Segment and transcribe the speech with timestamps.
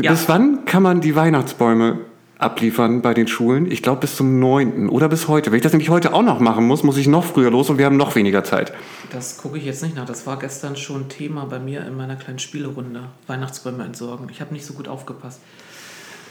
[0.00, 0.12] Ja.
[0.12, 1.98] Bis wann kann man die Weihnachtsbäume
[2.38, 3.70] abliefern bei den Schulen?
[3.70, 4.88] Ich glaube bis zum 9.
[4.88, 5.50] oder bis heute.
[5.50, 7.78] Wenn ich das nämlich heute auch noch machen muss, muss ich noch früher los und
[7.78, 8.72] wir haben noch weniger Zeit.
[9.10, 10.06] Das gucke ich jetzt nicht nach.
[10.06, 13.04] Das war gestern schon Thema bei mir in meiner kleinen Spielerunde.
[13.26, 14.28] Weihnachtsbäume entsorgen.
[14.30, 15.40] Ich habe nicht so gut aufgepasst.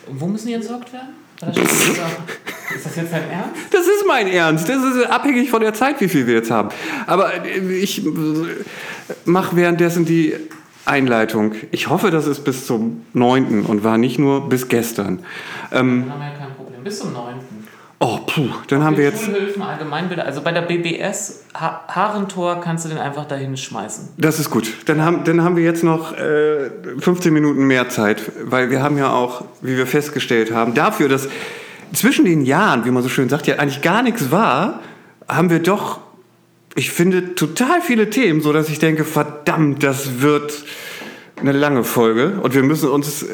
[0.07, 1.09] Und wo müssen die entsorgt werden?
[1.39, 1.57] Das?
[2.75, 3.55] Ist das jetzt dein Ernst?
[3.71, 4.67] Das ist mein Ernst.
[4.67, 6.69] Das ist abhängig von der Zeit, wie viel wir jetzt haben.
[7.05, 8.01] Aber äh, ich
[9.25, 10.33] mache währenddessen die
[10.85, 11.53] Einleitung.
[11.71, 13.65] Ich hoffe, das ist bis zum 9.
[13.65, 15.19] und war nicht nur bis gestern.
[15.71, 16.83] Ähm, Dann haben wir ja kein Problem.
[16.83, 17.35] Bis zum 9.
[17.99, 19.25] oh, puh, dann haben wir jetzt.
[19.25, 20.25] Schulhilfen, Allgemeinbilder.
[20.25, 24.09] Also bei der BBS ha Haarentor kannst du den einfach dahin schmeißen.
[24.17, 24.71] Das ist gut.
[24.85, 28.97] Dann haben, dann haben wir jetzt noch äh, 15 Minuten mehr Zeit, weil wir haben
[28.97, 31.27] ja auch, wie wir festgestellt haben, dafür, dass
[31.93, 34.81] zwischen den Jahren, wie man so schön sagt, ja eigentlich gar nichts war,
[35.27, 35.99] haben wir doch,
[36.75, 40.63] ich finde, total viele Themen, so dass ich denke, verdammt, das wird
[41.37, 43.27] eine lange Folge und wir müssen uns äh,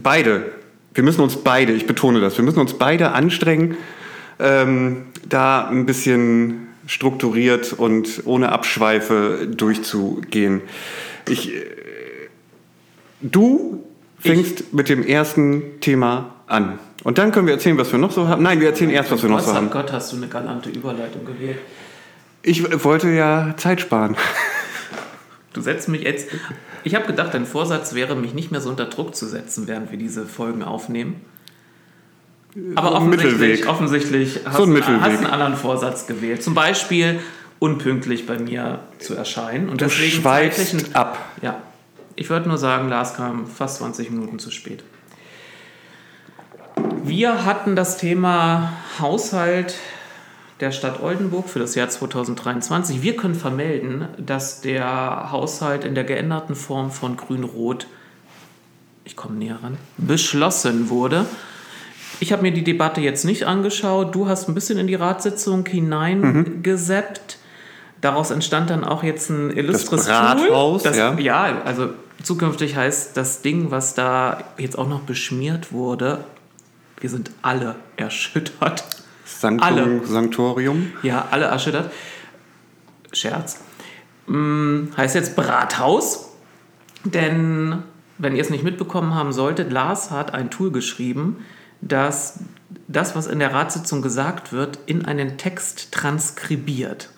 [0.00, 0.52] beide,
[0.94, 3.76] wir müssen uns beide, ich betone das, wir müssen uns beide anstrengen,
[4.38, 10.62] ähm, da ein bisschen strukturiert und ohne Abschweife durchzugehen.
[11.28, 11.64] Ich, äh,
[13.20, 13.84] du
[14.18, 16.78] fängst mit dem ersten Thema an.
[17.02, 18.42] Und dann können wir erzählen, was wir noch so haben.
[18.42, 19.70] Nein, wir erzählen erst, was wir noch so haben.
[19.70, 21.58] Gott, hast du eine galante Überleitung gewählt.
[22.42, 24.16] Ich wollte ja Zeit sparen.
[25.52, 26.28] Du setzt mich jetzt.
[26.84, 29.90] Ich habe gedacht, dein Vorsatz wäre, mich nicht mehr so unter Druck zu setzen, während
[29.90, 31.20] wir diese Folgen aufnehmen.
[32.74, 33.68] Aber offensichtlich, Mittelweg.
[33.68, 35.00] offensichtlich hast, So ein du- Mittelweg.
[35.02, 36.42] hast einen anderen Vorsatz gewählt.
[36.42, 37.20] Zum Beispiel
[37.58, 39.68] unpünktlich bei mir zu erscheinen.
[39.68, 41.18] Und Du deswegen schweifst ab.
[41.42, 41.60] Ja.
[42.16, 44.82] Ich würde nur sagen, Lars kam fast 20 Minuten zu spät.
[47.04, 49.74] Wir hatten das Thema Haushalt
[50.60, 53.02] der Stadt Oldenburg für das Jahr 2023.
[53.02, 57.86] Wir können vermelden, dass der Haushalt in der geänderten Form von Grün-Rot,
[59.04, 61.24] ich komme näher ran, beschlossen wurde.
[62.20, 64.14] Ich habe mir die Debatte jetzt nicht angeschaut.
[64.14, 67.38] Du hast ein bisschen in die Ratssitzung hineingeseppt.
[68.02, 70.90] Daraus entstand dann auch jetzt ein illustres Rathaus, Tool.
[70.90, 71.18] Das, ja.
[71.18, 71.90] ja, also
[72.22, 76.24] zukünftig heißt das Ding, was da jetzt auch noch beschmiert wurde,
[77.00, 78.84] wir sind alle erschüttert.
[79.38, 80.06] Sanctum, Alle.
[80.06, 80.92] Sanctorium.
[81.02, 81.92] Ja, alle erschüttert.
[83.12, 83.60] Scherz.
[84.26, 86.30] Hm, heißt jetzt Brathaus.
[87.04, 87.82] Denn,
[88.18, 91.44] wenn ihr es nicht mitbekommen haben solltet, Lars hat ein Tool geschrieben,
[91.80, 92.40] das
[92.88, 97.10] das, was in der Ratssitzung gesagt wird, in einen Text transkribiert.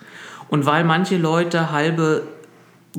[0.49, 2.23] Und weil manche Leute halbe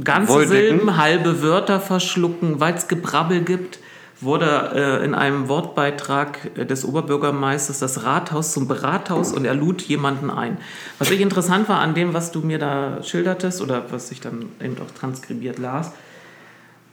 [0.03, 0.47] ganze.
[0.47, 3.79] Silben, halbe Wörter verschlucken, weil es Gebrabbel gibt,
[4.21, 9.83] wurde äh, in einem Wortbeitrag äh, des Oberbürgermeisters das Rathaus zum Rathaus und er lud
[9.83, 10.59] jemanden ein.
[10.99, 14.47] Was ich interessant war an dem, was du mir da schildertest oder was ich dann
[14.63, 15.93] eben auch transkribiert las,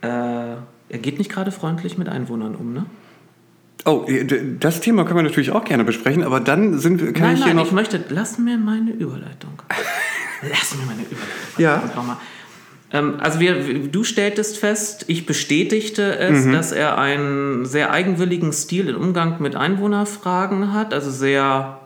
[0.02, 2.86] äh, er geht nicht gerade freundlich mit Einwohnern um, ne?
[3.86, 4.06] Oh,
[4.60, 7.40] das Thema können wir natürlich auch gerne besprechen, aber dann sind wir, kann nein, ich
[7.40, 7.66] hier nein, noch.
[7.66, 9.54] ich möchte, lass mir meine Überleitung.
[10.42, 11.58] lass mir meine Überleitung.
[11.58, 11.82] Ja.
[12.94, 16.52] Ähm, also wir, du stelltest fest, ich bestätigte es, Mhm.
[16.52, 21.80] dass er einen sehr eigenwilligen Stil im Umgang mit Einwohnerfragen hat, also sehr,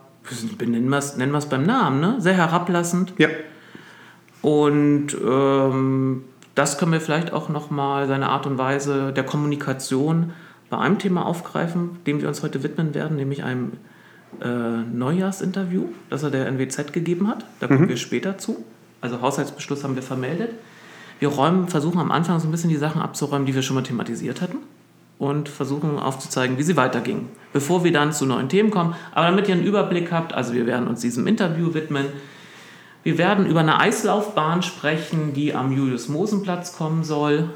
[0.60, 2.16] nennen wir es nennen beim Namen, ne?
[2.20, 3.14] sehr herablassend.
[3.18, 3.30] ja.
[4.42, 6.24] Und ähm,
[6.54, 10.34] das können wir vielleicht auch nochmal, seine Art und Weise der Kommunikation
[10.70, 13.74] bei einem Thema aufgreifen, dem wir uns heute widmen werden, nämlich einem
[14.42, 17.46] äh, Neujahrsinterview, das er der NWZ gegeben hat.
[17.60, 18.64] Da kommen wir später zu.
[19.02, 20.52] Also Haushaltsbeschluss haben wir vermeldet.
[21.20, 23.84] Wir räumen, versuchen am Anfang so ein bisschen die Sachen abzuräumen, die wir schon mal
[23.84, 24.58] thematisiert hatten
[25.18, 28.96] und versuchen aufzuzeigen, wie sie weitergingen, bevor wir dann zu neuen Themen kommen.
[29.14, 32.08] Aber damit ihr einen Überblick habt, also wir werden uns diesem Interview widmen.
[33.04, 37.50] Wir werden über eine Eislaufbahn sprechen, die am Julius-Mosen-Platz kommen soll.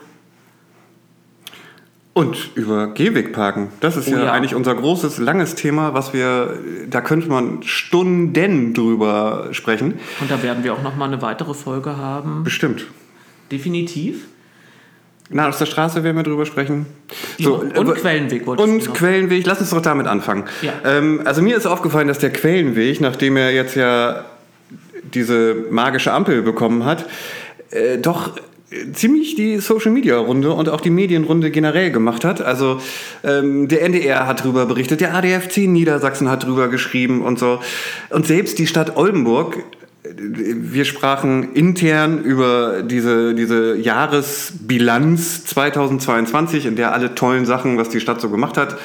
[2.14, 3.70] Und über Gehwegparken.
[3.80, 4.32] Das ist Oh ja, ja.
[4.32, 6.60] eigentlich unser großes, langes Thema, was wir,
[6.90, 10.00] da könnte man Stunden drüber sprechen.
[10.20, 12.44] Und da werden wir auch nochmal eine weitere Folge haben.
[12.44, 12.86] Bestimmt.
[13.52, 14.26] Definitiv.
[15.32, 16.88] Na, aus der Straße werden wir drüber sprechen.
[17.46, 18.94] und äh, Quellenweg wolltest du Und noch.
[18.96, 20.46] Quellenweg, lass uns doch damit anfangen.
[20.64, 20.74] Ja.
[20.84, 24.26] Ähm, also mir ist aufgefallen, dass der Quellenweg, nachdem er jetzt ja
[25.14, 27.06] diese magische Ampel bekommen hat,
[27.70, 28.38] äh, doch
[28.72, 32.42] äh, ziemlich die Social-Media-Runde und auch die Medienrunde generell gemacht hat.
[32.42, 32.82] Also
[33.24, 37.60] ähm, der NDR hat drüber berichtet, der ADFC Niedersachsen hat drüber geschrieben und so.
[38.10, 39.64] Und selbst die Stadt Oldenburg
[40.04, 48.00] wir sprachen intern über diese, diese Jahresbilanz 2022, in der alle tollen Sachen, was die
[48.00, 48.78] Stadt so gemacht hat,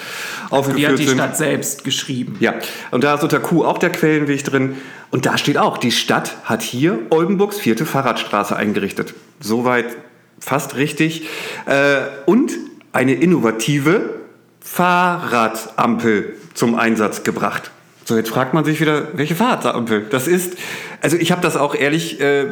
[0.50, 1.18] aufgeführt Die hat die sind.
[1.18, 2.36] Stadt selbst geschrieben.
[2.40, 2.54] Ja,
[2.90, 4.76] und da ist unter Q auch der Quellenweg drin.
[5.10, 9.14] Und da steht auch, die Stadt hat hier Oldenburgs vierte Fahrradstraße eingerichtet.
[9.38, 9.96] Soweit
[10.40, 11.28] fast richtig.
[11.66, 12.52] Äh, und
[12.92, 14.20] eine innovative
[14.60, 17.70] Fahrradampel zum Einsatz gebracht.
[18.06, 20.06] So, jetzt fragt man sich wieder, welche Fahrradampel?
[20.10, 20.58] Das ist,
[21.00, 22.44] also ich habe das auch ehrlich äh,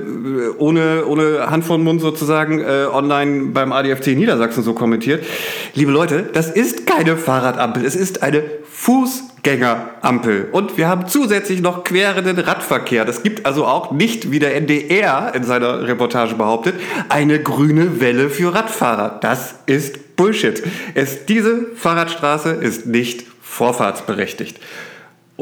[0.56, 5.26] ohne, ohne Hand vor den Mund sozusagen äh, online beim ADFC Niedersachsen so kommentiert.
[5.74, 10.48] Liebe Leute, das ist keine Fahrradampel, es ist eine Fußgängerampel.
[10.52, 13.04] Und wir haben zusätzlich noch querenden Radverkehr.
[13.04, 16.76] Das gibt also auch nicht, wie der NDR in seiner Reportage behauptet,
[17.10, 19.18] eine grüne Welle für Radfahrer.
[19.20, 20.62] Das ist Bullshit.
[20.94, 24.58] Es, diese Fahrradstraße ist nicht vorfahrtsberechtigt.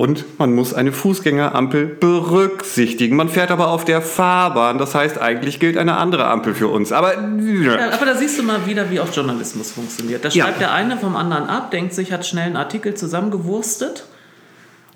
[0.00, 3.17] Und man muss eine Fußgängerampel berücksichtigen.
[3.17, 4.79] Man fährt aber auf der Fahrbahn.
[4.79, 6.91] Das heißt, eigentlich gilt eine andere Ampel für uns.
[6.91, 10.25] Aber Ja, aber da siehst du mal wieder, wie auch Journalismus funktioniert.
[10.25, 10.44] Da Ja.
[10.47, 14.05] schreibt der eine vom anderen ab, denkt sich, hat schnell einen Artikel zusammengewurstet.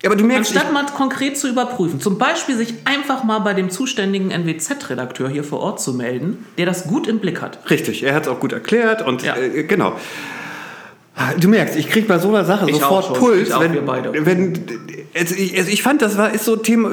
[0.03, 3.69] aber du merkst, Anstatt mal konkret zu überprüfen, zum Beispiel sich einfach mal bei dem
[3.69, 7.59] zuständigen NWZ-Redakteur hier vor Ort zu melden, der das gut im Blick hat.
[7.69, 9.35] richtig, er hat es auch gut erklärt und Ja.
[9.35, 9.93] äh, genau.
[11.39, 13.13] Du merkst, ich krieg bei so einer Sache Ich sofort.
[13.13, 14.25] Puls, Ich auch, wenn, wir beide.
[14.25, 14.53] wenn
[15.17, 16.91] also ich, also ich fand, das war ist so Thema,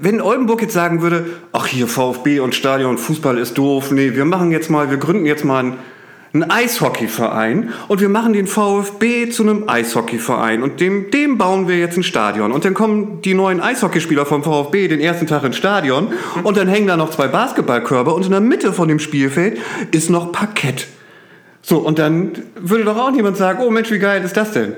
[0.00, 4.24] wenn Oldenburg jetzt sagen würde, ach hier VfB und Stadion, Fußball ist doof, nee, wir
[4.24, 5.74] machen jetzt mal, wir gründen jetzt mal einen,
[6.32, 11.78] einen Eishockeyverein und wir machen den VfB zu einem Eishockeyverein und dem, dem bauen wir
[11.78, 15.56] jetzt ein Stadion und dann kommen die neuen Eishockeyspieler vom VfB den ersten Tag ins
[15.56, 16.08] Stadion
[16.42, 19.58] und dann hängen da noch zwei Basketballkörbe und in der Mitte von dem Spielfeld
[19.90, 20.86] ist noch Parkett.
[21.62, 24.74] So, und dann würde doch auch niemand sagen, oh Mensch, wie geil ist das denn?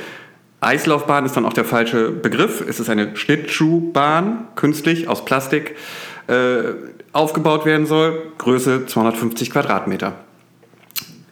[0.59, 2.62] Eislaufbahn ist dann auch der falsche Begriff.
[2.68, 5.75] Es ist eine Schlittschuhbahn, künstlich aus Plastik,
[6.27, 6.74] äh,
[7.18, 8.22] aufgebaut werden soll.
[8.38, 10.14] Größe 250 Quadratmeter.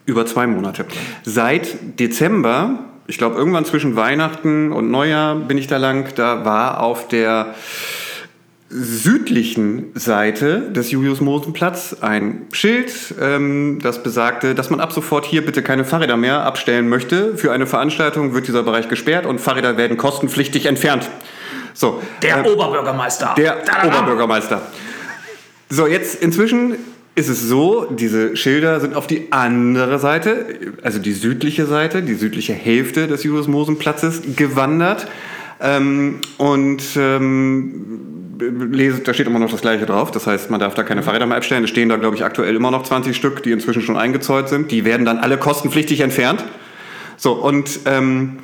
[0.04, 0.84] Über zwei Monate.
[1.24, 6.80] Seit Dezember, ich glaube irgendwann zwischen Weihnachten und Neujahr bin ich da lang, da war
[6.82, 7.54] auf der
[8.68, 15.62] südlichen Seite des Julius-Mosen-Platz ein Schild, ähm, das besagte, dass man ab sofort hier bitte
[15.62, 17.36] keine Fahrräder mehr abstellen möchte.
[17.36, 21.08] Für eine Veranstaltung wird dieser Bereich gesperrt und Fahrräder werden kostenpflichtig entfernt.
[21.74, 23.34] So, Der äh, Oberbürgermeister.
[23.36, 23.58] der.
[23.86, 24.62] Oberbürgermeister.
[25.68, 26.76] So, jetzt inzwischen
[27.16, 30.46] ist es so, diese Schilder sind auf die andere Seite,
[30.82, 35.08] also die südliche Seite, die südliche Hälfte des Julius-Mosen-Platzes gewandert.
[35.58, 40.10] Ähm, und ähm, lese, da steht immer noch das Gleiche drauf.
[40.10, 41.64] Das heißt, man darf da keine Fahrräder mehr abstellen.
[41.64, 44.70] Es stehen da, glaube ich, aktuell immer noch 20 Stück, die inzwischen schon eingezäunt sind.
[44.70, 46.44] Die werden dann alle kostenpflichtig entfernt.
[47.16, 48.38] So, und ähm,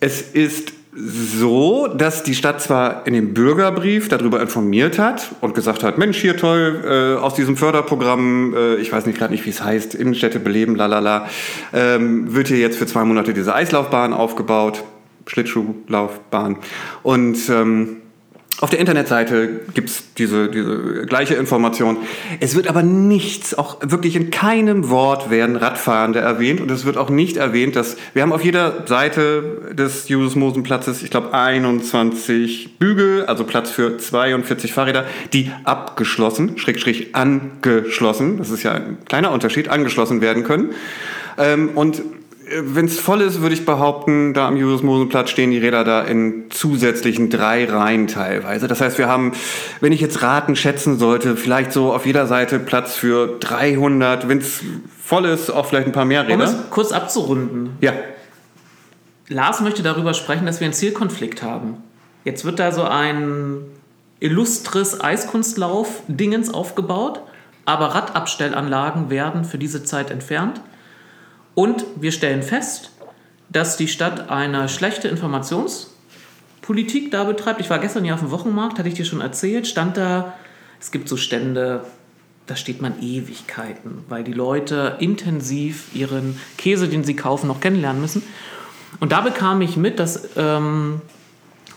[0.00, 5.82] es ist so, dass die Stadt zwar in dem Bürgerbrief darüber informiert hat und gesagt
[5.82, 9.50] hat, Mensch, hier toll, äh, aus diesem Förderprogramm, äh, ich weiß nicht gerade nicht, wie
[9.50, 11.28] es heißt, Innenstädte beleben, lalala,
[11.74, 14.84] ähm, wird hier jetzt für zwei Monate diese Eislaufbahn aufgebaut,
[15.26, 16.56] Schlittschuhlaufbahn.
[17.02, 17.98] Und ähm,
[18.60, 21.98] auf der Internetseite gibt es diese, diese gleiche Information.
[22.40, 26.96] Es wird aber nichts, auch wirklich in keinem Wort werden Radfahrende erwähnt und es wird
[26.96, 33.26] auch nicht erwähnt, dass wir haben auf jeder Seite des Julius-Mosen-Platzes, ich glaube 21 Bügel,
[33.26, 39.32] also Platz für 42 Fahrräder, die abgeschlossen, schräg, schräg angeschlossen, das ist ja ein kleiner
[39.32, 40.70] Unterschied, angeschlossen werden können.
[41.36, 42.00] Ähm, und
[42.48, 46.44] wenn es voll ist, würde ich behaupten, da am Julius-Mosen-Platz stehen die Räder da in
[46.50, 48.68] zusätzlichen drei Reihen teilweise.
[48.68, 49.32] Das heißt, wir haben,
[49.80, 54.38] wenn ich jetzt Raten schätzen sollte, vielleicht so auf jeder Seite Platz für 300, wenn
[54.38, 54.60] es
[55.02, 56.44] voll ist, auch vielleicht ein paar mehr Um Räder.
[56.44, 57.70] es kurz abzurunden.
[57.80, 57.92] Ja,
[59.28, 61.78] Lars möchte darüber sprechen, dass wir einen Zielkonflikt haben.
[62.24, 63.58] Jetzt wird da so ein
[64.20, 67.20] illustres Eiskunstlauf-Dingens aufgebaut,
[67.64, 70.60] aber Radabstellanlagen werden für diese Zeit entfernt.
[71.56, 72.92] Und wir stellen fest,
[73.48, 75.96] dass die Stadt eine schlechte Informationspolitik
[76.66, 77.60] Politik da betreibt.
[77.60, 80.34] Ich war gestern ja auf dem Wochenmarkt, hatte ich dir schon erzählt, stand da,
[80.80, 81.84] es gibt so Stände,
[82.46, 88.02] da steht man Ewigkeiten, weil die Leute intensiv ihren Käse, den sie kaufen, noch kennenlernen
[88.02, 88.24] müssen.
[88.98, 91.00] Und da bekam ich mit, dass ähm,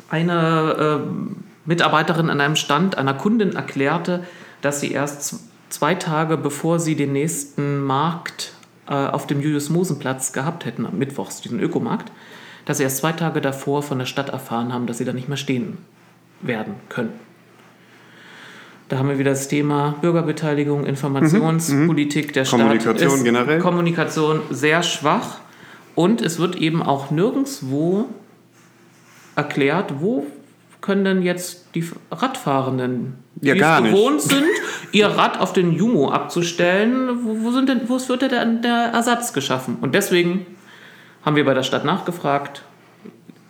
[0.09, 4.25] eine äh, Mitarbeiterin an einem Stand einer Kundin erklärte,
[4.63, 5.35] dass sie erst
[5.69, 8.53] zwei Tage bevor sie den nächsten Markt
[8.89, 12.11] äh, auf dem Julius-Mosen-Platz gehabt hätten, am Mittwochs, diesen Ökomarkt,
[12.65, 15.27] dass sie erst zwei Tage davor von der Stadt erfahren haben, dass sie da nicht
[15.27, 15.77] mehr stehen
[16.41, 17.11] werden können.
[18.89, 22.59] Da haben wir wieder das Thema Bürgerbeteiligung, Informationspolitik der Stadt.
[22.59, 23.59] Kommunikation Ist generell.
[23.59, 25.39] Kommunikation sehr schwach
[25.95, 28.05] und es wird eben auch nirgendwo
[29.35, 30.25] erklärt, wo
[30.81, 33.93] können denn jetzt die Radfahrenden, Ja, die gar es nicht.
[33.95, 34.43] gewohnt sind,
[34.91, 39.33] ihr Rad auf den Jumo abzustellen, wo, wo, sind denn, wo wird denn der Ersatz
[39.33, 39.77] geschaffen?
[39.81, 40.45] Und deswegen
[41.23, 42.63] haben wir bei der Stadt nachgefragt.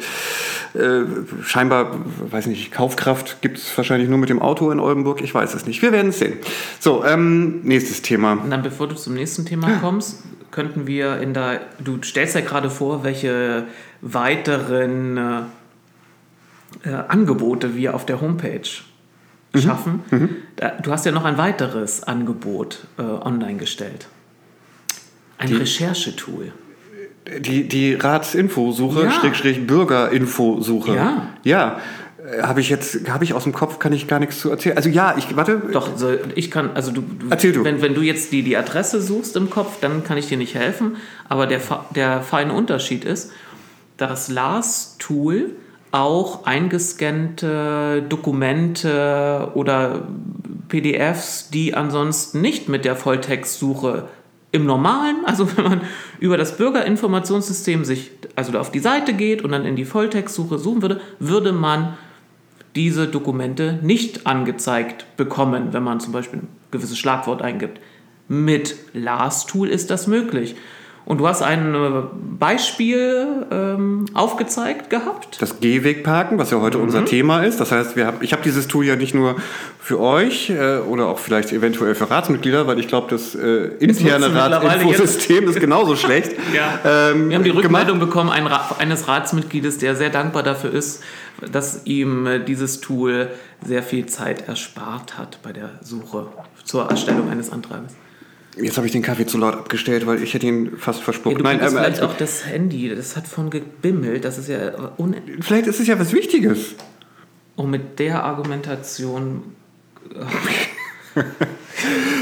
[0.74, 1.04] Äh,
[1.44, 1.92] scheinbar,
[2.32, 5.22] weiß nicht, Kaufkraft gibt es wahrscheinlich nur mit dem Auto in Oldenburg.
[5.22, 5.82] Ich weiß es nicht.
[5.82, 6.34] Wir werden es sehen.
[6.80, 8.34] So, ähm, nächstes Thema.
[8.34, 11.62] Und dann, bevor du zum nächsten Thema kommst, könnten wir in der.
[11.84, 13.65] Du stellst ja gerade vor, welche
[14.01, 18.62] weiteren äh, äh, Angebote wir auf der Homepage
[19.56, 20.04] schaffen.
[20.58, 24.08] Da, du hast ja noch ein weiteres Angebot äh, online gestellt.
[25.38, 26.51] Ein Die- Recherchetool.
[27.39, 29.12] Die, die Ratsinfosuche, Ja.
[29.12, 30.96] Schrägstrich Bürgerinfosuche.
[30.96, 31.27] Ja.
[31.44, 31.80] Ja.
[32.42, 34.77] Habe ich jetzt, habe ich aus dem Kopf, kann ich gar nichts zu erzählen.
[34.77, 35.62] Also ja, ich, warte.
[35.72, 37.63] Doch, so, ich kann, also du, du, Erzähl du.
[37.63, 40.56] Wenn, wenn du jetzt die, die Adresse suchst im Kopf, dann kann ich dir nicht
[40.56, 40.98] helfen.
[41.30, 41.62] Aber der,
[41.96, 43.32] der feine Unterschied ist,
[43.98, 45.51] dass Lars-Tool
[45.92, 50.08] auch eingescannte Dokumente oder
[50.68, 54.06] PDFs, die ansonsten nicht mit der Volltextsuche
[54.55, 55.81] im Normalen, also wenn man
[56.19, 60.81] über das Bürgerinformationssystem sich also auf die Seite geht und dann in die Volltextsuche suchen
[60.81, 61.97] würde, würde man
[62.75, 67.79] diese Dokumente nicht angezeigt bekommen, wenn man zum Beispiel ein gewisses Schlagwort eingibt.
[68.27, 70.55] Mit Lars-Tool ist das möglich.
[71.05, 71.89] Und du hast ein äh,
[72.39, 75.39] Beispiel ähm, aufgezeigt gehabt.
[75.39, 76.83] Das Gehwegparken, was ja heute Mhm.
[76.85, 77.59] unser Thema ist.
[77.59, 79.35] Das heißt, hab, ich habe dieses Tool ja nicht nur
[79.79, 84.33] für euch äh, oder auch vielleicht eventuell für Ratsmitglieder, weil ich glaube, das äh, interne
[84.33, 86.31] Ratsinfosystem ist genauso schlecht.
[86.53, 86.79] Ja.
[87.12, 87.65] ähm, Wir haben die gemacht.
[87.65, 91.03] Rückmeldung bekommen ein Ra eines Ratsmitgliedes, der sehr dankbar dafür ist,
[91.51, 93.29] dass ihm äh, dieses Tool
[93.63, 96.25] sehr viel Zeit erspart hat bei der Suche
[96.63, 97.93] zur Erstellung eines Antrags.
[98.57, 101.39] Jetzt habe ich den Kaffee zu laut abgestellt, weil ich hätte ihn fast Ja, verspuckt.
[101.39, 104.93] du Nein, ähm, vielleicht also, auch das Handy, das hat von gebimmelt, das ist ja
[104.97, 106.75] un vielleicht ist es ja was Wichtiges.
[107.55, 109.43] Und mit der Argumentation.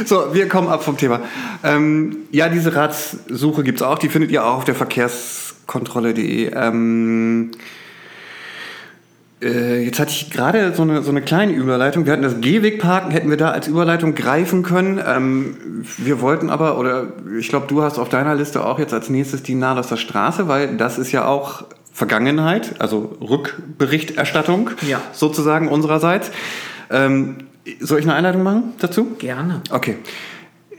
[0.06, 1.22] So, wir kommen ab vom Thema.
[1.64, 3.98] Ähm, ja, diese Ratssuche gibt es auch.
[3.98, 6.52] Die findet ihr auch auf der Verkehrskontrolle.de.
[6.54, 7.58] Ähm, äh,
[9.50, 12.06] jetzt hatte ich gerade so eine, so eine kleine Überleitung.
[12.06, 15.02] Wir hatten das Gehwegparken, hätten wir da als Überleitung greifen können.
[15.06, 17.08] Ähm, wir wollten aber, oder
[17.40, 20.78] ich glaube, du hast auf deiner Liste auch jetzt als nächstes die Nahlosser Straße, weil
[20.78, 25.02] das ist ja auch Vergangenheit, also Rückberichterstattung Ja.
[25.12, 26.32] sozusagen unsererseits.
[26.90, 27.38] Ähm,
[27.80, 29.16] soll ich eine Einleitung machen dazu?
[29.20, 29.62] Gerne.
[29.70, 29.98] Okay.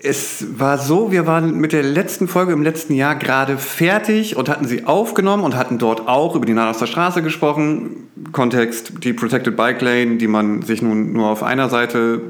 [0.06, 4.50] Es war so, wir waren mit der letzten Folge im letzten Jahr gerade fertig und
[4.50, 8.08] hatten sie aufgenommen und hatten dort auch über die Nahoster Straße gesprochen.
[8.30, 12.20] Kontext, die Protected Bike Lane, die man sich nun nur auf einer Seite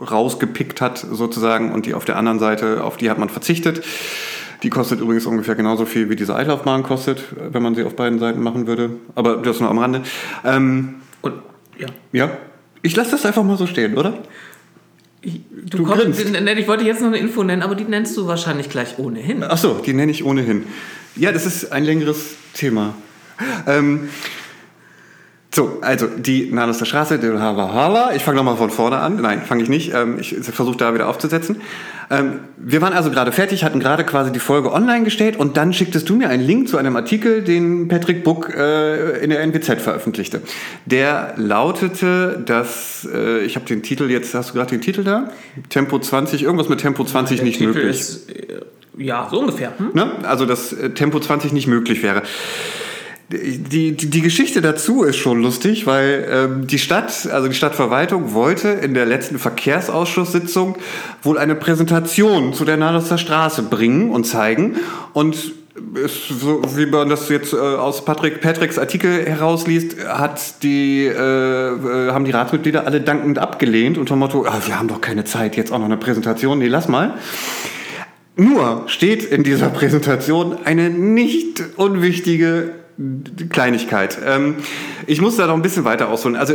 [0.00, 3.84] rausgepickt hat sozusagen und die auf der anderen Seite, auf die hat man verzichtet.
[4.62, 7.22] Die kostet übrigens ungefähr genauso viel wie diese Eitlaufbahn kostet,
[7.52, 8.92] wenn man sie auf beiden Seiten machen würde.
[9.14, 10.00] Aber das nur am Rande.
[10.42, 11.34] Ähm, Und
[11.76, 11.88] ja.
[12.12, 12.30] ja,
[12.80, 14.14] ich lasse das einfach mal so stehen, oder?
[15.22, 18.26] Ich, du Du kommst, ich wollte jetzt noch eine Info nennen, aber die nennst du
[18.26, 19.42] wahrscheinlich gleich ohnehin.
[19.42, 20.64] Ach so, die nenne ich ohnehin.
[21.16, 22.94] Ja, das ist ein längeres Thema.
[23.66, 24.08] Ähm,
[25.52, 29.20] So, also die Nanuster Straße, ich fange nochmal von vorne an.
[29.20, 29.92] Nein, fange ich nicht.
[29.92, 31.60] Ähm, ich versuche da wieder aufzusetzen.
[32.10, 35.72] Ähm, wir waren also gerade fertig, hatten gerade quasi die Folge online gestellt und dann
[35.72, 39.80] schicktest du mir einen Link zu einem Artikel, den Patrick Buck äh, in der NWZ
[39.80, 40.42] veröffentlichte.
[40.86, 45.30] Der lautete, dass, äh, ich habe den Titel jetzt, hast du gerade den Titel da?
[45.68, 48.00] Tempo 20, irgendwas mit Tempo 20 ja, nicht Titel möglich.
[48.00, 48.60] Ist, äh,
[48.98, 49.72] ja, so ungefähr.
[49.78, 49.90] Hm?
[49.94, 50.10] Ne?
[50.24, 52.22] Also, dass Tempo 20 nicht möglich wäre
[53.32, 58.68] die, die, Geschichte dazu ist schon lustig, weil ähm, die Stadt, also die Stadtverwaltung wollte
[58.68, 60.76] in der letzten Verkehrsausschusssitzung
[61.22, 64.76] wohl eine Präsentation zu der Nadelster Straße bringen und zeigen.
[65.12, 65.52] Und
[65.94, 71.12] ist so, wie man das jetzt äh, aus Patrick Patricks Artikel herausliest, hat die, äh,
[71.12, 75.24] äh, haben die Ratsmitglieder alle dankend abgelehnt unter dem Motto, ah, wir haben doch keine
[75.24, 77.14] Zeit, jetzt auch noch eine Präsentation, nee, lass mal.
[78.36, 82.79] Nur steht in dieser Präsentation eine nicht unwichtige
[83.48, 84.18] Kleinigkeit.
[84.24, 84.56] Ähm,
[85.06, 86.36] ich muss da noch ein bisschen weiter ausholen.
[86.36, 86.54] Also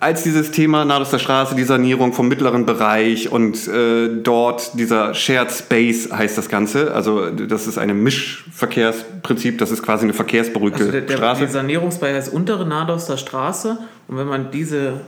[0.00, 5.52] als dieses Thema Nadelster Straße, die Sanierung vom mittleren Bereich und äh, dort dieser Shared
[5.52, 6.94] Space heißt das Ganze.
[6.94, 11.40] Also das ist ein Mischverkehrsprinzip, das ist quasi eine verkehrsberuhigte also der, der, Straße.
[11.40, 13.78] Der Sanierungsbereich heißt untere Nadelster Straße
[14.08, 15.02] und wenn man diese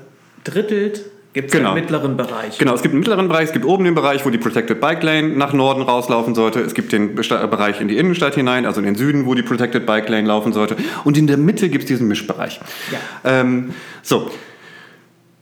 [0.45, 1.71] drittelt, Gibt es genau.
[1.71, 2.59] einen mittleren Bereich?
[2.59, 5.03] Genau, es gibt einen mittleren Bereich, es gibt oben den Bereich, wo die Protected Bike
[5.03, 6.61] Lane nach Norden rauslaufen sollte.
[6.61, 9.87] Es gibt den Bereich in die Innenstadt hinein, also in den Süden, wo die Protected
[9.87, 10.77] Bike Lane laufen sollte.
[11.05, 12.61] Und in der Mitte gibt es diesen Mischbereich.
[12.91, 13.41] Ja.
[13.41, 13.71] Ähm,
[14.03, 14.31] so.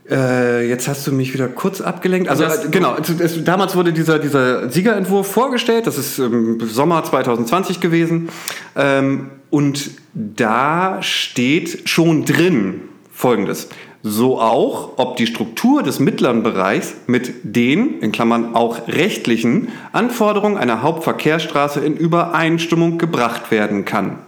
[0.08, 2.28] Äh, jetzt hast du mich wieder kurz abgelenkt.
[2.28, 5.88] Also, äh, genau, es, es, damals wurde dieser, dieser Siegerentwurf vorgestellt.
[5.88, 8.28] Das ist im Sommer 2020 gewesen.
[8.76, 12.82] Ähm, und da steht schon drin
[13.12, 13.68] Folgendes.
[14.02, 20.56] So auch, ob die Struktur des mittleren Bereichs mit den, in Klammern auch rechtlichen, Anforderungen
[20.56, 24.18] einer Hauptverkehrsstraße in Übereinstimmung gebracht werden kann.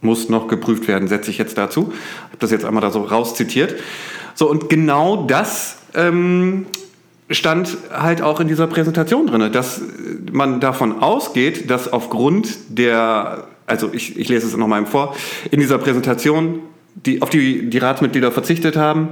[0.00, 1.92] Muss noch geprüft werden, setze ich jetzt dazu.
[1.92, 3.76] Ich habe das jetzt einmal da so rauszitiert.
[4.34, 6.66] So, und genau das ähm,
[7.30, 9.80] stand halt auch in dieser Präsentation drin, dass
[10.32, 15.14] man davon ausgeht, dass aufgrund der, also ich, ich lese es nochmal vor,
[15.52, 16.60] in dieser Präsentation
[16.94, 19.10] die, auf die die Ratsmitglieder verzichtet haben,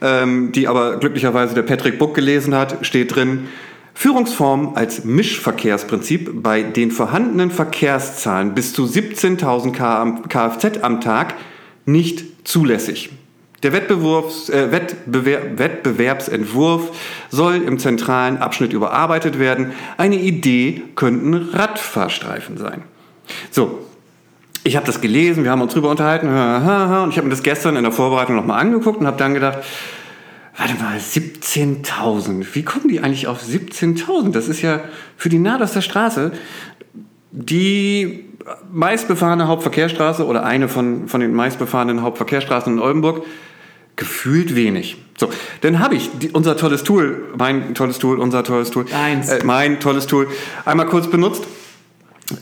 [0.00, 3.48] ähm, die aber glücklicherweise der Patrick Buck gelesen hat, steht drin,
[3.94, 11.34] Führungsform als Mischverkehrsprinzip bei den vorhandenen Verkehrszahlen bis zu 17.000 Kfz am Tag
[11.86, 13.10] nicht zulässig.
[13.62, 16.90] Der Wettbewerbs, äh, Wettbewerb, Wettbewerbsentwurf
[17.30, 19.72] soll im zentralen Abschnitt überarbeitet werden.
[19.96, 22.82] Eine Idee könnten Radfahrstreifen sein.
[23.50, 23.85] So,
[24.66, 27.76] ich habe das gelesen, wir haben uns drüber unterhalten und ich habe mir das gestern
[27.76, 29.58] in der Vorbereitung nochmal angeguckt und habe dann gedacht,
[30.56, 34.32] warte mal, 17.000, wie kommen die eigentlich auf 17.000?
[34.32, 34.80] Das ist ja
[35.16, 36.32] für die Naderster Straße
[37.30, 38.24] die
[38.72, 43.24] meistbefahrene Hauptverkehrsstraße oder eine von, von den meistbefahrenen Hauptverkehrsstraßen in Oldenburg
[43.96, 44.96] gefühlt wenig.
[45.16, 45.30] So,
[45.62, 49.28] dann habe ich die, unser tolles Tool, mein tolles Tool, unser tolles Tool, Eins.
[49.28, 50.28] Äh, mein tolles Tool,
[50.64, 51.46] einmal kurz benutzt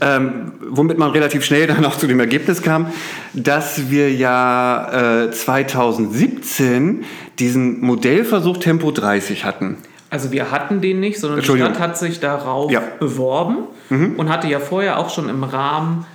[0.00, 2.86] ähm, womit man relativ schnell dann auch zu dem Ergebnis kam,
[3.32, 7.04] dass wir ja äh, 2017
[7.38, 9.76] diesen Modellversuch Tempo 30 hatten.
[10.10, 12.82] Also wir hatten den nicht, sondern die Stadt hat sich darauf ja.
[13.00, 14.14] beworben mhm.
[14.16, 16.06] und hatte ja vorher auch schon im Rahmen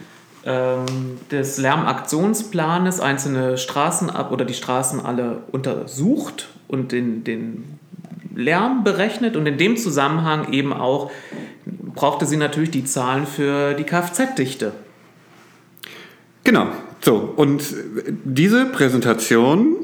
[0.46, 0.86] ähm,
[1.32, 7.78] des Lärmaktionsplanes einzelne Straßen ab oder die Straßen alle untersucht und den, den
[8.36, 11.12] Lärm berechnet und in dem Zusammenhang eben auch
[11.66, 14.74] brauchte sie natürlich die Zahlen für die Kfz-Dichte.
[16.44, 16.68] Genau,
[17.02, 17.34] so.
[17.36, 17.64] Und
[18.24, 19.76] diese Präsentation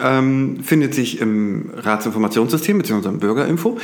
[0.00, 3.08] ähm, findet sich im Ratsinformationssystem bzw.
[3.08, 3.78] im Bürgerinfo.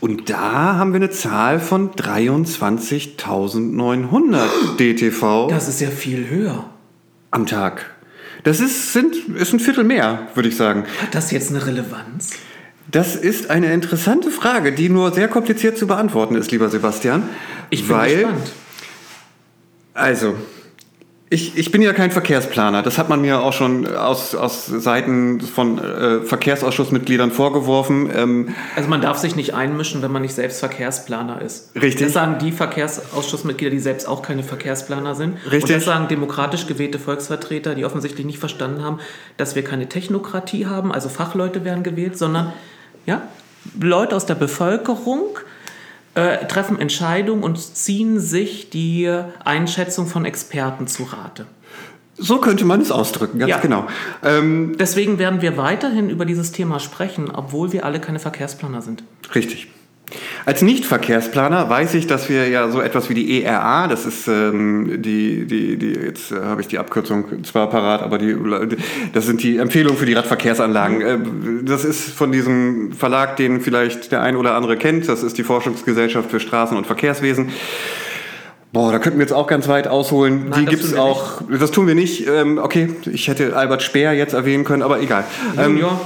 [0.00, 5.48] Und da haben wir eine Zahl von 23.900 DTV.
[5.48, 6.64] Das ist ja viel höher.
[7.30, 7.94] Am Tag.
[8.44, 10.84] Das ist, sind, ist ein Viertel mehr, würde ich sagen.
[11.02, 12.30] Hat das jetzt eine Relevanz?
[12.90, 17.28] Das ist eine interessante Frage, die nur sehr kompliziert zu beantworten ist, lieber Sebastian.
[17.70, 18.52] Ich bin weil, gespannt.
[19.94, 20.34] Also,
[21.28, 22.82] ich, ich bin ja kein Verkehrsplaner.
[22.82, 28.08] Das hat man mir auch schon aus, aus Seiten von äh, Verkehrsausschussmitgliedern vorgeworfen.
[28.14, 31.74] Ähm, also man darf sich nicht einmischen, wenn man nicht selbst Verkehrsplaner ist.
[31.74, 32.06] Richtig.
[32.06, 35.34] Das sagen die Verkehrsausschussmitglieder, die selbst auch keine Verkehrsplaner sind.
[35.50, 35.62] Richtig.
[35.62, 39.00] Und das sagen demokratisch gewählte Volksvertreter, die offensichtlich nicht verstanden haben,
[39.36, 42.52] dass wir keine Technokratie haben, also Fachleute werden gewählt, sondern
[43.06, 43.22] ja?
[43.80, 45.38] Leute aus der Bevölkerung
[46.14, 49.10] äh, treffen Entscheidungen und ziehen sich die
[49.44, 51.46] Einschätzung von Experten zu Rate.
[52.18, 53.58] So könnte man es ausdrücken, ganz ja.
[53.58, 53.86] genau.
[54.22, 59.02] Ähm, Deswegen werden wir weiterhin über dieses Thema sprechen, obwohl wir alle keine Verkehrsplaner sind.
[59.34, 59.68] Richtig.
[60.44, 65.02] Als Nicht-Verkehrsplaner weiß ich, dass wir ja so etwas wie die ERA, das ist ähm,
[65.02, 68.36] die, die, die, jetzt äh, habe ich die Abkürzung zwar parat, aber die,
[69.12, 71.00] das sind die Empfehlungen für die Radverkehrsanlagen.
[71.00, 71.18] Äh,
[71.64, 75.08] das ist von diesem Verlag, den vielleicht der ein oder andere kennt.
[75.08, 77.50] Das ist die Forschungsgesellschaft für Straßen- und Verkehrswesen.
[78.72, 80.50] Boah, da könnten wir jetzt auch ganz weit ausholen.
[80.50, 81.40] Nein, die gibt es auch.
[81.50, 82.28] Das tun wir nicht.
[82.28, 85.24] Ähm, okay, ich hätte Albert Speer jetzt erwähnen können, aber egal.
[85.58, 86.00] Ähm, Junior.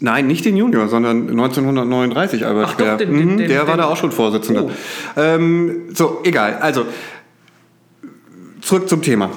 [0.00, 2.96] Nein, nicht den Junior, sondern 1939 Albert Ach doch, Speer.
[2.96, 4.64] den- den- Mhm, den- der war da auch schon Vorsitzender.
[4.64, 4.70] Oh.
[5.16, 6.58] Ähm, so, egal.
[6.60, 6.86] Also,
[8.62, 9.30] zurück zum Thema.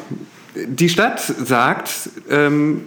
[0.55, 1.89] Die Stadt sagt,
[2.29, 2.81] ähm,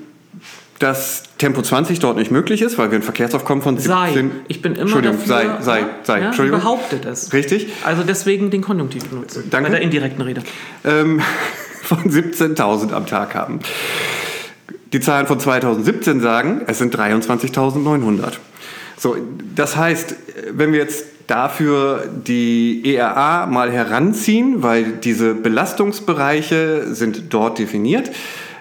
[0.78, 3.90] dass Tempo 20 dort nicht möglich ist, weil wir ein Verkehrsaufkommen von 17...
[3.90, 4.30] Sei.
[4.48, 5.28] Ich bin immer Entschuldigung, dafür.
[5.28, 6.20] sei, sei, ja, sei.
[6.20, 6.60] Ja, Entschuldigung.
[6.60, 7.32] behauptet es.
[7.32, 7.68] Richtig.
[7.84, 9.44] Also deswegen den Konjunktiv benutzen.
[9.50, 9.70] Danke.
[9.70, 10.42] Bei der indirekten Rede.
[10.84, 11.20] ähm,
[11.82, 13.60] von 17.000 am Tag haben.
[14.92, 18.34] Die Zahlen von 2017 sagen, es sind 23.900.
[18.96, 19.16] So,
[19.54, 20.14] das heißt,
[20.52, 28.10] wenn wir jetzt dafür die ERA mal heranziehen, weil diese Belastungsbereiche sind dort definiert,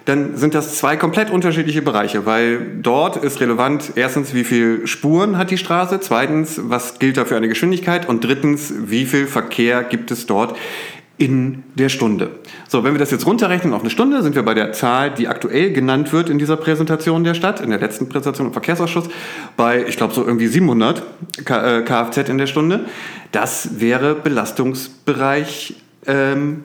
[0.05, 5.37] dann sind das zwei komplett unterschiedliche Bereiche, weil dort ist relevant erstens, wie viel Spuren
[5.37, 9.83] hat die Straße, zweitens, was gilt da für eine Geschwindigkeit und drittens, wie viel Verkehr
[9.83, 10.55] gibt es dort
[11.17, 12.31] in der Stunde.
[12.67, 15.27] So, wenn wir das jetzt runterrechnen auf eine Stunde, sind wir bei der Zahl, die
[15.27, 19.05] aktuell genannt wird in dieser Präsentation der Stadt, in der letzten Präsentation im Verkehrsausschuss,
[19.55, 21.03] bei, ich glaube, so irgendwie 700
[21.45, 22.85] K äh, Kfz in der Stunde.
[23.31, 25.75] Das wäre Belastungsbereich
[26.05, 26.63] ähm,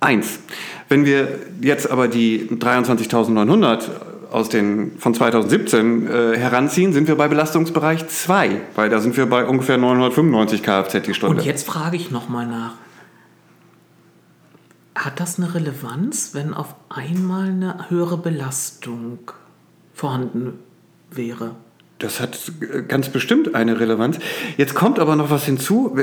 [0.00, 0.40] 1.
[0.90, 3.88] Wenn wir jetzt aber die 23.900
[4.30, 9.24] aus den, von 2017 äh, heranziehen, sind wir bei Belastungsbereich 2, weil da sind wir
[9.26, 11.38] bei ungefähr 995 Kfz die Stunde.
[11.38, 12.74] Und jetzt frage ich nochmal nach.
[14.98, 19.30] Hat das eine Relevanz, wenn auf einmal eine höhere Belastung
[19.94, 20.58] vorhanden
[21.08, 21.54] wäre?
[21.98, 22.38] Das hat
[22.86, 24.20] ganz bestimmt eine Relevanz.
[24.56, 25.96] Jetzt kommt aber noch was hinzu.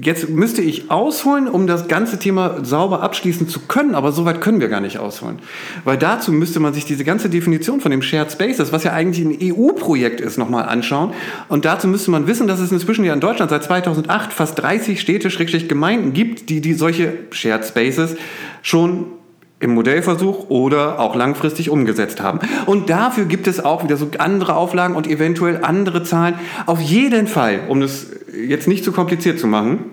[0.00, 4.40] Jetzt müsste ich ausholen, um das ganze Thema sauber abschließen zu können, aber so weit
[4.40, 5.40] können wir gar nicht ausholen.
[5.82, 9.26] Weil dazu müsste man sich diese ganze Definition von dem Shared Spaces, was ja eigentlich
[9.26, 11.12] ein EU-Projekt ist, nochmal anschauen.
[11.48, 15.00] Und dazu müsste man wissen, dass es inzwischen ja in Deutschland seit 2008 fast 30
[15.00, 18.14] Städte, Schrägstrich Gemeinden gibt, die, die solche Shared Spaces
[18.62, 19.06] schon
[19.60, 22.40] im Modellversuch oder auch langfristig umgesetzt haben.
[22.66, 26.34] Und dafür gibt es auch wieder so andere Auflagen und eventuell andere Zahlen.
[26.66, 29.90] Auf jeden Fall, um das jetzt nicht zu kompliziert zu machen.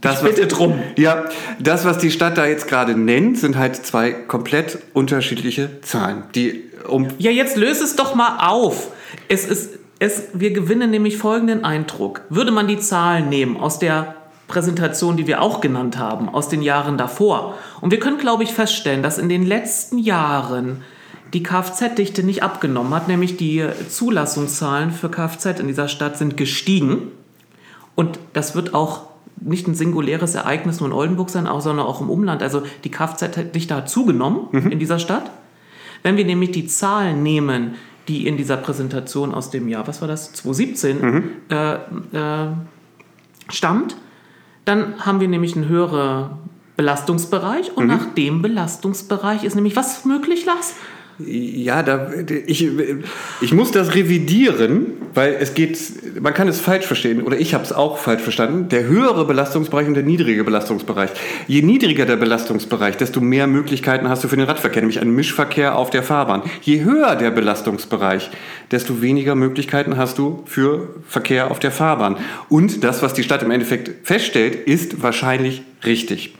[0.00, 0.78] Das, bitte was, drum.
[0.96, 1.24] Ja,
[1.58, 6.64] das, was die Stadt da jetzt gerade nennt, sind halt zwei komplett unterschiedliche Zahlen, die
[6.86, 8.92] um Ja, jetzt löse es doch mal auf.
[9.28, 12.22] Es ist, es, wir gewinnen nämlich folgenden Eindruck.
[12.28, 14.14] Würde man die Zahlen nehmen aus der
[14.52, 17.54] Präsentation, die wir auch genannt haben, aus den Jahren davor.
[17.80, 20.82] Und wir können, glaube ich, feststellen, dass in den letzten Jahren
[21.32, 27.08] die Kfz-Dichte nicht abgenommen hat, nämlich die Zulassungszahlen für Kfz in dieser Stadt sind gestiegen.
[27.94, 29.06] Und das wird auch
[29.40, 32.42] nicht ein singuläres Ereignis nur in Oldenburg sein, auch, sondern auch im Umland.
[32.42, 35.30] Also die Kfz-Dichte hat zugenommen in dieser Stadt.
[36.02, 40.08] Wenn wir nämlich die Zahlen nehmen, die in dieser Präsentation aus dem Jahr, was war
[40.08, 41.78] das, 2017, äh, äh,
[43.48, 43.96] stammt,
[44.64, 46.30] dann haben wir nämlich einen höheren
[46.76, 50.74] Belastungsbereich und nach dem Belastungsbereich ist nämlich was möglich, Lars?
[51.18, 52.10] Ja, da,
[52.46, 52.68] ich,
[53.40, 55.78] ich muss das revidieren, weil es geht,
[56.20, 58.68] man kann es falsch verstehen, oder ich habe es auch falsch verstanden.
[58.70, 61.10] Der höhere Belastungsbereich und der niedrige Belastungsbereich.
[61.46, 65.76] Je niedriger der Belastungsbereich, desto mehr Möglichkeiten hast du für den Radverkehr, nämlich einen Mischverkehr
[65.76, 66.42] auf der Fahrbahn.
[66.62, 68.30] Je höher der Belastungsbereich,
[68.70, 72.16] desto weniger Möglichkeiten hast du für Verkehr auf der Fahrbahn.
[72.48, 76.34] Und das, was die Stadt im Endeffekt feststellt, ist wahrscheinlich richtig.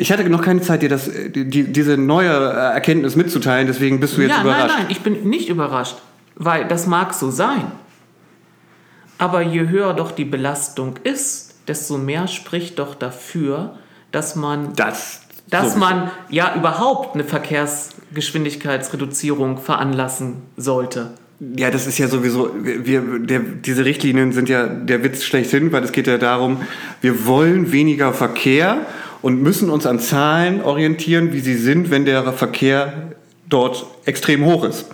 [0.00, 4.22] Ich hatte noch keine Zeit, dir das, die, diese neue Erkenntnis mitzuteilen, deswegen bist du
[4.22, 4.68] jetzt ja, überrascht.
[4.68, 5.98] nein, nein, ich bin nicht überrascht,
[6.36, 7.70] weil das mag so sein.
[9.18, 13.74] Aber je höher doch die Belastung ist, desto mehr spricht doch dafür,
[14.10, 15.20] dass man, Das.
[15.50, 15.78] dass sowieso.
[15.78, 21.10] man ja überhaupt eine Verkehrsgeschwindigkeitsreduzierung veranlassen sollte.
[21.56, 25.84] Ja, das ist ja sowieso, wir, der, diese Richtlinien sind ja der Witz schlechthin, weil
[25.84, 26.62] es geht ja darum,
[27.02, 28.86] wir wollen weniger Verkehr
[29.22, 33.12] und müssen uns an Zahlen orientieren, wie sie sind, wenn der Verkehr
[33.48, 34.86] dort extrem hoch ist.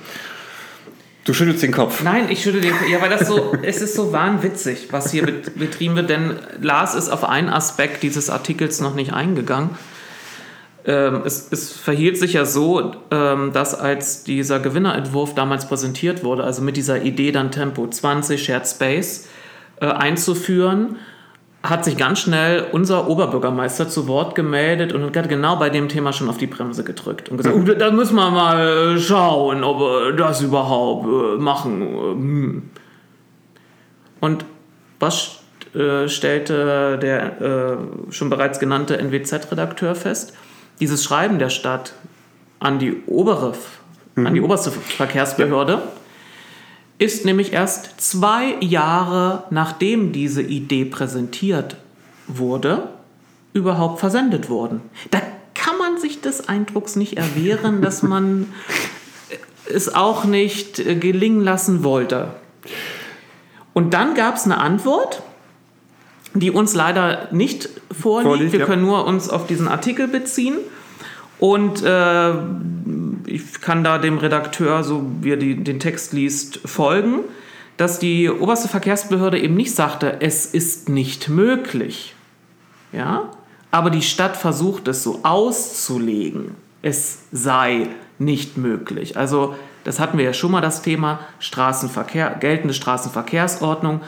[1.25, 2.03] Du schüttelst den Kopf.
[2.05, 5.59] Nein, ich schüttel den Ja, weil das so, es ist so wahnwitzig, was hier bet-
[5.59, 9.71] betrieben wird, denn Lars ist auf einen Aspekt dieses Artikels noch nicht eingegangen.
[10.85, 16.45] Ähm, es, es verhielt sich ja so, ähm, dass als dieser Gewinnerentwurf damals präsentiert wurde,
[16.45, 19.27] also mit dieser Idee dann Tempo 20 Shared Space
[19.81, 20.95] äh, einzuführen,
[21.69, 26.13] hat sich ganz schnell unser Oberbürgermeister zu Wort gemeldet und hat genau bei dem Thema
[26.13, 30.13] schon auf die Bremse gedrückt und gesagt, "Oh, da müssen wir mal schauen, ob wir
[30.13, 31.81] das überhaupt äh, machen.
[31.81, 32.63] Hm.
[34.21, 34.45] Und
[34.99, 35.41] was
[35.75, 40.35] äh, stellte der äh, schon bereits genannte NWZ-Redakteur fest,
[40.81, 41.93] dieses Schreiben der Stadt
[42.59, 43.55] an die obere,
[44.15, 44.27] mhm.
[44.27, 45.83] an die oberste Verkehrsbehörde ja.
[46.99, 51.77] Ist nämlich erst zwei Jahre nachdem diese Idee präsentiert
[52.27, 52.89] wurde,
[53.53, 54.81] überhaupt versendet worden.
[55.11, 55.21] Da
[55.55, 58.53] kann man sich des Eindrucks nicht erwehren, dass man
[59.73, 62.29] es auch nicht äh, gelingen lassen wollte.
[63.75, 65.23] Und dann gab es eine Antwort,
[66.35, 68.29] die uns leider nicht vorliegt.
[68.29, 68.67] vorliegt Wir ja.
[68.67, 70.57] können nur uns auf diesen Artikel beziehen.
[71.39, 72.33] Und äh,
[73.27, 77.21] ich kann da dem Redakteur, so wie er die, den Text liest, folgen,
[77.77, 82.15] dass die oberste Verkehrsbehörde eben nicht sagte, es ist nicht möglich.
[82.93, 83.31] Ja?
[83.71, 89.17] Aber die Stadt versucht es so auszulegen, es sei nicht möglich.
[89.17, 94.01] Also das hatten wir ja schon mal das Thema Straßenverkehr, geltende Straßenverkehrsordnung,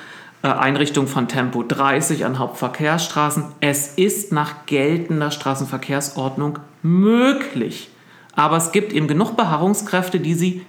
[0.42, 3.44] äh, Einrichtung von Tempo 30 an Hauptverkehrsstraßen.
[3.60, 7.90] Es ist nach geltender Straßenverkehrsordnung möglich.
[8.38, 10.64] Aber es gibt eben genug Beharrungskräfte, die sie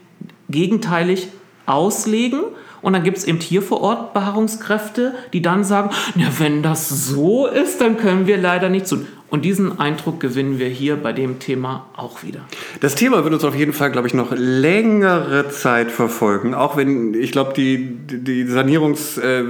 [0.49, 1.27] gegenteilig
[1.67, 2.41] auslegen.
[2.81, 6.89] Und dann gibt es eben hier vor Ort Beharrungskräfte, die dann sagen, na, wenn das
[6.89, 9.05] so ist, dann können wir leider nichts tun.
[9.29, 12.39] Und diesen Eindruck gewinnen wir hier bei dem Thema auch wieder.
[12.79, 16.55] Das Thema wird uns auf jeden Fall, glaube ich, noch längere Zeit verfolgen.
[16.55, 19.43] Auch wenn, ich glaube, die, die Sanierungs, äh,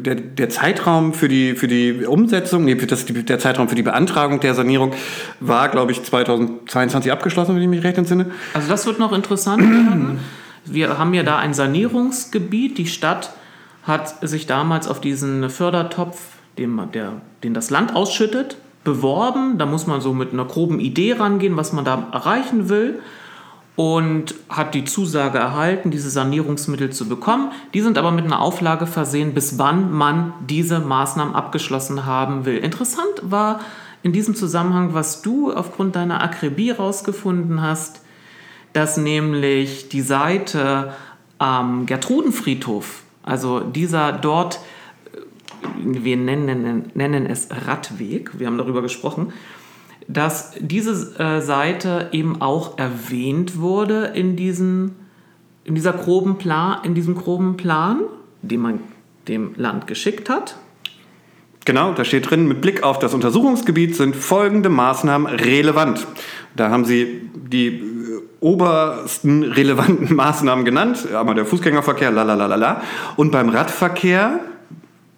[0.00, 4.40] der, der Zeitraum für die, für die Umsetzung, nee, das, der Zeitraum für die Beantragung
[4.40, 4.92] der Sanierung
[5.40, 8.30] war, glaube ich, 2022 abgeschlossen, wenn ich mich recht entsinne.
[8.52, 10.18] Also das wird noch interessant werden.
[10.66, 12.76] Wir haben ja da ein Sanierungsgebiet.
[12.76, 13.32] Die Stadt
[13.84, 16.20] hat sich damals auf diesen Fördertopf,
[16.58, 19.58] den, der, den das Land ausschüttet, beworben.
[19.58, 23.00] Da muss man so mit einer groben Idee rangehen, was man da erreichen will.
[23.74, 27.52] Und hat die Zusage erhalten, diese Sanierungsmittel zu bekommen.
[27.74, 32.56] Die sind aber mit einer Auflage versehen, bis wann man diese Maßnahmen abgeschlossen haben will.
[32.56, 33.60] Interessant war
[34.02, 38.00] in diesem Zusammenhang, was du aufgrund deiner Akribie herausgefunden hast,
[38.72, 40.92] dass nämlich die Seite
[41.38, 44.60] am Gertrudenfriedhof, also dieser dort
[45.82, 49.32] wir nennen, nennen es Radweg, wir haben darüber gesprochen,
[50.08, 54.96] dass diese äh, Seite eben auch erwähnt wurde in, diesen,
[55.64, 58.00] in, dieser groben Plan, in diesem groben Plan,
[58.42, 58.80] den man
[59.28, 60.56] dem Land geschickt hat.
[61.64, 66.06] Genau, da steht drin, mit Blick auf das Untersuchungsgebiet sind folgende Maßnahmen relevant.
[66.54, 67.82] Da haben sie die äh,
[68.38, 72.82] obersten relevanten Maßnahmen genannt, einmal der Fußgängerverkehr, la la la la la.
[73.16, 74.38] Und beim Radverkehr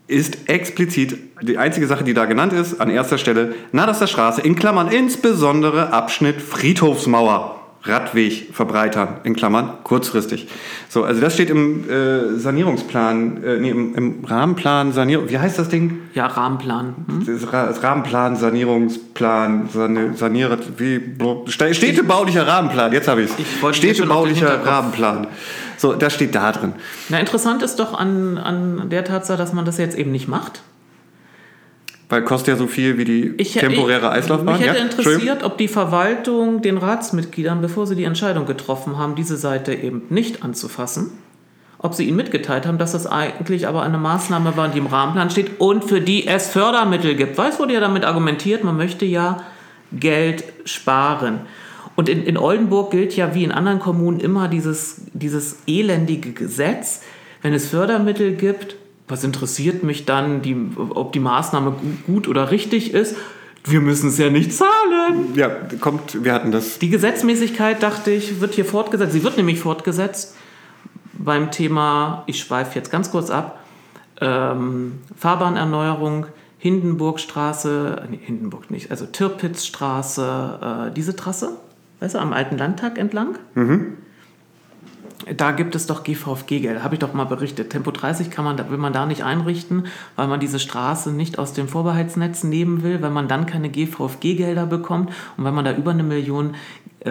[0.09, 4.57] ist explizit die einzige Sache, die da genannt ist, an erster Stelle Naderster Straße, in
[4.57, 7.55] Klammern insbesondere Abschnitt Friedhofsmauer.
[7.85, 10.49] Radweg verbreitern, in Klammern kurzfristig.
[10.89, 15.59] So, also das steht im äh, Sanierungsplan, äh, nee, im, im, Rahmenplan Sanierung, wie heißt
[15.59, 16.01] das Ding?
[16.13, 16.95] Ja, Rahmenplan.
[17.07, 17.25] Hm?
[17.25, 19.69] Das, das Rahmenplan, Sanierungsplan,
[20.15, 21.01] saniert, wie,
[21.47, 23.77] städtebaulicher Rahmenplan, jetzt habe ich es.
[23.77, 25.29] Städtebaulicher Rahmenplan.
[25.79, 26.75] So, das steht da drin.
[27.09, 30.61] Na, interessant ist doch an, an der Tatsache, dass man das jetzt eben nicht macht.
[32.09, 34.59] Weil kostet ja so viel wie die ich, temporäre Eislaufbahn.
[34.59, 34.85] Mich hätte ja?
[34.85, 40.03] interessiert, ob die Verwaltung den Ratsmitgliedern, bevor sie die Entscheidung getroffen haben, diese Seite eben
[40.09, 41.11] nicht anzufassen,
[41.79, 45.31] ob sie ihnen mitgeteilt haben, dass das eigentlich aber eine Maßnahme war, die im Rahmenplan
[45.31, 47.37] steht und für die es Fördermittel gibt.
[47.37, 49.43] Weil es wurde ja damit argumentiert, man möchte ja
[49.93, 51.41] Geld sparen.
[51.99, 57.01] Und in, in Oldenburg gilt ja wie in anderen Kommunen immer dieses, dieses elendige Gesetz.
[57.43, 58.77] Wenn es Fördermittel gibt,
[59.09, 61.75] was interessiert mich dann, die, ob die Maßnahme
[62.07, 63.17] gut oder richtig ist?
[63.65, 65.35] Wir müssen es ja nicht zahlen.
[65.35, 65.49] Ja,
[65.81, 66.79] kommt, wir hatten das.
[66.79, 69.13] Die Gesetzmäßigkeit, dachte ich, wird hier fortgesetzt.
[69.13, 70.37] Sie wird nämlich fortgesetzt
[71.15, 73.59] beim Thema, ich schweife jetzt ganz kurz ab,
[74.21, 76.27] ähm, Fahrbahnerneuerung,
[76.59, 81.57] Hindenburgstraße, nee, Hindenburg nicht, also Tirpitzstraße, äh, diese Trasse
[82.01, 83.39] weißt du, am alten Landtag entlang.
[83.55, 83.95] Mhm.
[85.37, 87.71] Da gibt es doch GVFG-Gelder, habe ich doch mal berichtet.
[87.71, 91.53] Tempo 30 kann man, will man da nicht einrichten, weil man diese Straße nicht aus
[91.53, 95.91] dem Vorbehaltsnetz nehmen will, weil man dann keine GVFG-Gelder bekommt und wenn man da über
[95.91, 96.55] eine Million
[97.01, 97.11] äh,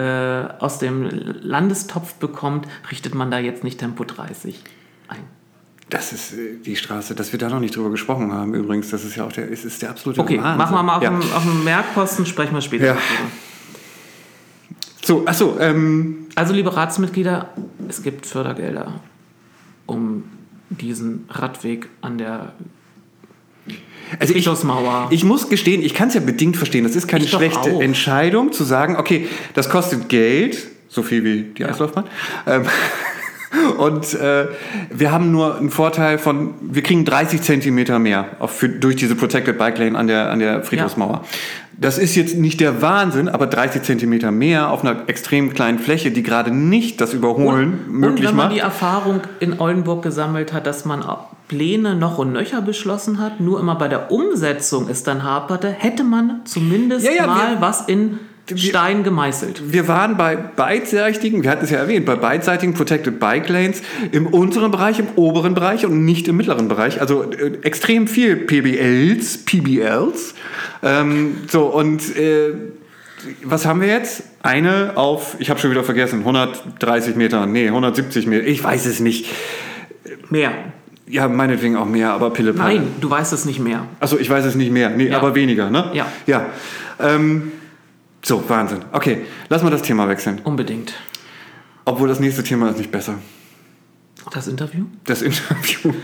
[0.58, 1.08] aus dem
[1.42, 4.62] Landestopf bekommt, richtet man da jetzt nicht Tempo 30
[5.08, 5.18] ein.
[5.90, 8.90] Das ist äh, die Straße, dass wir da noch nicht drüber gesprochen haben übrigens.
[8.90, 10.58] Das ist ja auch der, ist, ist der absolute Okay, Wahnsinn.
[10.58, 11.10] machen wir mal auf, ja.
[11.10, 12.92] dem, auf dem Merkposten, sprechen wir später ja.
[12.94, 13.30] darüber.
[15.08, 15.56] So, achso.
[15.58, 16.26] Ähm.
[16.34, 17.48] Also, liebe Ratsmitglieder,
[17.88, 19.00] es gibt Fördergelder,
[19.86, 20.24] um
[20.68, 22.52] diesen Radweg an der
[24.20, 24.48] also ich,
[25.10, 26.84] ich muss gestehen, ich kann es ja bedingt verstehen.
[26.84, 31.42] Das ist keine ich schlechte Entscheidung, zu sagen, okay, das kostet Geld, so viel wie
[31.42, 32.04] die Eislaufbahn.
[32.46, 32.64] Ähm,
[33.78, 34.48] Und äh,
[34.90, 39.14] wir haben nur einen Vorteil von, wir kriegen 30 Zentimeter mehr auf, für, durch diese
[39.14, 41.24] Protected Bike Lane an der, an der Friedhofsmauer.
[41.80, 46.10] Das ist jetzt nicht der Wahnsinn, aber 30 Zentimeter mehr auf einer extrem kleinen Fläche,
[46.10, 48.56] die gerade nicht das Überholen und, möglich und wenn man macht.
[48.56, 51.04] die Erfahrung in Oldenburg gesammelt hat, dass man
[51.46, 56.02] Pläne noch und nöcher beschlossen hat, nur immer bei der Umsetzung es dann haperte, hätte
[56.02, 58.18] man zumindest Ja, ja, mal was in
[58.56, 59.72] Stein gemeißelt.
[59.72, 63.82] Wir waren bei beidseitigen, wir hatten es ja erwähnt, bei beidseitigen Protected Bike Lanes
[64.12, 67.00] im unteren Bereich, im oberen Bereich und nicht im mittleren Bereich.
[67.00, 70.34] Also äh, extrem viel PBLs, PBLs.
[70.82, 72.52] Ähm, so, und äh,
[73.42, 74.22] was haben wir jetzt?
[74.42, 79.00] Eine auf, ich habe schon wieder vergessen, 130 Meter, nee, 170 Meter, ich weiß es
[79.00, 79.26] nicht.
[80.30, 80.52] Mehr.
[81.08, 83.86] Ja, meinetwegen auch mehr, aber Pille Nein, du weißt es nicht mehr.
[83.98, 84.90] Achso, ich weiß es nicht mehr.
[84.90, 85.16] Nee, Ja.
[85.16, 85.90] aber weniger, ne?
[85.94, 86.06] Ja.
[86.26, 86.46] Ja.
[87.00, 87.52] Ähm,
[88.22, 88.84] so, Wahnsinn.
[88.92, 90.40] Okay, lass mal das Thema wechseln.
[90.44, 90.94] Unbedingt.
[91.84, 93.14] Obwohl das nächste Thema ist nicht besser.
[94.32, 94.84] Das Interview?
[95.04, 95.94] Das Interview.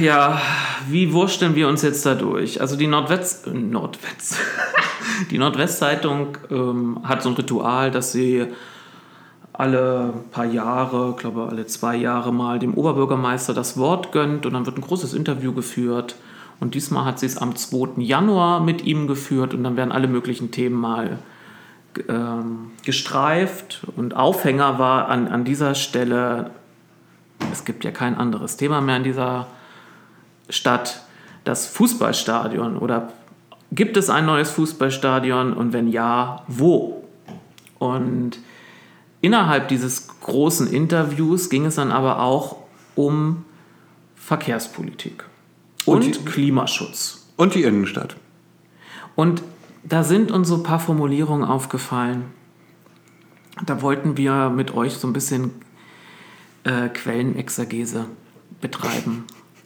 [0.00, 0.40] Ja,
[0.88, 2.60] wie wursteln wir uns jetzt da durch?
[2.60, 3.46] Also die Nordwest...
[3.46, 4.36] äh, Nordwest...
[5.30, 8.46] die Nordwestzeitung ähm, hat so ein Ritual, dass sie
[9.52, 14.66] alle paar Jahre, glaube alle zwei Jahre mal dem Oberbürgermeister das Wort gönnt und dann
[14.66, 16.16] wird ein großes Interview geführt.
[16.60, 18.00] Und diesmal hat sie es am 2.
[18.02, 21.18] Januar mit ihm geführt und dann werden alle möglichen Themen mal
[22.08, 23.86] ähm, gestreift.
[23.96, 26.50] Und Aufhänger war an, an dieser Stelle,
[27.52, 29.46] es gibt ja kein anderes Thema mehr in dieser
[30.48, 31.02] Stadt,
[31.44, 32.78] das Fußballstadion.
[32.78, 33.12] Oder
[33.72, 37.04] gibt es ein neues Fußballstadion und wenn ja, wo?
[37.78, 38.38] Und
[39.20, 42.56] innerhalb dieses großen Interviews ging es dann aber auch
[42.94, 43.44] um
[44.14, 45.24] Verkehrspolitik
[45.86, 47.26] und, Und Klimaschutz.
[47.36, 48.16] Und die Innenstadt.
[49.14, 49.42] Und
[49.82, 52.24] da sind uns so ein paar Formulierungen aufgefallen.
[53.66, 55.52] Da wollten wir mit euch so ein bisschen
[56.64, 58.06] äh, Quellenexegese
[58.60, 59.24] betreiben.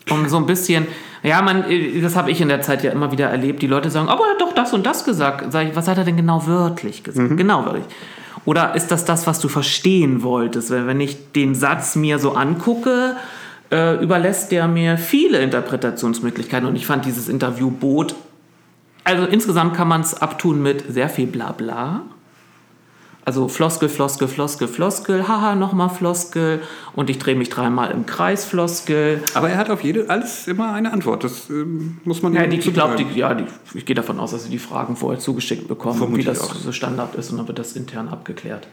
[0.09, 0.87] Um so ein bisschen,
[1.23, 3.61] ja, man, äh, das habe ich in der Zeit ja immer wieder erlebt.
[3.61, 5.51] Die Leute sagen, aber er hat doch das und das gesagt.
[5.51, 7.37] Sag ich, was hat er denn genau wörtlich gesagt?
[7.37, 7.85] Genau wörtlich.
[8.45, 10.71] Oder ist das das, was du verstehen wolltest?
[10.71, 13.15] Wenn ich den Satz mir so angucke,
[13.71, 16.67] äh, überlässt der mir viele Interpretationsmöglichkeiten.
[16.67, 18.15] Und ich fand dieses Interview bot
[19.09, 22.03] also insgesamt kann man es abtun mit sehr viel Blabla.
[23.25, 26.61] Also Floskel, Floskel, Floskel, Floskel, haha, nochmal Floskel
[26.95, 29.21] und ich drehe mich dreimal im Kreis, Floskel.
[29.33, 31.23] Aber er hat auf jede, alles immer eine Antwort.
[31.23, 34.45] Das ähm, muss man Ja, die, ich glaube, ja, die, ich gehe davon aus, dass
[34.45, 36.55] sie die Fragen vorher zugeschickt bekommen, Vermute wie das auch.
[36.55, 38.67] so Standard ist und dann wird das intern abgeklärt.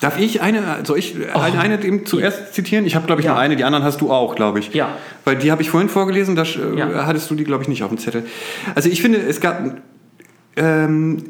[0.00, 2.84] Darf ich eine, soll ich eine, eine dem zuerst zitieren?
[2.84, 3.32] Ich habe, glaube ich, Ja.
[3.32, 4.74] nur eine, die anderen hast du auch, glaube ich.
[4.74, 4.96] Ja.
[5.24, 7.06] Weil die habe ich vorhin vorgelesen, da äh, Ja.
[7.06, 8.26] hattest du die, glaube ich, nicht auf dem Zettel.
[8.74, 9.78] Also ich finde, es gab...
[10.56, 11.24] Ähm,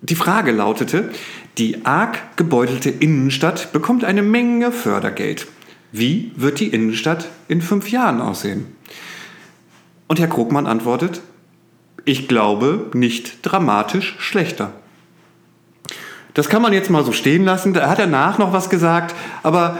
[0.00, 1.10] die Frage lautete,
[1.58, 5.48] die arg gebeutelte Innenstadt bekommt eine Menge Fördergeld.
[5.90, 8.66] Wie wird die Innenstadt in fünf Jahren aussehen?
[10.06, 11.20] Und Herr Krogmann antwortet,
[12.04, 14.72] ich glaube nicht dramatisch schlechter.
[16.38, 17.74] Das kann man jetzt mal so stehen lassen.
[17.74, 19.12] Da hat er nach noch was gesagt.
[19.42, 19.76] Aber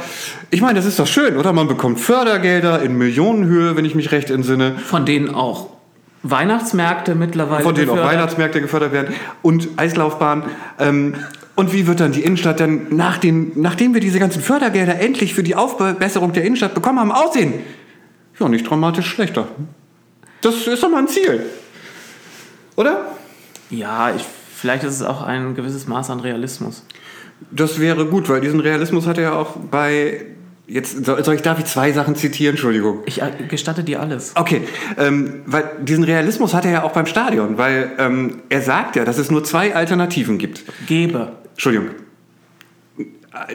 [0.50, 1.52] ich meine, das ist doch schön, oder?
[1.52, 4.74] Man bekommt Fördergelder in Millionenhöhe, wenn ich mich recht entsinne.
[4.76, 5.68] Von denen auch
[6.24, 8.12] Weihnachtsmärkte mittlerweile Von denen auch gefördert.
[8.12, 10.46] Weihnachtsmärkte gefördert werden und Eislaufbahn.
[10.80, 11.14] Ähm,
[11.54, 15.34] und wie wird dann die Innenstadt dann, nach den, nachdem wir diese ganzen Fördergelder endlich
[15.34, 17.54] für die Aufbesserung der Innenstadt bekommen haben, aussehen?
[18.40, 19.46] Ja, nicht dramatisch schlechter.
[20.40, 21.46] Das ist doch mal ein Ziel.
[22.74, 23.12] Oder?
[23.70, 24.24] Ja, ich,
[24.58, 26.84] vielleicht ist es auch ein gewisses Maß an Realismus.
[27.50, 30.26] Das wäre gut, weil diesen Realismus hat er ja auch bei.
[30.66, 32.54] Jetzt soll ich, darf ich zwei Sachen zitieren?
[32.54, 32.98] Entschuldigung.
[33.06, 34.32] Ich äh, gestatte dir alles.
[34.36, 34.62] Okay,
[34.98, 39.06] ähm, weil diesen Realismus hat er ja auch beim Stadion, weil ähm, er sagt ja,
[39.06, 40.64] dass es nur zwei Alternativen gibt.
[40.86, 41.32] Gebe.
[41.52, 41.88] Entschuldigung.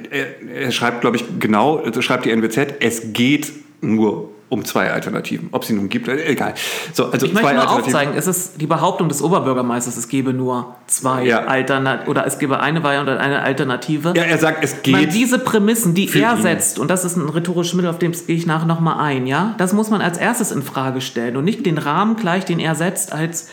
[0.10, 4.92] Er, er schreibt, glaube ich, genau, also schreibt die NWZ, es geht nur um zwei
[4.92, 5.50] Alternativen.
[5.52, 6.54] Ob sie nun gibt, egal.
[6.94, 10.76] So, also Ich möchte nur aufzeigen, es ist die Behauptung des Oberbürgermeisters, es gebe nur
[10.88, 11.46] zwei Ja.
[11.46, 14.14] Alternativen oder es gebe eine Variante und eine Alternative.
[14.16, 15.14] Ja, er sagt, es Man, geht.
[15.14, 16.42] diese Prämissen, die er ihn.
[16.42, 19.56] setzt, und das ist ein rhetorisches Mittel, auf dem gehe ich nachher nochmal ein, ja,
[19.58, 22.76] das muss man als erstes in Frage stellen und nicht den Rahmen gleich, den er
[22.76, 23.50] setzt, als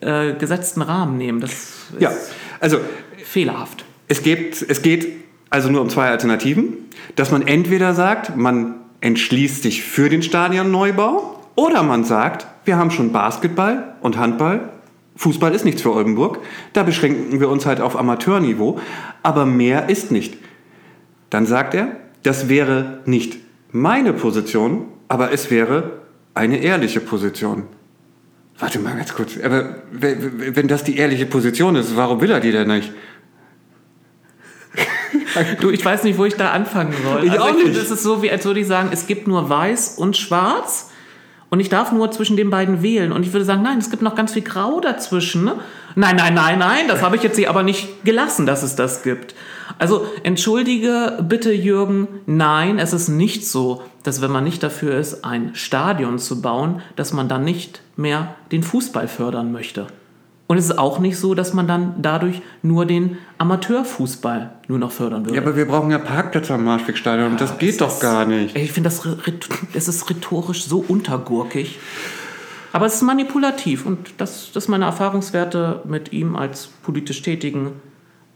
[0.00, 1.40] äh, gesetzten Rahmen nehmen.
[1.40, 2.12] Das ist Ja,
[2.60, 2.78] also
[3.24, 3.84] fehlerhaft.
[4.08, 5.08] Es geht, es geht
[5.50, 6.74] also nur um zwei Alternativen.
[7.14, 12.90] Dass man entweder sagt, man entschließt sich für den Stadionneubau oder man sagt, wir haben
[12.90, 14.68] schon Basketball und Handball.
[15.16, 16.40] Fußball ist nichts für Oldenburg.
[16.72, 18.78] Da beschränken wir uns halt auf Amateurniveau.
[19.22, 20.36] Aber mehr ist nicht.
[21.30, 23.38] Dann sagt er, das wäre nicht
[23.72, 26.00] meine Position, aber es wäre
[26.34, 27.64] eine ehrliche Position.
[28.58, 29.38] Warte mal ganz kurz.
[29.42, 32.92] Aber wenn das die ehrliche Position ist, warum will er die denn nicht?
[35.60, 37.24] Du, ich weiß nicht, wo ich da anfangen soll.
[37.24, 37.76] Ich auch ich nicht.
[37.76, 40.90] Es ist so, wie als würde ich sagen, es gibt nur weiß und schwarz
[41.48, 43.12] und ich darf nur zwischen den beiden wählen.
[43.12, 45.44] Und ich würde sagen, nein, es gibt noch ganz viel Grau dazwischen.
[45.44, 45.54] Ne?
[45.94, 49.02] Nein, nein, nein, nein, das habe ich jetzt hier aber nicht gelassen, dass es das
[49.02, 49.34] gibt.
[49.78, 55.24] Also entschuldige bitte, Jürgen, nein, es ist nicht so, dass wenn man nicht dafür ist,
[55.24, 59.86] ein Stadion zu bauen, dass man dann nicht mehr den Fußball fördern möchte.
[60.48, 64.92] Und es ist auch nicht so, dass man dann dadurch nur den Amateurfußball nur noch
[64.92, 65.34] fördern würde.
[65.36, 68.56] Ja, aber wir brauchen ja Parkplätze am Marschwegstadion und das geht doch ist- gar nicht.
[68.56, 69.02] Ich finde, das,
[69.74, 71.78] es ist rhetorisch so untergurkig.
[72.72, 77.72] Aber es ist manipulativ und das, das sind meine Erfahrungswerte mit ihm als politisch Tätigen.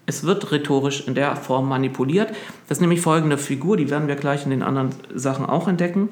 [0.07, 2.31] Es wird rhetorisch in der Form manipuliert.
[2.69, 6.09] Das ist nämlich folgende Figur, die werden wir gleich in den anderen Sachen auch entdecken.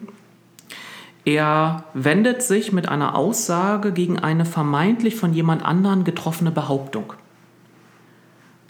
[1.29, 7.13] Er wendet sich mit einer Aussage gegen eine vermeintlich von jemand anderen getroffene Behauptung.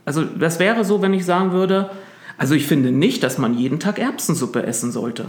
[0.05, 1.91] Also das wäre so, wenn ich sagen würde,
[2.37, 5.27] also ich finde nicht, dass man jeden Tag Erbsensuppe essen sollte.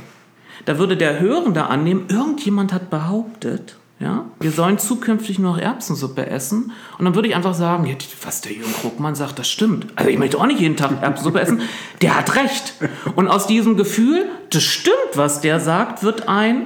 [0.65, 6.25] Da würde der Hörende annehmen, irgendjemand hat behauptet, ja, wir sollen zukünftig nur noch Erbsensuppe
[6.25, 6.71] essen.
[6.97, 9.85] Und dann würde ich einfach sagen, ja, was der Jürgen Krugmann sagt, das stimmt.
[9.95, 11.61] Also ich möchte auch nicht jeden Tag Erbsensuppe essen.
[12.01, 12.73] Der hat recht.
[13.15, 16.65] Und aus diesem Gefühl, das stimmt, was der sagt, wird ein,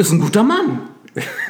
[0.00, 0.80] ist ein guter Mann.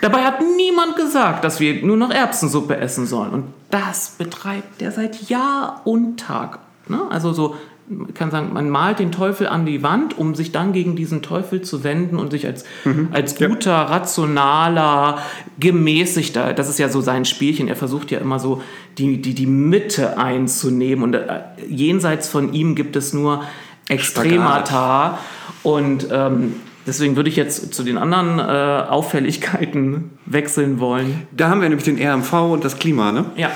[0.01, 3.31] Dabei hat niemand gesagt, dass wir nur noch Erbsensuppe essen sollen.
[3.31, 6.59] Und das betreibt der seit Jahr und Tag.
[6.89, 7.01] Ne?
[7.11, 7.57] Also so,
[7.89, 11.23] man kann sagen, man malt den Teufel an die Wand, um sich dann gegen diesen
[11.23, 12.65] Teufel zu wenden und sich als,
[13.13, 15.19] als guter, rationaler,
[15.59, 18.63] gemäßigter, das ist ja so sein Spielchen, er versucht ja immer so
[18.97, 23.45] die, die, die Mitte einzunehmen und äh, jenseits von ihm gibt es nur
[23.89, 25.19] Extremata
[25.63, 26.55] und ähm,
[26.91, 31.29] Deswegen würde ich jetzt zu den anderen äh, Auffälligkeiten wechseln wollen.
[31.31, 33.27] Da haben wir nämlich den RMV und das Klima, ne?
[33.37, 33.53] Ja,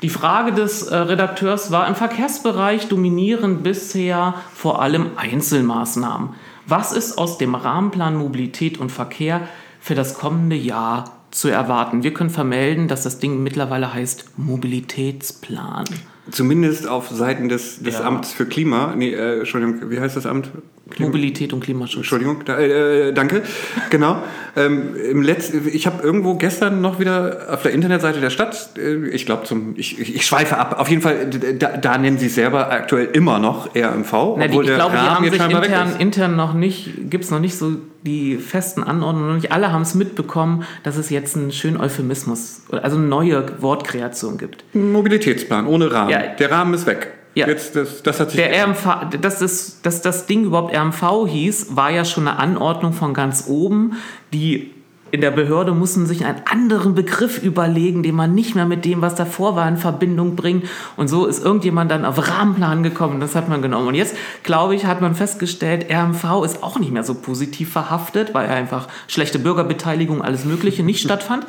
[0.00, 6.30] die Frage des äh, Redakteurs war, im Verkehrsbereich dominieren bisher vor allem Einzelmaßnahmen.
[6.66, 9.42] Was ist aus dem Rahmenplan Mobilität und Verkehr
[9.80, 12.02] für das kommende Jahr zu erwarten?
[12.02, 15.84] Wir können vermelden, dass das Ding mittlerweile heißt Mobilitätsplan.
[16.30, 18.04] Zumindest auf Seiten des, des Ja.
[18.04, 18.94] Amts für Klima.
[18.96, 20.50] Nee, äh, Entschuldigung, wie heißt das Amt?
[20.90, 21.98] Klima- Mobilität und Klimaschutz.
[21.98, 23.42] Entschuldigung, da, äh, danke.
[23.90, 24.22] Genau.
[24.56, 29.08] Ähm, im Letz ich habe irgendwo gestern noch wieder auf der Internetseite der Stadt, äh,
[29.08, 30.76] ich glaube zum, ich, ich, ich schweife ab.
[30.78, 31.26] Auf jeden Fall,
[31.58, 34.98] da, da nennen sie es selber aktuell immer noch RMV, Na, die, ich glaube, die
[34.98, 37.72] haben sich intern, intern noch nicht, gibt es noch nicht so
[38.02, 39.36] die festen Anordnungen.
[39.36, 44.38] Nicht alle haben es mitbekommen, dass es jetzt einen schönen Euphemismus, also eine neue Wortkreation
[44.38, 44.64] gibt.
[44.74, 46.10] Mobilitätsplan ohne Rahmen.
[46.10, 46.26] Ja.
[46.38, 47.12] Der Rahmen ist weg.
[47.34, 47.46] Ja.
[47.46, 51.90] Jetzt, das, das hat sich Der RMV, das, dass das Ding überhaupt RMV hieß, war
[51.90, 53.96] ja schon eine Anordnung von ganz oben.
[54.32, 54.72] Die
[55.10, 59.00] in der Behörde mussten sich einen anderen Begriff überlegen, den man nicht mehr mit dem,
[59.00, 60.66] was davor war, in Verbindung bringt.
[60.96, 63.20] Und so ist irgendjemand dann auf Rahmenplan gekommen.
[63.20, 63.88] Das hat man genommen.
[63.88, 68.34] Und jetzt, glaube ich, hat man festgestellt, RMV ist auch nicht mehr so positiv verhaftet,
[68.34, 71.46] weil einfach schlechte Bürgerbeteiligung, alles Mögliche nicht stattfand.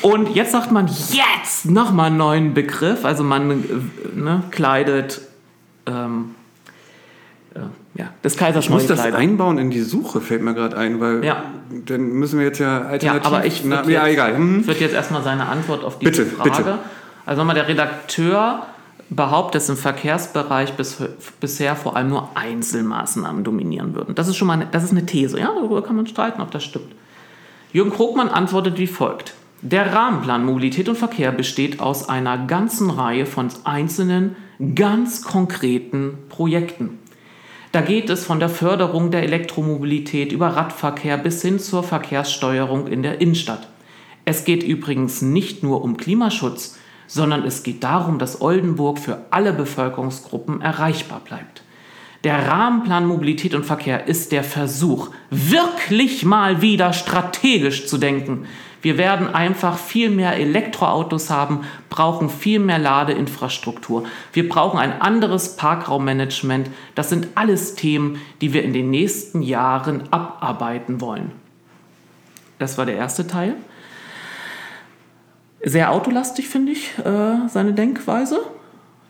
[0.00, 3.04] Und jetzt sagt man, jetzt nochmal einen neuen Begriff.
[3.04, 3.54] Also man äh,
[4.14, 5.22] ne, kleidet
[5.86, 6.41] ähm, äh,
[7.94, 11.24] ja, des Kaisers Ich muss das einbauen in die Suche, fällt mir gerade ein, weil
[11.24, 11.44] Ja.
[11.86, 13.26] dann müssen wir jetzt ja Ja, alternativ...
[13.26, 14.36] aber ich würde ja, jetzt, egal.
[14.36, 14.60] Hm.
[14.60, 16.50] ich würd jetzt erstmal seine Antwort auf diese Bitte, Frage.
[16.50, 16.78] bitte.
[17.26, 18.66] Also nochmal, der Redakteur
[19.10, 20.96] behauptet, dass im Verkehrsbereich bis,
[21.40, 24.14] bisher vor allem nur Einzelmaßnahmen dominieren würden.
[24.14, 25.38] Das ist schon mal eine, das ist eine These.
[25.38, 26.92] Ja, darüber kann man streiten, ob das stimmt.
[27.72, 29.34] Jürgen Krogmann antwortet wie folgt.
[29.60, 34.34] Der Rahmenplan Mobilität und Verkehr besteht aus einer ganzen Reihe von einzelnen,
[34.74, 36.98] ganz konkreten Projekten.
[37.72, 43.02] Da geht es von der Förderung der Elektromobilität über Radverkehr bis hin zur Verkehrssteuerung in
[43.02, 43.66] der Innenstadt.
[44.26, 49.54] Es geht übrigens nicht nur um Klimaschutz, sondern es geht darum, dass Oldenburg für alle
[49.54, 51.62] Bevölkerungsgruppen erreichbar bleibt.
[52.24, 58.44] Der Rahmenplan Mobilität und Verkehr ist der Versuch, wirklich mal wieder strategisch zu denken.
[58.82, 64.04] Wir werden einfach viel mehr Elektroautos haben, brauchen viel mehr Ladeinfrastruktur.
[64.32, 66.68] Wir brauchen ein anderes Parkraummanagement.
[66.96, 71.30] Das sind alles Themen, die wir in den nächsten Jahren abarbeiten wollen.
[72.58, 73.54] Das war der erste Teil.
[75.64, 78.40] Sehr autolastig, finde ich, äh, seine Denkweise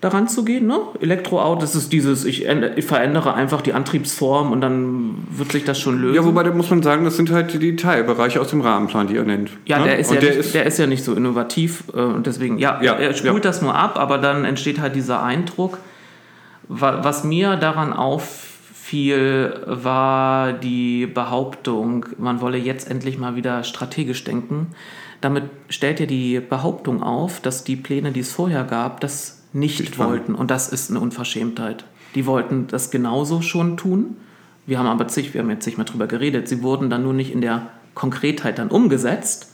[0.03, 0.67] daran zu gehen.
[0.67, 0.79] Ne?
[1.01, 5.79] Elektroauto, das ist dieses, ich, ich verändere einfach die Antriebsform und dann wird sich das
[5.81, 6.17] schon lösen.
[6.17, 9.17] Ja, wobei da muss man sagen, das sind halt die Teilbereiche aus dem Rahmenplan, die
[9.17, 9.51] er nennt.
[9.65, 9.85] Ja, ne?
[9.85, 12.27] der ist Und ja, der nicht, ist, der ist ja nicht so innovativ äh, und
[12.27, 13.41] deswegen, ja, Ja, er spult ja.
[13.41, 15.79] das nur ab, aber dann entsteht halt dieser Eindruck.
[16.69, 24.25] Wa- Was mir daran auffiel, war die Behauptung, man wolle jetzt endlich mal wieder strategisch
[24.25, 24.69] denken.
[25.21, 29.81] Damit stellt er die Behauptung auf, dass die Pläne, die es vorher gab, das nicht
[29.81, 31.85] Nicht wollten und das ist eine Unverschämtheit.
[32.15, 34.17] Die wollten das genauso schon tun.
[34.67, 36.49] Wir haben aber zig, wir haben jetzt nicht mehr drüber geredet.
[36.49, 39.52] Sie wurden dann nur nicht in der Konkretheit dann umgesetzt.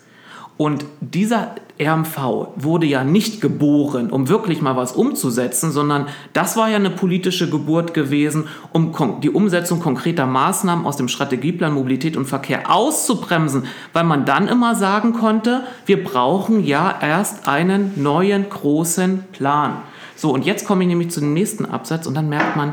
[0.58, 6.68] Und dieser RMV wurde ja nicht geboren, um wirklich mal was umzusetzen, sondern das war
[6.68, 8.92] ja eine politische Geburt gewesen, um
[9.22, 14.74] die Umsetzung konkreter Maßnahmen aus dem Strategieplan Mobilität und Verkehr auszubremsen, weil man dann immer
[14.74, 19.76] sagen konnte, wir brauchen ja erst einen neuen großen Plan.
[20.16, 22.72] So, und jetzt komme ich nämlich zu dem nächsten Absatz und dann merkt man,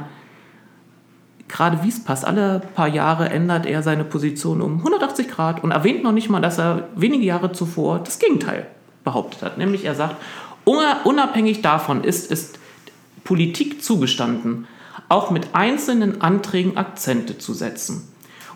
[1.47, 5.71] gerade wie es passt, alle paar Jahre ändert er seine Position um 180 Grad und
[5.71, 8.67] erwähnt noch nicht mal, dass er wenige Jahre zuvor das Gegenteil
[9.03, 9.57] behauptet hat.
[9.57, 10.15] Nämlich er sagt,
[10.65, 12.59] unabhängig davon ist, ist
[13.23, 14.67] Politik zugestanden,
[15.09, 18.07] auch mit einzelnen Anträgen Akzente zu setzen.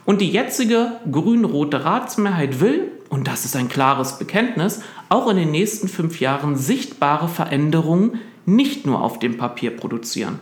[0.06, 5.52] Und die jetzige grün-rote Ratsmehrheit will, und das ist ein klares Bekenntnis, auch in den
[5.52, 10.40] nächsten fünf Jahren sichtbare Veränderungen nicht nur auf dem Papier produzieren.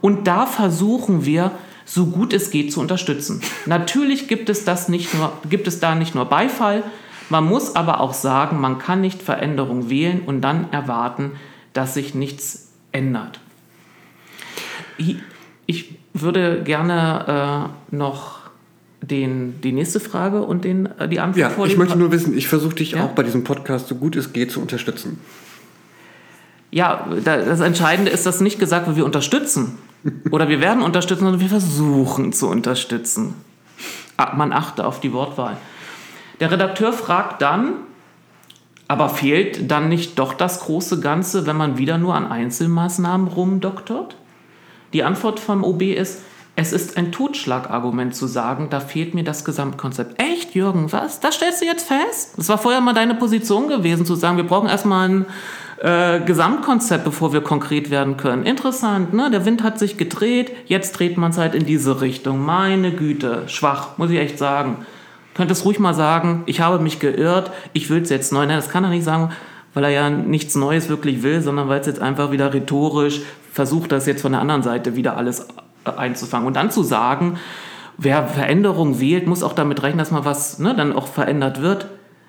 [0.00, 1.50] Und da versuchen wir,
[1.84, 3.40] so gut es geht zu unterstützen.
[3.66, 6.82] Natürlich gibt es, das nicht nur, gibt es da nicht nur Beifall,
[7.30, 11.32] man muss aber auch sagen, man kann nicht Veränderung wählen und dann erwarten,
[11.72, 13.40] dass sich nichts ändert.
[15.66, 18.40] Ich würde gerne äh, noch
[19.02, 21.74] den, die nächste Frage und den, äh, die Antwort ja, vorlesen.
[21.74, 23.04] Ich möchte nur wissen, ich versuche dich ja?
[23.04, 25.18] auch bei diesem Podcast so gut es geht zu unterstützen.
[26.70, 29.78] Ja, das Entscheidende ist, dass nicht gesagt wird, wir unterstützen
[30.30, 33.34] oder wir werden unterstützen, sondern wir versuchen zu unterstützen.
[34.16, 35.56] Ah, man achte auf die Wortwahl.
[36.40, 37.74] Der Redakteur fragt dann,
[38.86, 44.16] aber fehlt dann nicht doch das große Ganze, wenn man wieder nur an Einzelmaßnahmen rumdoktert?
[44.92, 46.22] Die Antwort vom OB ist,
[46.56, 50.22] es ist ein Totschlagargument zu sagen, da fehlt mir das Gesamtkonzept.
[50.22, 51.18] Echt, Jürgen, was?
[51.18, 52.34] Das stellst du jetzt fest?
[52.36, 55.26] Das war vorher mal deine Position gewesen, zu sagen, wir brauchen erstmal ein
[55.80, 58.44] äh, Gesamtkonzept, bevor wir konkret werden können.
[58.44, 59.30] Interessant, ne?
[59.30, 62.44] Der Wind hat sich gedreht, jetzt dreht man es halt in diese Richtung.
[62.44, 64.86] Meine Güte, schwach, muss ich echt sagen.
[65.34, 68.46] Könntest ruhig mal sagen, ich habe mich geirrt, ich will es jetzt neu.
[68.46, 69.30] Nein, das kann er nicht sagen,
[69.74, 73.22] weil er ja nichts Neues wirklich will, sondern weil es jetzt einfach wieder rhetorisch
[73.52, 75.48] versucht, das jetzt von der anderen Seite wieder alles
[75.84, 76.46] einzufangen.
[76.46, 77.38] Und dann zu sagen,
[77.98, 81.86] wer Veränderung wählt, muss auch damit rechnen, dass mal was ne, dann auch verändert wird.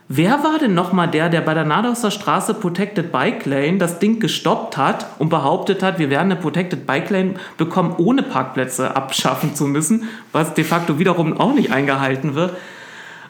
[0.08, 4.20] Wer war denn nochmal der, der bei der Nadauser Straße Protected Bike Lane das Ding
[4.20, 9.56] gestoppt hat und behauptet hat, wir werden eine Protected Bike Lane bekommen, ohne Parkplätze abschaffen
[9.56, 12.56] zu müssen, was de facto wiederum auch nicht eingehalten wird?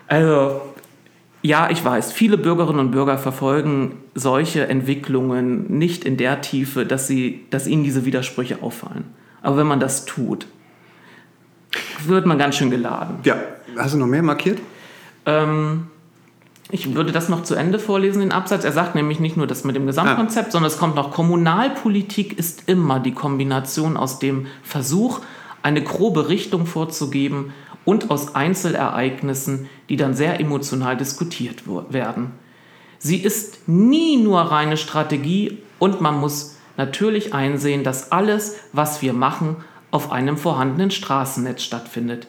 [0.08, 0.62] Also,
[1.42, 7.08] ja, ich weiß, viele Bürgerinnen und Bürger verfolgen solche Entwicklungen nicht in der Tiefe, dass,
[7.08, 9.06] sie, dass ihnen diese Widersprüche auffallen.
[9.42, 10.48] Aber wenn man das tut,
[12.06, 13.20] wird man ganz schön geladen.
[13.24, 13.38] Ja,
[13.78, 14.60] hast du noch mehr markiert?
[15.26, 15.88] Ähm,
[16.72, 18.64] ich würde das noch zu Ende vorlesen, den Absatz.
[18.64, 20.52] Er sagt nämlich nicht nur das mit dem Gesamtkonzept, ah.
[20.52, 25.20] sondern es kommt noch, Kommunalpolitik ist immer die Kombination aus dem Versuch,
[25.62, 27.54] eine grobe Richtung vorzugeben
[27.86, 32.32] und aus Einzelereignissen, die dann sehr emotional diskutiert werden.
[32.98, 39.14] Sie ist nie nur reine Strategie und man muss natürlich einsehen, dass alles, was wir
[39.14, 39.58] machen,
[39.92, 42.28] auf einem vorhandenen Straßennetz stattfindet.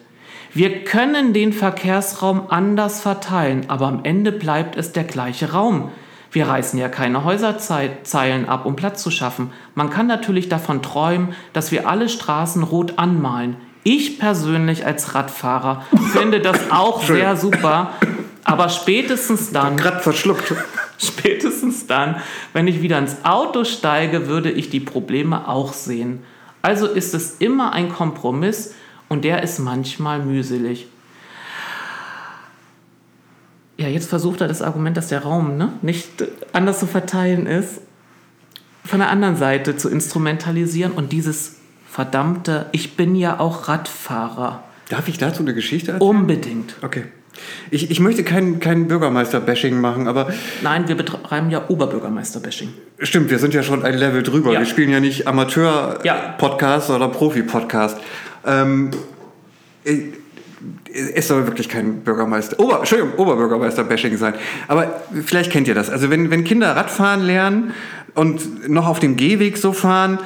[0.53, 5.91] Wir können den Verkehrsraum anders verteilen, aber am Ende bleibt es der gleiche Raum.
[6.31, 9.51] Wir reißen ja keine Häuserzeilen ab, um Platz zu schaffen.
[9.75, 13.55] Man kann natürlich davon träumen, dass wir alle Straßen rot anmalen.
[13.83, 17.91] Ich persönlich als Radfahrer finde das auch sehr super.
[18.43, 19.77] Aber spätestens dann.
[19.77, 20.53] Gerade verschluckt.
[20.97, 22.15] Spätestens dann,
[22.53, 26.23] wenn ich wieder ins Auto steige, würde ich die Probleme auch sehen.
[26.61, 28.73] Also ist es immer ein Kompromiss
[29.09, 30.87] und der ist manchmal mühselig.
[33.77, 36.09] Ja, jetzt versucht er das Argument, dass der Raum ne, nicht
[36.51, 37.81] anders zu verteilen ist,
[38.83, 41.57] von der anderen Seite zu instrumentalisieren und dieses
[41.89, 44.63] verdammte, ich bin ja auch Radfahrer.
[44.89, 46.09] Darf ich dazu eine Geschichte erzählen?
[46.09, 46.75] Unbedingt.
[46.81, 47.05] Okay.
[47.71, 50.31] Ich, ich möchte kein, kein Bürgermeister-Bashing machen, aber.
[50.61, 52.69] Nein, wir betreiben ja Oberbürgermeister-Bashing.
[52.99, 54.53] Stimmt, wir sind ja schon ein Level drüber.
[54.53, 54.59] Ja.
[54.59, 56.95] Wir spielen ja nicht Amateur-Podcast ja.
[56.95, 57.97] oder Profi-Podcast.
[58.45, 58.91] Ähm,
[59.83, 60.13] äh,
[61.15, 64.33] es soll wirklich kein Bürgermeister, Ober, Entschuldigung, Oberbürgermeister-Bashing sein.
[64.67, 65.89] Aber vielleicht kennt ihr das.
[65.89, 67.73] Also wenn, wenn Kinder Radfahren lernen
[68.15, 70.19] und noch auf dem Gehweg so fahren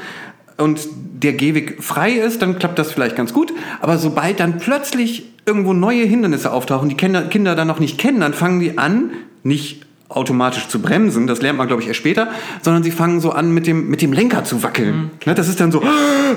[0.57, 0.87] und
[1.23, 3.53] der Gehweg frei ist, dann klappt das vielleicht ganz gut.
[3.81, 8.19] Aber sobald dann plötzlich irgendwo neue Hindernisse auftauchen, die Kinder, Kinder dann noch nicht kennen,
[8.19, 9.11] dann fangen die an,
[9.43, 12.29] nicht automatisch zu bremsen, das lernt man, glaube ich, erst später,
[12.61, 15.11] sondern sie fangen so an, mit dem, mit dem Lenker zu wackeln.
[15.25, 15.35] Mhm.
[15.35, 15.81] Das ist dann so,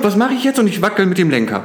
[0.01, 0.59] was mache ich jetzt?
[0.59, 1.65] Und ich wackel mit dem Lenker.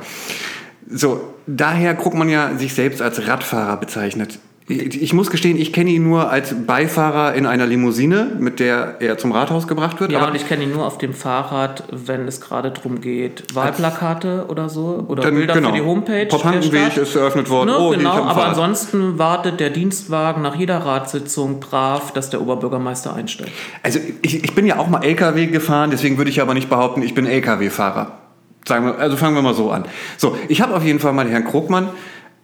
[0.90, 4.40] So, daher guckt man ja sich selbst als Radfahrer bezeichnet.
[4.72, 9.18] Ich, muss gestehen, ich kenne ihn nur als Beifahrer in einer Limousine, mit der er
[9.18, 10.12] zum Rathaus gebracht wird.
[10.12, 13.56] Ja, aber und ich kenne ihn nur auf dem Fahrrad, wenn es gerade darum geht,
[13.56, 15.70] Wahlplakate oder so oder Dann, Bilder genau.
[15.70, 16.28] für die Homepage.
[16.30, 16.98] Stadt.
[16.98, 17.70] ist eröffnet worden.
[17.72, 18.50] Ne, Oh, genau, aber Fahrrad.
[18.50, 23.52] ansonsten wartet der Dienstwagen nach jeder Ratssitzung brav, dass der Oberbürgermeister einsteigt.
[23.82, 27.02] Also ich, ich bin ja auch mal LKW gefahren, deswegen würde ich aber nicht behaupten,
[27.02, 28.20] ich bin LKW-Fahrer.
[28.68, 29.86] Sagen wir, also fangen wir mal so an.
[30.18, 31.90] So, ich habe auf jeden Fall mal Herrn Krugmann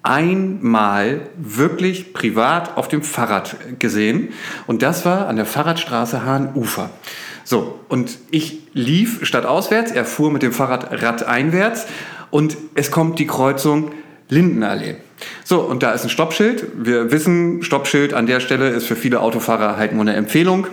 [0.06, 4.30] einmal wirklich privat auf dem Fahrrad gesehen
[4.68, 6.90] und das war an der Fahrradstraße Hahn-Ufer.
[7.44, 11.86] So, und ich lief statt auswärts, er fuhr mit dem Fahrrad radeinwärts
[12.32, 13.92] und es kommt die Kreuzung
[14.30, 14.96] Lindenallee.
[15.44, 16.66] So, und da ist ein Stoppschild.
[16.76, 20.68] Wir wissen, Stoppschild an der Stelle ist für viele Autofahrer halt nur eine Empfehlung,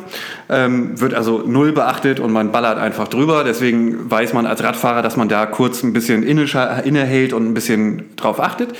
[0.48, 3.44] ähm, wird also null beachtet und man ballert einfach drüber.
[3.44, 7.54] Deswegen weiß man als Radfahrer, dass man da kurz ein bisschen inne- innehält und ein
[7.54, 8.70] bisschen drauf achtet.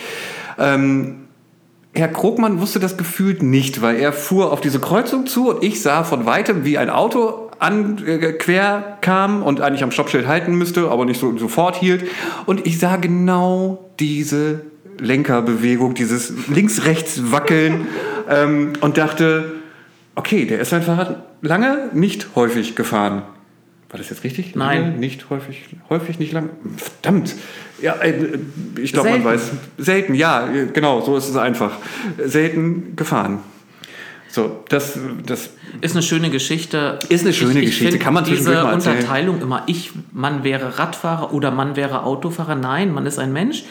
[0.59, 1.23] Ähm,
[1.95, 5.83] Herr Krogmann wusste das gefühlt nicht, weil er fuhr auf diese Kreuzung zu und ich
[5.83, 10.55] sah von weitem, wie ein Auto an, äh, quer kam und eigentlich am Stoppschild halten
[10.55, 12.05] müsste, aber nicht so, sofort hielt.
[12.47, 14.63] Und ich sah genau diese
[14.99, 17.87] Lenkerbewegung, dieses links-rechts-Wackeln
[18.29, 19.53] ähm, und dachte,
[20.15, 23.23] okay, der ist sein Fahrrad lange nicht häufig gefahren.
[23.91, 24.57] War das jetzt richtig?
[24.57, 24.83] Nein.
[24.83, 26.49] Lange, nicht häufig, häufig nicht lang.
[26.79, 27.35] Verdammt.
[27.83, 28.39] Ja, äh,
[28.81, 29.51] ich glaube, man weiß.
[29.79, 31.73] Selten, ja, genau, so ist es einfach.
[32.25, 33.41] Selten gefahren.
[34.33, 35.51] So, das, das
[35.83, 36.99] Ist eine schöne Geschichte.
[37.11, 38.97] Ist eine schöne Geschichte, find kann man diese mal erzählen.
[38.97, 42.55] Unterteilung immer, ich, man wäre Radfahrer oder man wäre Autofahrer.
[42.55, 43.65] Nein, man ist ein Mensch,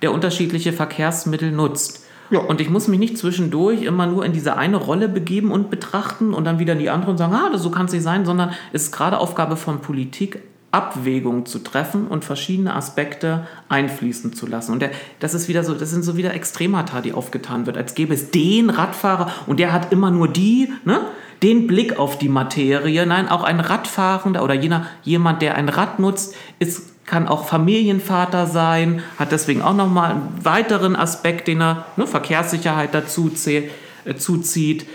[0.00, 2.06] der unterschiedliche Verkehrsmittel nutzt.
[2.30, 2.38] Ja.
[2.38, 6.32] Und ich muss mich nicht zwischendurch immer nur in diese eine Rolle begeben und betrachten
[6.32, 8.24] und dann wieder in die andere und sagen, ah, das, so kann es nicht sein,
[8.24, 10.38] sondern es ist gerade Aufgabe von Politik,
[10.72, 14.72] Abwägungen zu treffen und verschiedene Aspekte einfließen zu lassen.
[14.72, 14.90] Und der,
[15.20, 18.30] das ist wieder so, das sind so wieder Extremata, die aufgetan wird, als gäbe es
[18.30, 21.00] den Radfahrer und der hat immer nur die, ne?
[21.42, 23.04] Den Blick auf die Materie.
[23.04, 28.46] Nein, auch ein Radfahrender oder jener, jemand, der ein Rad nutzt, ist kann auch Familienvater
[28.46, 33.68] sein, hat deswegen auch nochmal einen weiteren Aspekt, den er, ne, Verkehrssicherheit dazu zäh-
[34.04, 34.86] äh, zuzieht.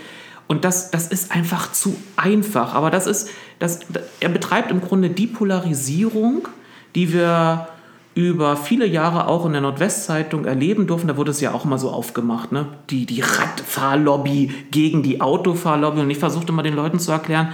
[0.46, 2.74] Und das, das ist einfach zu einfach.
[2.74, 3.30] Aber das ist,
[3.62, 3.78] das,
[4.18, 6.48] er betreibt im Grunde die Polarisierung,
[6.96, 7.68] die wir
[8.14, 11.06] über viele Jahre auch in der Nordwestzeitung erleben durften.
[11.06, 12.66] Da wurde es ja auch mal so aufgemacht, ne?
[12.90, 16.00] Die, die Radfahrlobby gegen die Autofahrlobby.
[16.00, 17.52] Und ich versuchte mal den Leuten zu erklären,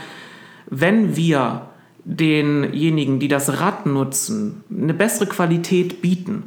[0.70, 1.66] wenn wir
[2.04, 6.44] denjenigen, die das Rad nutzen, eine bessere Qualität bieten,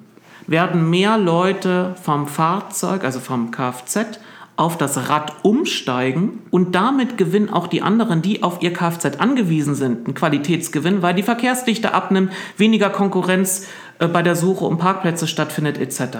[0.47, 4.19] werden mehr Leute vom Fahrzeug, also vom Kfz,
[4.57, 9.75] auf das Rad umsteigen und damit gewinnen auch die anderen, die auf ihr Kfz angewiesen
[9.75, 13.67] sind, einen Qualitätsgewinn, weil die Verkehrsdichte abnimmt, weniger Konkurrenz
[13.99, 16.17] äh, bei der Suche um Parkplätze stattfindet etc.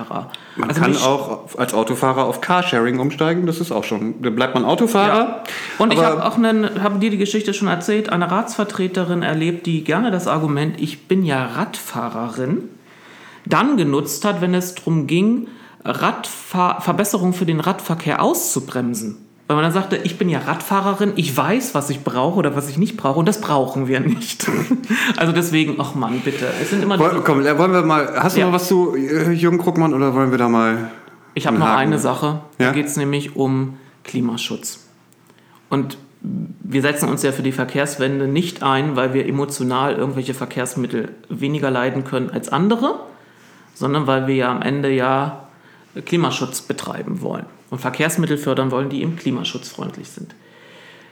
[0.56, 4.22] Man Also kann auch als Autofahrer auf Carsharing umsteigen, das ist auch schon.
[4.22, 5.44] Dann bleibt man Autofahrer.
[5.78, 9.84] Und ich habe auch einen, habe dir die Geschichte schon erzählt, eine Ratsvertreterin erlebt, die
[9.84, 12.70] gerne das Argument, ich bin ja Radfahrerin,
[13.46, 15.48] dann genutzt hat, wenn es darum ging,
[15.84, 19.18] Radfahr Verbesserungen für den Radverkehr auszubremsen.
[19.48, 22.70] Weil man dann sagte, ich bin ja Radfahrerin, ich weiß, was ich brauche oder was
[22.70, 24.48] ich nicht brauche und das brauchen wir nicht.
[25.18, 26.46] Also deswegen, ach Mann, bitte.
[26.62, 28.14] Es sind immer Woll- Komm, äh, wollen wir mal.
[28.18, 28.46] Hast du Ja.
[28.48, 30.90] noch was zu äh, Jürgen Krugmann oder wollen wir da mal.
[31.34, 31.80] Ich habe noch Haken?
[31.80, 32.42] eine Sache.
[32.60, 32.68] Ja?
[32.68, 34.86] Da geht es nämlich um Klimaschutz.
[35.70, 41.10] Und wir setzen uns ja für die Verkehrswende nicht ein, weil wir emotional irgendwelche Verkehrsmittel
[41.30, 43.00] weniger leiden können als andere,
[43.74, 45.48] sondern weil wir ja am Ende ja
[46.06, 50.36] Klimaschutz betreiben wollen und Verkehrsmittel fördern wollen, die eben klimaschutzfreundlich sind.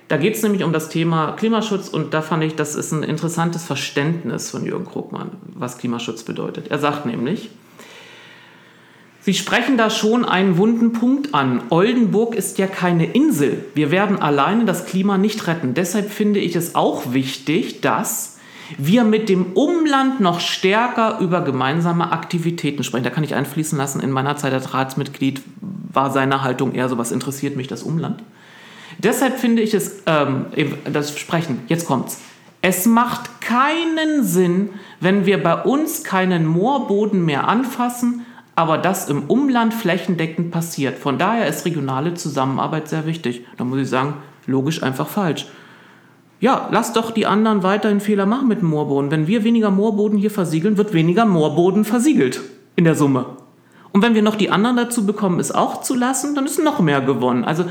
[0.07, 3.03] Da geht es nämlich um das Thema Klimaschutz und da fand ich, das ist ein
[3.03, 6.69] interessantes Verständnis von Jürgen Krugmann, was Klimaschutz bedeutet.
[6.69, 7.49] Er sagt nämlich,
[9.21, 11.61] Sie sprechen da schon einen wunden Punkt an.
[11.69, 13.65] Oldenburg ist ja keine Insel.
[13.75, 15.73] Wir werden alleine das Klima nicht retten.
[15.73, 18.38] Deshalb finde ich es auch wichtig, dass
[18.77, 23.03] wir mit dem Umland noch stärker über gemeinsame Aktivitäten sprechen.
[23.03, 25.41] Da kann ich einfließen lassen, in meiner Zeit als Ratsmitglied
[25.91, 28.21] war seine Haltung eher so, was interessiert mich das Umland.
[28.99, 30.45] Deshalb finde ich es, ähm,
[30.91, 32.19] das Sprechen, jetzt kommt's.
[32.61, 39.23] Es macht keinen Sinn, wenn wir bei uns keinen Moorboden mehr anfassen, aber das im
[39.23, 40.97] Umland flächendeckend passiert.
[40.99, 43.45] Von daher ist regionale Zusammenarbeit sehr wichtig.
[43.57, 44.15] Da muss ich sagen,
[44.45, 45.47] logisch einfach falsch.
[46.39, 49.11] Ja, lass doch die anderen weiterhin Fehler machen mit dem Moorboden.
[49.11, 52.41] Wenn wir weniger Moorboden hier versiegeln, wird weniger Moorboden versiegelt
[52.75, 53.25] in der Summe.
[53.91, 56.79] Und wenn wir noch die anderen dazu bekommen, es auch zu lassen, dann ist noch
[56.79, 57.43] mehr gewonnen.
[57.43, 57.65] Also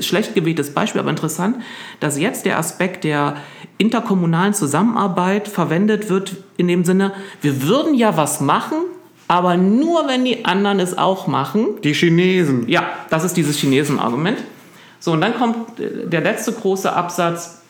[0.00, 1.56] schlecht gewähltes Beispiel, aber interessant,
[1.98, 3.36] dass jetzt der Aspekt der
[3.78, 8.76] interkommunalen Zusammenarbeit verwendet wird in dem Sinne, wir würden ja was machen,
[9.28, 11.80] aber nur wenn die anderen es auch machen.
[11.82, 12.68] Die Chinesen.
[12.68, 14.38] Ja, das ist dieses Chinesen-Argument.
[15.00, 17.62] So, und dann kommt äh, der letzte große Absatz.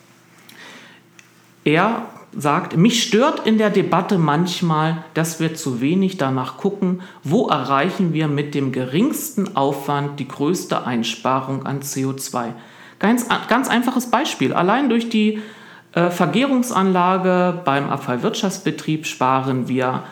[1.66, 2.02] Er
[2.32, 8.12] sagt, mich stört in der Debatte manchmal, dass wir zu wenig danach gucken, wo erreichen
[8.12, 12.52] wir mit dem geringsten Aufwand die größte Einsparung an CO2.
[13.00, 14.52] Ganz, ganz einfaches Beispiel.
[14.52, 15.40] Allein durch die
[15.90, 20.04] äh, Vergärungsanlage beim Abfallwirtschaftsbetrieb sparen wir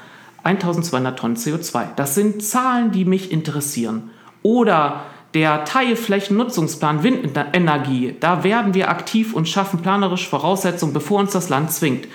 [0.43, 1.95] 1200 Tonnen CO2.
[1.95, 4.11] Das sind Zahlen, die mich interessieren.
[4.43, 11.49] Oder der Teilflächennutzungsplan Windenergie, da werden wir aktiv und schaffen planerische Voraussetzungen, bevor uns das
[11.49, 12.07] Land zwingt.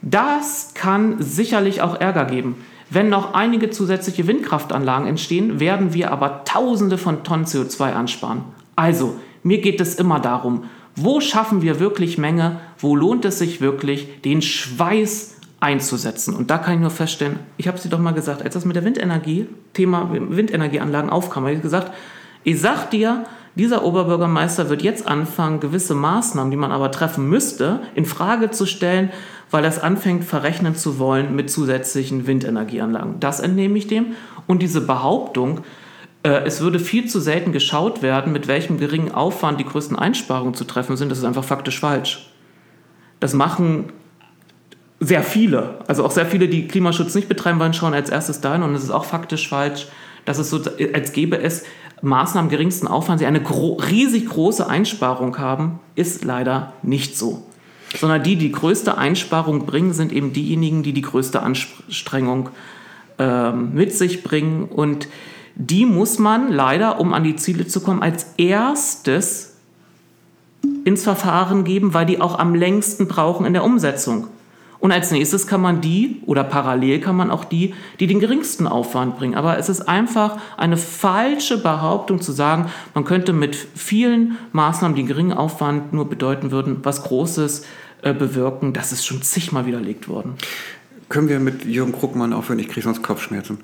[0.00, 2.56] Das kann sicherlich auch Ärger geben.
[2.88, 8.44] Wenn noch einige zusätzliche Windkraftanlagen entstehen, werden wir aber Tausende von Tonnen CO2 ansparen.
[8.74, 13.60] Also, mir geht es immer darum, wo schaffen wir wirklich Menge, wo lohnt es sich
[13.60, 16.34] wirklich, den Schweiß einzusetzen.
[16.34, 18.64] Und da kann ich nur feststellen, ich habe es dir doch mal gesagt, als das
[18.64, 21.92] mit der Windenergie, Thema Windenergieanlagen aufkam, habe ich gesagt,
[22.46, 23.24] ich sag dir,
[23.56, 28.66] dieser Oberbürgermeister wird jetzt anfangen, gewisse Maßnahmen, die man aber treffen müsste, in Frage zu
[28.66, 29.10] stellen,
[29.50, 33.18] weil er es anfängt, verrechnen zu wollen mit zusätzlichen Windenergieanlagen.
[33.18, 34.14] Das entnehme ich dem.
[34.46, 35.62] Und diese Behauptung,
[36.22, 40.54] äh, es würde viel zu selten geschaut werden, mit welchem geringen Aufwand die größten Einsparungen
[40.54, 42.30] zu treffen sind, das ist einfach faktisch falsch.
[43.18, 43.86] Das machen
[45.00, 48.62] sehr viele, also auch sehr viele, die Klimaschutz nicht betreiben wollen, schauen als erstes dahin
[48.62, 49.88] und es ist auch faktisch falsch,
[50.26, 50.60] dass es so,
[50.92, 51.64] als gäbe es
[52.02, 57.42] Maßnahmen geringsten Aufwands, die eine gro riesig große Einsparung haben, ist leider nicht so.
[57.98, 62.50] Sondern die, die größte Einsparung bringen, sind eben diejenigen, die die größte Anstrengung
[63.18, 64.64] äh, mit sich bringen.
[64.64, 65.08] Und
[65.54, 69.54] die muss man leider, um an die Ziele zu kommen, als erstes
[70.84, 74.26] ins Verfahren geben, weil die auch am längsten brauchen in der Umsetzung.
[74.78, 78.66] Und als nächstes kann man die oder parallel kann man auch die, die den geringsten
[78.66, 79.34] Aufwand bringen.
[79.34, 85.04] Aber es ist einfach eine falsche Behauptung zu sagen, man könnte mit vielen Maßnahmen, die
[85.04, 87.64] geringen Aufwand nur bedeuten würden, was Großes
[88.02, 88.72] äh, bewirken.
[88.72, 90.34] Das ist schon zigmal widerlegt worden.
[91.08, 92.58] Können wir mit Jürgen Kruckmann aufhören?
[92.58, 93.58] Ich kriege sonst Kopfschmerzen.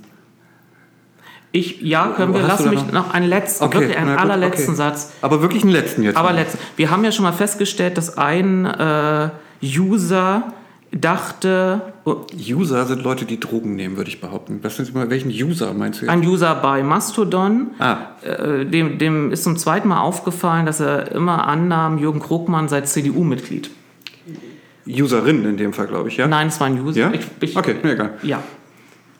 [1.54, 2.40] Ich, ja, können wir.
[2.40, 4.76] Lass mich noch, noch einen letzten, okay, wirklich einen allerletzten okay.
[4.76, 5.12] Satz.
[5.20, 6.16] Aber wirklich einen letzten jetzt.
[6.16, 6.58] Aber letzten.
[6.76, 9.28] Wir haben ja schon mal festgestellt, dass ein äh,
[9.62, 10.54] User
[10.92, 11.80] dachte.
[12.04, 14.60] Oh, User sind Leute, die Drogen nehmen, würde ich behaupten.
[14.62, 16.12] Was sind, welchen User meinst du jetzt?
[16.12, 17.70] Ein User bei Mastodon.
[17.78, 17.98] Ah.
[18.22, 22.82] Äh, dem, dem ist zum zweiten Mal aufgefallen, dass er immer annahm, Jürgen Krugmann sei
[22.82, 23.70] CDU-Mitglied.
[24.86, 26.26] Userin in dem Fall, glaube ich, ja?
[26.26, 27.00] Nein, es war ein User.
[27.00, 27.12] Ja?
[27.12, 28.14] Ich, ich, okay, mir egal.
[28.22, 28.42] Ja.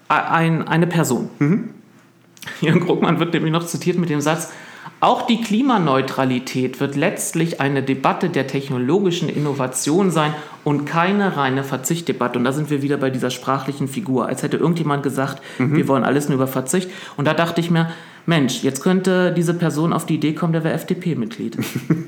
[0.09, 1.31] Ein, eine Person.
[1.39, 1.71] Mhm.
[2.61, 4.53] Jürgen Krugmann wird nämlich noch zitiert mit dem Satz,
[5.03, 10.33] auch die Klimaneutralität wird letztlich eine Debatte der technologischen Innovation sein
[10.63, 12.39] und keine reine Verzichtdebatte.
[12.39, 15.75] Und da sind wir wieder bei dieser sprachlichen Figur, als hätte irgendjemand gesagt, mhm.
[15.75, 16.89] wir wollen alles nur über Verzicht.
[17.17, 17.91] Und da dachte ich mir,
[18.27, 21.59] Mensch, jetzt könnte diese Person auf die Idee kommen, der wäre FDP-Mitglied.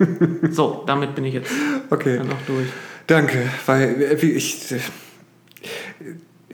[0.53, 1.51] so, damit bin ich jetzt
[1.91, 2.19] okay.
[2.19, 2.69] dann auch durch.
[3.09, 4.73] Danke, weil äh, ich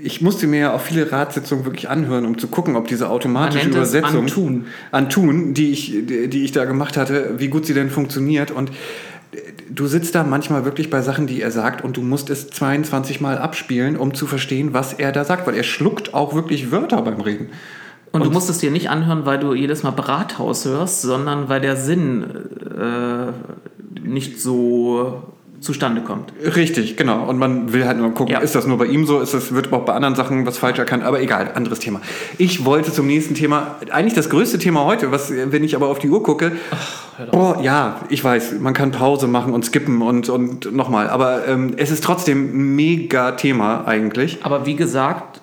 [0.02, 3.68] ich musste mir ja auch viele Ratssitzungen wirklich anhören, um zu gucken, ob diese automatische
[3.68, 4.66] Übersetzung Antun.
[4.90, 8.50] Antun, die ich, die ich da gemacht hatte, wie gut sie denn funktioniert.
[8.50, 8.70] Und
[9.68, 13.20] du sitzt da manchmal wirklich bei Sachen, die er sagt, und du musst es 22
[13.20, 17.02] Mal abspielen, um zu verstehen, was er da sagt, weil er schluckt auch wirklich Wörter
[17.02, 17.48] beim Reden.
[18.12, 21.48] Und, und du musst es dir nicht anhören, weil du jedes Mal Brathaus hörst, sondern
[21.48, 22.24] weil der Sinn
[22.76, 25.22] äh, nicht so
[25.60, 26.32] zustande kommt.
[26.56, 27.24] Richtig, genau.
[27.28, 28.38] Und man will halt nur gucken, ja.
[28.40, 30.78] ist das nur bei ihm so, ist das, wird auch bei anderen Sachen was falsch
[30.78, 32.00] erkannt, aber egal, anderes Thema.
[32.38, 35.98] Ich wollte zum nächsten Thema, eigentlich das größte Thema heute, was, wenn ich aber auf
[35.98, 40.30] die Uhr gucke, Ach, oh ja, ich weiß, man kann Pause machen und skippen und,
[40.30, 44.38] und nochmal, aber ähm, es ist trotzdem ein mega Thema eigentlich.
[44.42, 45.42] Aber wie gesagt,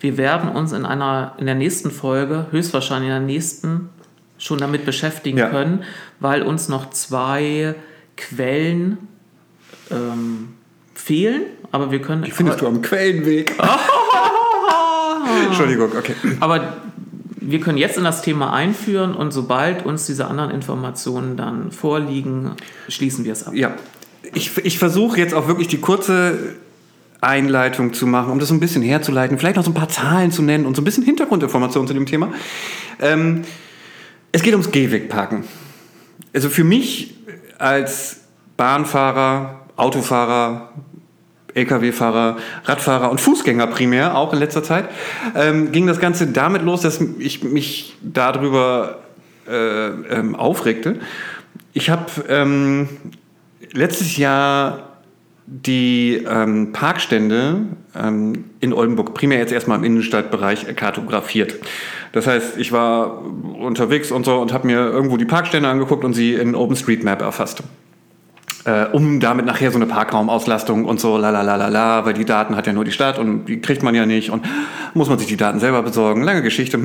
[0.00, 3.90] wir werden uns in einer, in der nächsten Folge, höchstwahrscheinlich in der nächsten,
[4.38, 5.50] schon damit beschäftigen ja.
[5.50, 5.82] können,
[6.18, 7.74] weil uns noch zwei
[8.16, 9.09] Quellen
[9.90, 10.48] ähm,
[10.94, 12.22] fehlen, aber wir können.
[12.22, 13.52] Die findest du am Quellenweg.
[15.46, 16.14] Entschuldigung, okay.
[16.40, 16.76] Aber
[17.40, 22.52] wir können jetzt in das Thema einführen und sobald uns diese anderen Informationen dann vorliegen,
[22.88, 23.54] schließen wir es ab.
[23.54, 23.74] Ja,
[24.34, 26.56] ich, ich versuche jetzt auch wirklich die kurze
[27.20, 30.30] Einleitung zu machen, um das so ein bisschen herzuleiten, vielleicht noch so ein paar Zahlen
[30.32, 32.32] zu nennen und so ein bisschen Hintergrundinformationen zu dem Thema.
[33.00, 33.42] Ähm,
[34.32, 35.44] es geht ums Gehwegparken.
[36.34, 37.14] Also für mich
[37.58, 38.20] als
[38.56, 40.70] Bahnfahrer, Autofahrer,
[41.54, 44.88] Lkw-Fahrer, Radfahrer und Fußgänger primär, auch in letzter Zeit,
[45.34, 48.98] ähm, ging das Ganze damit los, dass ich mich darüber
[49.48, 51.00] äh, ähm, aufregte.
[51.72, 52.88] Ich habe ähm,
[53.72, 54.90] letztes Jahr
[55.46, 57.62] die ähm, Parkstände
[57.96, 61.56] ähm, in Oldenburg primär jetzt erstmal im Innenstadtbereich kartografiert.
[62.12, 63.22] Das heißt, ich war
[63.58, 67.62] unterwegs und so und habe mir irgendwo die Parkstände angeguckt und sie in OpenStreetMap erfasst.
[68.64, 72.74] Äh, um damit nachher so eine Parkraumauslastung und so, la weil die Daten hat ja
[72.74, 74.44] nur die Stadt und die kriegt man ja nicht und
[74.92, 76.22] muss man sich die Daten selber besorgen.
[76.22, 76.78] Lange Geschichte.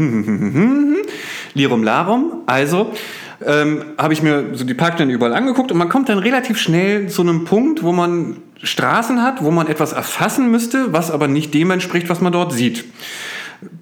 [1.53, 2.43] Lirum Larum.
[2.45, 2.93] Also
[3.45, 7.09] ähm, habe ich mir so die Parkstände überall angeguckt und man kommt dann relativ schnell
[7.09, 11.53] zu einem Punkt, wo man Straßen hat, wo man etwas erfassen müsste, was aber nicht
[11.53, 12.85] dem entspricht, was man dort sieht.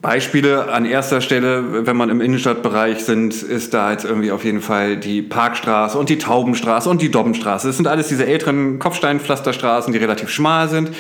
[0.02, 4.62] Beispiele an erster Stelle, wenn man im Innenstadtbereich sind, ist da jetzt irgendwie auf jeden
[4.62, 7.68] Fall die Parkstraße und die Taubenstraße und die Dobbenstraße.
[7.68, 10.92] Das sind alles diese älteren Kopfsteinpflasterstraßen, die relativ schmal sind,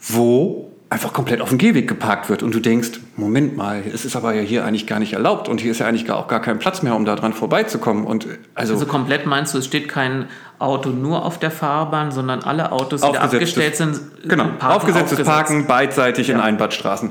[0.00, 4.14] wo einfach komplett auf dem Gehweg geparkt wird und du denkst, Moment mal, es ist
[4.14, 6.58] aber ja hier eigentlich gar nicht erlaubt und hier ist ja eigentlich auch gar kein
[6.58, 8.04] Platz mehr, um da dran vorbeizukommen.
[8.04, 10.26] Und also, also komplett meinst du, es steht kein
[10.64, 15.20] Auto nur auf der Fahrbahn, sondern alle Autos, die da abgestellt sind, genau, parken aufgesetztes
[15.20, 15.28] aufgesetzt.
[15.28, 16.34] Parken beidseitig ja.
[16.34, 17.10] in Einbahnstraßen.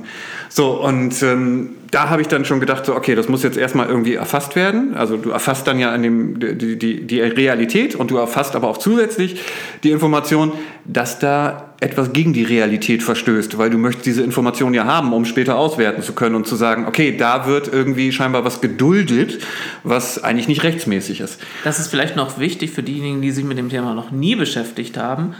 [0.50, 3.88] So und ähm, da habe ich dann schon gedacht, so, okay, das muss jetzt erstmal
[3.88, 4.96] irgendwie erfasst werden.
[4.96, 8.68] Also du erfasst dann ja an dem, die, die, die Realität und du erfasst aber
[8.68, 9.40] auch zusätzlich
[9.84, 10.54] die Information,
[10.86, 15.26] dass da etwas gegen die Realität verstößt, weil du möchtest diese Information ja haben, um
[15.26, 19.40] später auswerten zu können und zu sagen, okay, da wird irgendwie scheinbar was geduldet,
[19.84, 21.40] was eigentlich nicht rechtsmäßig ist.
[21.64, 24.98] Das ist vielleicht noch wichtig für diejenigen, die sich mit dem Thema noch nie beschäftigt
[24.98, 25.36] haben.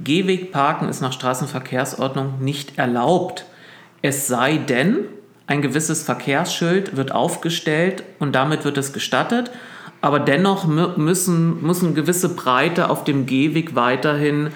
[0.00, 3.46] Gehwegparken ist nach Straßenverkehrsordnung nicht erlaubt.
[4.02, 5.06] Es sei denn,
[5.46, 9.50] ein gewisses Verkehrsschild wird aufgestellt und damit wird es gestattet.
[10.00, 14.48] Aber dennoch müssen, müssen gewisse Breite auf dem Gehweg weiterhin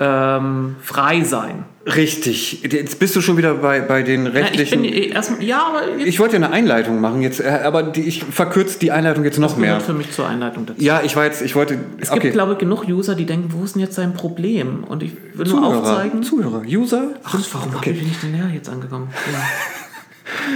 [0.00, 1.64] ähm, frei sein.
[1.86, 2.62] Richtig.
[2.62, 4.84] Jetzt bist du schon wieder bei, bei den rechtlichen.
[4.84, 7.82] Ja, ich, bin erst, ja, aber ich wollte ja eine Einleitung machen jetzt, äh, aber
[7.82, 9.80] die, ich verkürze die Einleitung jetzt noch das mehr.
[9.80, 10.82] für mich zur Einleitung dazu.
[10.82, 11.78] Ja, ich war jetzt, ich wollte.
[11.98, 14.84] Es gibt, glaube ich, genug User, die denken, wo ist denn jetzt sein Problem?
[14.84, 16.22] Und ich will Zuhörer, nur aufzeigen.
[16.22, 17.14] Zuhörer, User.
[17.22, 17.92] Ach, warum okay.
[17.92, 19.08] bin ich denn näher jetzt angekommen?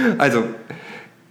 [0.07, 0.15] Ja.
[0.17, 0.43] also,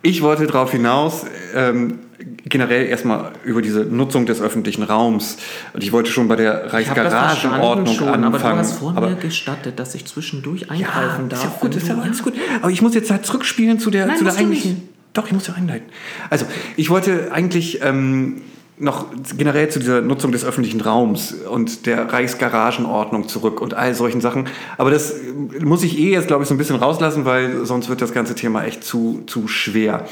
[0.02, 2.00] ich wollte darauf hinaus, ähm,
[2.44, 5.38] generell erstmal über diese Nutzung des öffentlichen Raums.
[5.72, 8.24] Und ich wollte schon bei der Reichsgaragenordnung anfangen.
[8.24, 11.44] Aber du hast vor mir gestattet, dass ich zwischendurch eingreifen ja, darf.
[11.44, 12.34] Ist ja gut, ist ja alles gut.
[12.60, 14.88] Aber ich muss jetzt halt zurückspielen zu der, Nein, zu der eigentlichen.
[15.12, 15.86] Doch, ich muss ja einleiten.
[16.28, 16.44] Also,
[16.76, 18.42] ich wollte eigentlich ähm,
[18.76, 19.06] noch
[19.36, 24.48] generell zu dieser Nutzung des öffentlichen Raums und der Reichsgaragenordnung zurück und all solchen Sachen.
[24.76, 25.14] Aber das
[25.60, 28.34] muss ich eh jetzt, glaube ich, so ein bisschen rauslassen, weil sonst wird das ganze
[28.34, 30.04] Thema echt zu, zu schwer.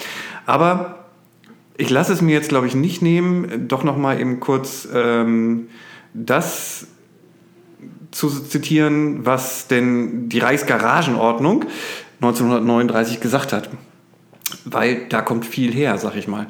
[0.46, 1.01] Aber
[1.76, 5.68] ich lasse es mir jetzt, glaube ich, nicht nehmen, doch noch mal eben kurz ähm,
[6.14, 6.86] das
[8.10, 11.64] zu zitieren, was denn die Reichsgaragenordnung
[12.20, 13.70] 1939 gesagt hat.
[14.64, 16.46] Weil da kommt viel her, sag ich mal.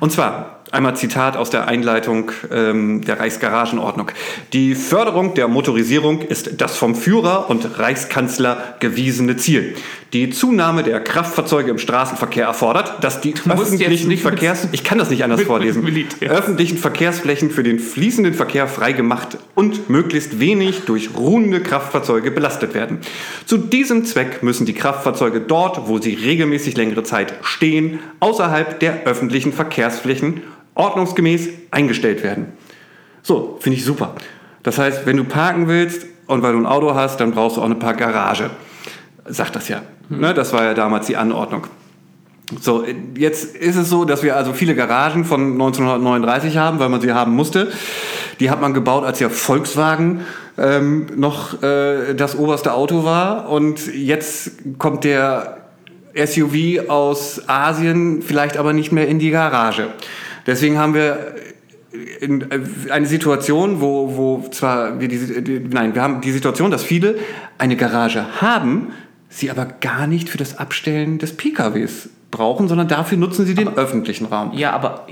[0.00, 4.10] Und zwar, Einmal Zitat aus der Einleitung ähm, der Reichsgaragenordnung.
[4.52, 9.76] Die Förderung der Motorisierung ist das vom Führer und Reichskanzler gewiesene Ziel.
[10.12, 15.22] Die Zunahme der Kraftfahrzeuge im Straßenverkehr erfordert, dass die öffentlichen Verkehrs ich kann das nicht
[15.22, 15.84] anders vorlesen
[16.20, 22.98] öffentlichen Verkehrsflächen für den fließenden Verkehr freigemacht und möglichst wenig durch ruhende Kraftfahrzeuge belastet werden.
[23.46, 29.04] Zu diesem Zweck müssen die Kraftfahrzeuge dort, wo sie regelmäßig längere Zeit stehen, außerhalb der
[29.04, 30.42] öffentlichen Verkehrsflächen
[30.74, 32.52] ordnungsgemäß eingestellt werden.
[33.22, 34.14] So, finde ich super.
[34.62, 37.60] Das heißt, wenn du parken willst und weil du ein Auto hast, dann brauchst du
[37.60, 38.50] auch eine Parkgarage.
[39.24, 39.82] Sagt das ja.
[40.08, 40.20] Mhm.
[40.20, 41.66] Ne, das war ja damals die Anordnung.
[42.60, 42.84] So,
[43.16, 47.12] jetzt ist es so, dass wir also viele Garagen von 1939 haben, weil man sie
[47.12, 47.72] haben musste.
[48.38, 50.20] Die hat man gebaut, als ja Volkswagen
[50.56, 53.48] ähm, noch äh, das oberste Auto war.
[53.48, 55.56] Und jetzt kommt der
[56.16, 59.88] SUV aus Asien vielleicht aber nicht mehr in die Garage.
[60.46, 61.34] Deswegen haben wir
[62.20, 67.16] äh, eine Situation, wo, wo zwar wir die, nein, wir haben die Situation, dass viele
[67.58, 68.92] eine Garage haben,
[69.28, 73.68] sie aber gar nicht für das Abstellen des PKWs brauchen, sondern dafür nutzen sie den
[73.68, 74.52] aber, öffentlichen Raum.
[74.54, 75.06] Ja, aber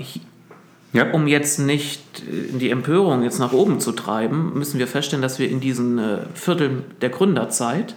[0.93, 1.11] ja.
[1.11, 5.49] um jetzt nicht die Empörung jetzt nach oben zu treiben, müssen wir feststellen, dass wir
[5.49, 7.95] in diesen äh, Vierteln der Gründerzeit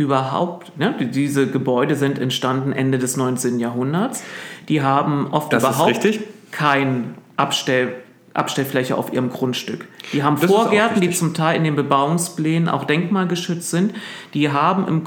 [0.00, 3.58] überhaupt, ne, diese Gebäude sind entstanden Ende des 19.
[3.60, 4.24] Jahrhunderts,
[4.70, 6.20] die haben oft das überhaupt
[6.50, 7.96] kein Abstell,
[8.32, 9.86] Abstellfläche auf ihrem Grundstück.
[10.14, 13.92] Die haben das Vorgärten, die zum Teil in den Bebauungsplänen auch denkmalgeschützt sind.
[14.32, 15.02] Die haben im,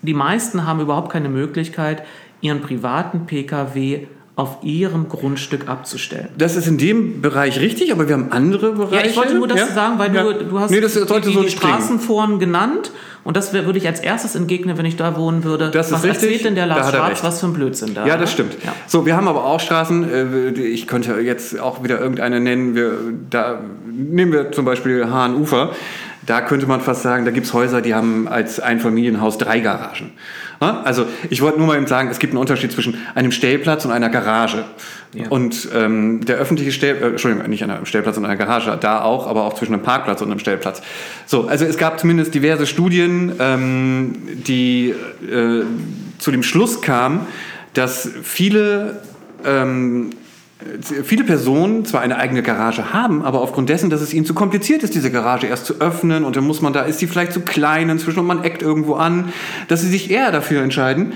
[0.00, 2.04] die meisten haben überhaupt keine Möglichkeit,
[2.40, 4.06] ihren privaten Pkw
[4.38, 6.28] auf ihrem Grundstück abzustellen.
[6.38, 8.94] Das ist in dem Bereich richtig, aber wir haben andere Bereiche.
[8.94, 9.66] Ja, ich wollte nur das ja?
[9.66, 10.22] sagen, weil ja.
[10.22, 12.92] du, du hast nee, das sollte die, so die Straßenforen genannt
[13.24, 15.72] und das würde ich als erstes entgegnen, wenn ich da wohnen würde.
[15.72, 16.22] Das was ist richtig.
[16.22, 18.06] erzählt denn der Lars Schwarz, was für ein Blödsinn da?
[18.06, 18.52] Ja, das stimmt.
[18.64, 18.72] Ja.
[18.86, 22.92] So, wir haben aber auch Straßen, äh, ich könnte jetzt auch wieder irgendeine nennen, wir,
[23.28, 23.58] da
[23.90, 25.72] nehmen wir zum Beispiel Hahnufer
[26.28, 30.10] Da könnte man fast sagen, da gibt es Häuser, die haben als Einfamilienhaus drei Garagen.
[30.60, 33.92] Also ich wollte nur mal eben sagen, es gibt einen Unterschied zwischen einem Stellplatz und
[33.92, 34.66] einer Garage.
[35.14, 35.28] Ja.
[35.30, 39.26] Und ähm, der öffentliche Stellplatz, äh, Entschuldigung, nicht einem Stellplatz und einer Garage, da auch,
[39.26, 40.82] aber auch zwischen einem Parkplatz und einem Stellplatz.
[41.24, 44.12] So, also es gab zumindest diverse Studien, ähm,
[44.46, 45.62] die äh,
[46.18, 47.26] zu dem Schluss kamen,
[47.72, 49.00] dass viele
[49.46, 50.10] ähm,
[51.04, 54.82] viele Personen zwar eine eigene Garage haben, aber aufgrund dessen, dass es ihnen zu kompliziert
[54.82, 57.40] ist, diese Garage erst zu öffnen und dann muss man da, ist sie vielleicht zu
[57.40, 59.32] klein inzwischen und man eckt irgendwo an,
[59.68, 61.12] dass sie sich eher dafür entscheiden,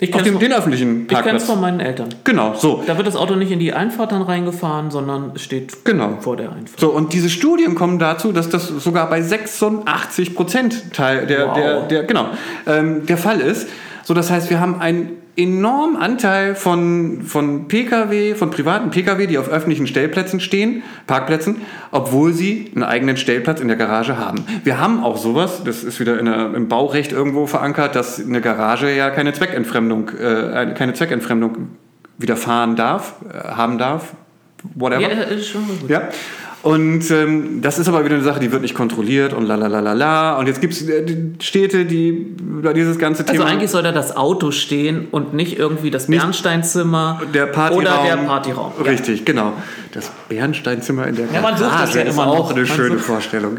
[0.00, 1.20] ich auf dem, den öffentlichen Parkplatz.
[1.20, 2.08] Ich kenne es von meinen Eltern.
[2.24, 2.82] Genau, so.
[2.84, 6.18] Da wird das Auto nicht in die Einfahrt dann reingefahren, sondern es steht genau.
[6.20, 6.80] vor der Einfahrt.
[6.80, 11.54] So, und diese Studien kommen dazu, dass das sogar bei 86 Prozent Teil der, wow.
[11.54, 12.26] der, der, genau,
[12.66, 13.68] ähm, der Fall ist.
[14.02, 19.38] So, das heißt, wir haben einen enormen Anteil von, von Pkw, von privaten Pkw, die
[19.38, 24.44] auf öffentlichen Stellplätzen stehen, Parkplätzen, obwohl sie einen eigenen Stellplatz in der Garage haben.
[24.62, 28.94] Wir haben auch sowas, das ist wieder der, im Baurecht irgendwo verankert, dass eine Garage
[28.94, 31.68] ja keine Zweckentfremdung, äh, keine Zweckentfremdung
[32.18, 34.14] widerfahren darf, äh, haben darf,
[34.74, 35.02] whatever.
[35.02, 35.90] Ja, ist schon gut.
[35.90, 36.08] Ja.
[36.64, 39.66] Und ähm, das ist aber wieder eine Sache, die wird nicht kontrolliert und la la
[39.66, 40.38] la la la.
[40.38, 41.04] Und jetzt gibt es äh,
[41.38, 43.44] Städte, die über dieses ganze also Thema.
[43.44, 48.16] Also eigentlich soll da das Auto stehen und nicht irgendwie das Bernsteinzimmer der Partyraum, oder
[48.16, 48.72] der Partyraum.
[48.78, 48.84] Ja.
[48.90, 49.52] Richtig, genau.
[49.92, 52.56] Das Bernsteinzimmer in der ja, man sucht das ja immer auch noch.
[52.56, 53.58] eine man schöne Vorstellung.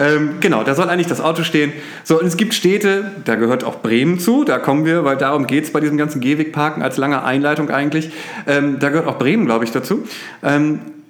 [0.00, 1.74] ähm, genau, da soll eigentlich das Auto stehen.
[2.04, 5.46] So, und es gibt Städte, da gehört auch Bremen zu, da kommen wir, weil darum
[5.46, 8.12] geht es bei diesem ganzen Gehwegparken als lange Einleitung eigentlich.
[8.46, 10.04] Ähm, da gehört auch Bremen, glaube ich, dazu.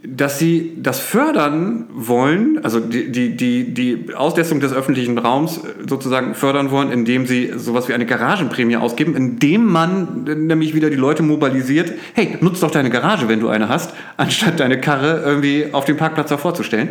[0.09, 6.35] Dass sie das fördern wollen, also die, die, die, die Auslässung des öffentlichen Raums sozusagen
[6.35, 11.23] fördern wollen, indem sie sowas wie eine Garagenprämie ausgeben, indem man nämlich wieder die Leute
[11.23, 15.85] mobilisiert, hey, nutz doch deine Garage, wenn du eine hast, anstatt deine Karre irgendwie auf
[15.85, 16.91] dem Parkplatz davor zu stellen.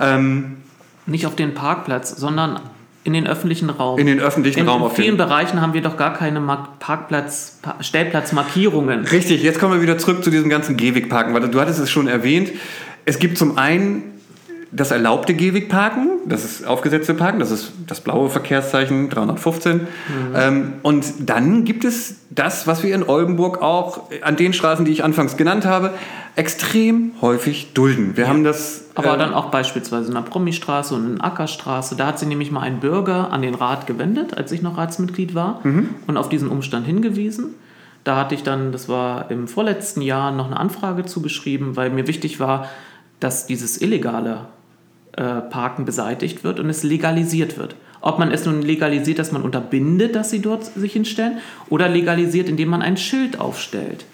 [0.00, 0.56] Ähm,
[1.06, 2.60] Nicht auf den Parkplatz, sondern
[3.04, 3.98] in den öffentlichen Raum.
[3.98, 4.82] In den öffentlichen in Raum.
[4.82, 6.40] In vielen Bereichen haben wir doch gar keine
[6.80, 9.04] Parkplatz, Stellplatzmarkierungen.
[9.04, 12.08] Richtig, jetzt kommen wir wieder zurück zu diesem ganzen Gehwegparken, weil du hattest es schon
[12.08, 12.50] erwähnt.
[13.04, 14.13] Es gibt zum einen
[14.72, 19.76] das erlaubte Gehwegparken, das ist aufgesetzte Parken, das ist das blaue Verkehrszeichen 315.
[19.76, 19.86] Mhm.
[20.34, 24.92] Ähm, und dann gibt es das, was wir in Oldenburg auch an den Straßen, die
[24.92, 25.92] ich anfangs genannt habe,
[26.36, 28.16] extrem häufig dulden.
[28.16, 28.30] Wir ja.
[28.30, 28.86] haben das.
[28.94, 31.96] Aber äh, dann auch beispielsweise in der Promistraße und in der Ackerstraße.
[31.96, 35.34] Da hat sich nämlich mal ein Bürger an den Rat gewendet, als ich noch Ratsmitglied
[35.34, 35.90] war, mhm.
[36.06, 37.54] und auf diesen Umstand hingewiesen.
[38.02, 42.06] Da hatte ich dann, das war im vorletzten Jahr, noch eine Anfrage zugeschrieben, weil mir
[42.06, 42.68] wichtig war,
[43.24, 44.48] dass dieses illegale
[45.12, 47.74] äh, Parken beseitigt wird und es legalisiert wird.
[48.02, 51.38] Ob man es nun legalisiert, dass man unterbindet, dass sie dort sich hinstellen,
[51.70, 54.04] oder legalisiert, indem man ein Schild aufstellt.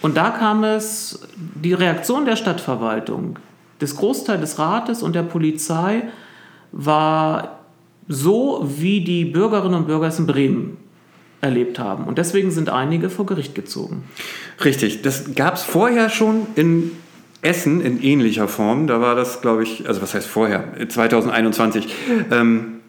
[0.00, 3.38] Und da kam es, die Reaktion der Stadtverwaltung,
[3.82, 6.04] des Großteils des Rates und der Polizei
[6.72, 7.58] war
[8.08, 10.78] so, wie die Bürgerinnen und Bürger es in Bremen
[11.42, 12.04] erlebt haben.
[12.04, 14.04] Und deswegen sind einige vor Gericht gezogen.
[14.64, 16.92] Richtig, das gab es vorher schon in
[17.44, 18.86] Essen in ähnlicher Form.
[18.86, 21.94] Da war das, glaube ich, also was heißt vorher, 2021.
[22.30, 22.80] Ähm,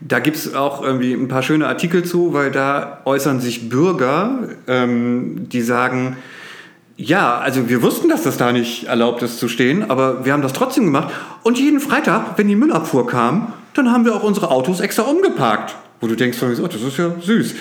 [0.00, 4.48] da gibt es auch irgendwie ein paar schöne Artikel zu, weil da äußern sich Bürger,
[4.66, 6.16] ähm, die sagen,
[6.96, 10.42] ja, also wir wussten, dass das da nicht erlaubt ist zu stehen, aber wir haben
[10.42, 11.12] das trotzdem gemacht.
[11.42, 15.74] Und jeden Freitag, wenn die Müllabfuhr kam, dann haben wir auch unsere Autos extra umgeparkt.
[16.02, 17.54] Wo du denkst, oh, das ist ja süß.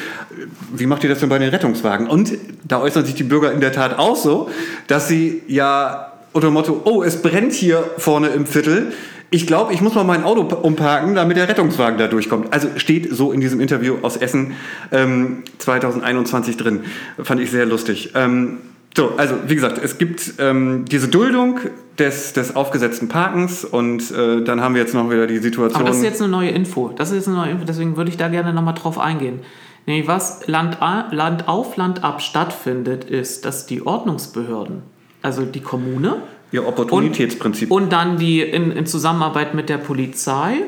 [0.74, 2.08] Wie macht ihr das denn bei den Rettungswagen?
[2.08, 2.34] Und
[2.64, 4.50] da äußern sich die Bürger in der Tat auch so,
[4.88, 8.94] dass sie ja unter dem Motto, oh, es brennt hier vorne im Viertel,
[9.30, 12.52] ich glaube, ich muss mal mein Auto umparken, damit der Rettungswagen da durchkommt.
[12.52, 14.56] Also steht so in diesem Interview aus Essen
[14.92, 16.82] ähm, 2021 drin.
[17.22, 18.12] Fand ich sehr lustig.
[18.16, 18.58] Ähm,
[18.96, 21.60] so, also wie gesagt, es gibt ähm, diese Duldung
[21.98, 25.82] des, des aufgesetzten Parkens und äh, dann haben wir jetzt noch wieder die Situation.
[25.82, 26.89] Aber das ist jetzt eine neue Info.
[26.89, 29.39] Das ist jetzt eine neue Info, deswegen würde ich da gerne nochmal drauf eingehen.
[29.86, 30.78] Nämlich was Land,
[31.12, 34.84] Land auf, Land ab stattfindet, ist, dass die Ordnungsbehörden,
[35.22, 36.18] also die Kommune,
[36.52, 37.72] Ihr Opportunitätsprinzip.
[37.72, 40.64] Und, und dann die in, in Zusammenarbeit mit der Polizei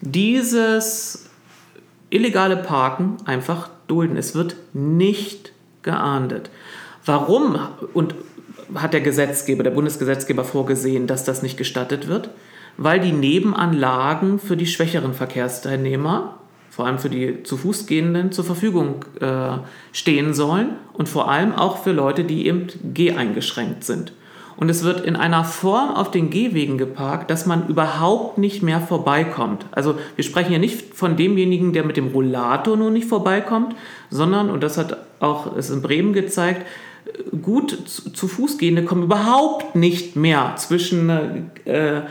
[0.00, 1.28] dieses
[2.08, 4.16] illegale Parken einfach dulden.
[4.16, 5.52] Es wird nicht
[5.82, 6.50] geahndet.
[7.04, 7.58] Warum
[7.94, 8.14] und
[8.74, 12.30] hat der Gesetzgeber, der Bundesgesetzgeber vorgesehen, dass das nicht gestattet wird?
[12.76, 16.38] Weil die Nebenanlagen für die schwächeren Verkehrsteilnehmer,
[16.70, 19.58] vor allem für die zu Fuß gehenden, zur Verfügung äh,
[19.92, 24.12] stehen sollen und vor allem auch für Leute, die eben geh-eingeschränkt sind.
[24.56, 28.80] Und es wird in einer Form auf den Gehwegen geparkt, dass man überhaupt nicht mehr
[28.80, 29.64] vorbeikommt.
[29.72, 33.74] Also wir sprechen ja nicht von demjenigen, der mit dem Rollator nur nicht vorbeikommt,
[34.10, 36.66] sondern, und das hat auch es in Bremen gezeigt,
[37.42, 42.02] gut zu, zu Fuß gehende kommen überhaupt nicht mehr zwischen äh,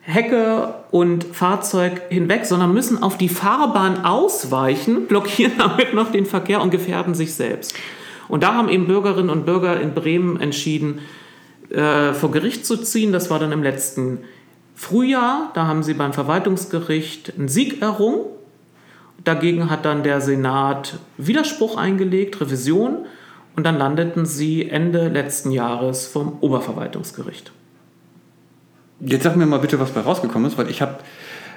[0.00, 6.62] Hecke und Fahrzeug hinweg, sondern müssen auf die Fahrbahn ausweichen, blockieren damit noch den Verkehr
[6.62, 7.74] und gefährden sich selbst.
[8.28, 11.00] Und da haben eben Bürgerinnen und Bürger in Bremen entschieden,
[11.70, 13.12] äh, vor Gericht zu ziehen.
[13.12, 14.20] Das war dann im letzten
[14.74, 15.50] Frühjahr.
[15.54, 18.26] Da haben sie beim Verwaltungsgericht einen Sieg errungen.
[19.24, 23.06] Dagegen hat dann der Senat Widerspruch eingelegt, Revision.
[23.58, 27.50] Und dann landeten sie Ende letzten Jahres vom Oberverwaltungsgericht.
[29.00, 30.98] Jetzt sag mir mal bitte, was bei rausgekommen ist, weil ich habe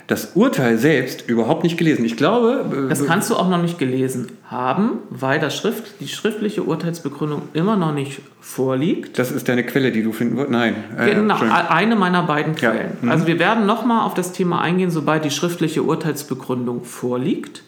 [0.08, 2.04] das Urteil selbst überhaupt nicht gelesen.
[2.04, 2.66] Ich glaube.
[2.86, 7.44] Äh, das kannst du auch noch nicht gelesen haben, weil das Schrift, die schriftliche Urteilsbegründung
[7.54, 9.20] immer noch nicht vorliegt.
[9.20, 10.54] Das ist deine Quelle, die du finden würdest?
[10.54, 10.74] Nein.
[10.98, 12.98] Äh, genau, eine meiner beiden Quellen.
[13.00, 13.04] Ja.
[13.04, 13.12] Mhm.
[13.12, 17.62] Also wir werden nochmal auf das Thema eingehen, sobald die schriftliche Urteilsbegründung vorliegt.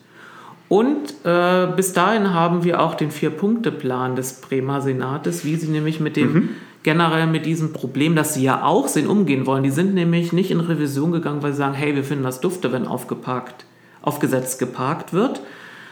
[0.73, 5.99] Und äh, bis dahin haben wir auch den Vier-Punkte-Plan des Bremer Senates, wie sie nämlich
[5.99, 6.49] mit dem mhm
[6.83, 9.63] generell mit diesem Problem, das sie ja auch sehen, umgehen wollen.
[9.63, 12.71] Die sind nämlich nicht in Revision gegangen, weil sie sagen, hey, wir finden das dufte,
[12.71, 13.65] wenn aufgeparkt,
[14.01, 15.41] aufgesetzt geparkt wird,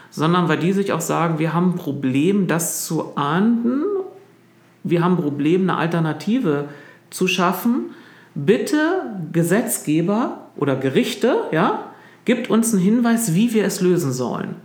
[0.09, 3.83] sondern weil die sich auch sagen, wir haben ein Problem, das zu ahnden,
[4.83, 6.65] wir haben ein Problem, eine Alternative
[7.09, 7.91] zu schaffen.
[8.35, 11.85] Bitte Gesetzgeber oder Gerichte, ja,
[12.25, 14.55] gibt uns einen Hinweis, wie wir es lösen sollen.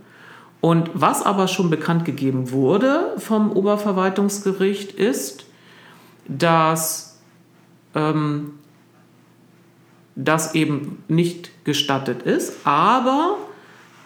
[0.59, 5.45] Und was aber schon bekannt gegeben wurde vom Oberverwaltungsgericht ist,
[6.27, 7.19] dass
[7.93, 8.53] ähm,
[10.15, 13.37] das eben nicht gestattet ist, aber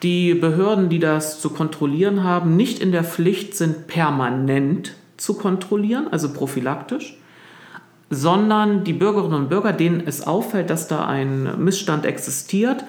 [0.03, 6.07] die Behörden, die das zu kontrollieren haben, nicht in der Pflicht sind, permanent zu kontrollieren,
[6.11, 7.17] also prophylaktisch,
[8.09, 12.83] sondern die Bürgerinnen und Bürger, denen es auffällt, dass da ein Missstand existiert,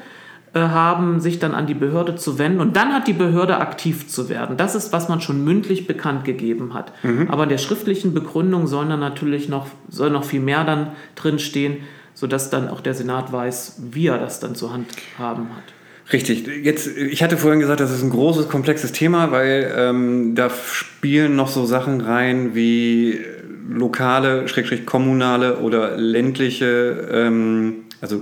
[0.54, 4.28] haben, sich dann an die Behörde zu wenden und dann hat die Behörde aktiv zu
[4.28, 4.56] werden.
[4.56, 6.92] Das ist, was man schon mündlich bekannt gegeben hat.
[7.02, 7.28] Mhm.
[7.30, 11.78] Aber in der schriftlichen Begründung soll dann natürlich noch, soll noch viel mehr dann drinstehen,
[12.14, 14.88] sodass dann auch der Senat weiß, wie er das dann zur Hand
[15.18, 15.64] haben hat.
[16.12, 16.46] Richtig.
[16.46, 21.36] Jetzt, ich hatte vorhin gesagt, das ist ein großes, komplexes Thema, weil ähm, da spielen
[21.36, 23.20] noch so Sachen rein wie
[23.68, 28.20] lokale, schrägstrich kommunale oder ländliche, ähm, also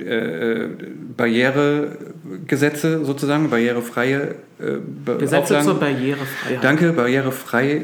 [0.00, 0.68] äh,
[1.16, 5.64] Barrieregesetze sozusagen, barrierefreie äh, Gesetze Auflagen.
[5.64, 6.62] zur Barrierefreiheit.
[6.64, 7.82] Danke, barrierefrei.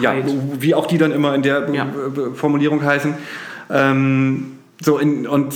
[0.00, 0.14] Ja,
[0.58, 1.86] wie auch die dann immer in der ja.
[2.34, 3.14] Formulierung heißen.
[3.70, 5.54] Ähm, so in, und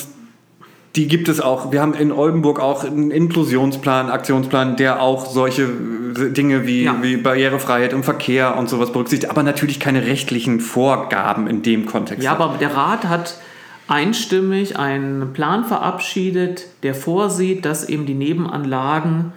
[0.97, 1.73] die gibt es auch.
[1.73, 6.97] Wir haben in Oldenburg auch einen Inklusionsplan, Aktionsplan, der auch solche Dinge wie, ja.
[7.03, 12.25] wie Barrierefreiheit im Verkehr und sowas berücksichtigt, aber natürlich keine rechtlichen Vorgaben in dem Kontext.
[12.25, 13.37] Ja, aber der Rat hat
[13.89, 19.33] einstimmig einen Plan verabschiedet, der vorsieht, dass eben die Nebenanlagen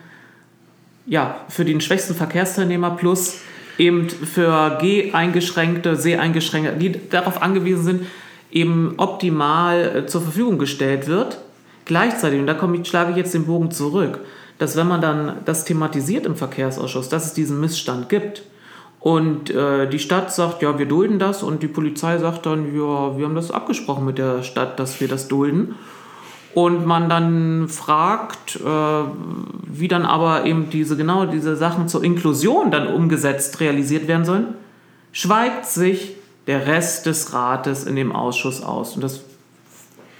[1.06, 3.40] ja, für den schwächsten Verkehrsteilnehmer plus
[3.78, 8.06] eben für Geh-Eingeschränkte, Seh-Eingeschränkte, die darauf angewiesen sind,
[8.52, 11.40] eben optimal äh, zur Verfügung gestellt wird.
[11.86, 14.20] Gleichzeitig, und da komme ich, schlage ich jetzt den Bogen zurück,
[14.58, 18.44] dass wenn man dann das thematisiert im Verkehrsausschuss, dass es diesen Missstand gibt,
[19.00, 21.42] und äh, die Stadt sagt, ja, wir dulden das.
[21.42, 25.08] Und die Polizei sagt dann, ja, wir haben das abgesprochen mit der Stadt, dass wir
[25.08, 25.76] das dulden.
[26.54, 28.60] Und man dann fragt, äh,
[29.68, 34.48] wie dann aber eben diese genau diese Sachen zur Inklusion dann umgesetzt realisiert werden sollen,
[35.14, 36.16] schweigt sich
[36.48, 38.96] der Rest des Rates in dem Ausschuss aus.
[38.96, 39.22] Und das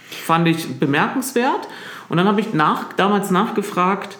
[0.08, 1.68] fand ich bemerkenswert.
[2.08, 4.16] Und dann habe ich nach, damals nachgefragt,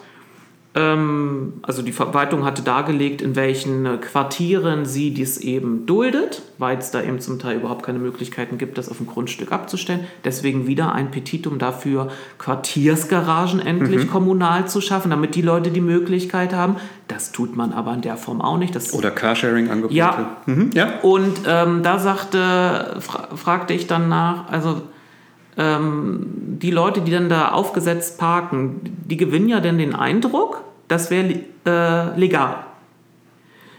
[0.72, 6.92] also die Verwaltung hatte dargelegt, in welchen äh, Quartieren sie dies eben duldet, weil es
[6.92, 10.06] da eben zum Teil überhaupt keine Möglichkeiten gibt, das auf dem Grundstück abzustellen.
[10.24, 14.10] Deswegen wieder ein Petitum dafür, Quartiersgaragen endlich mhm.
[14.10, 16.76] kommunal zu schaffen, damit die Leute die Möglichkeit haben.
[17.08, 18.76] Das tut man aber in der Form auch nicht.
[18.76, 19.94] Das Oder Carsharing-Angebote.
[19.94, 20.36] Ja.
[20.46, 21.00] Mhm, ja.
[21.02, 24.82] Und ähm, da sagte, fra fragte ich dann nach, also ähm,
[25.56, 31.40] die Leute, die dann da aufgesetzt parken, die gewinnen ja dann den Eindruck, das wäre
[31.66, 32.64] äh, legal.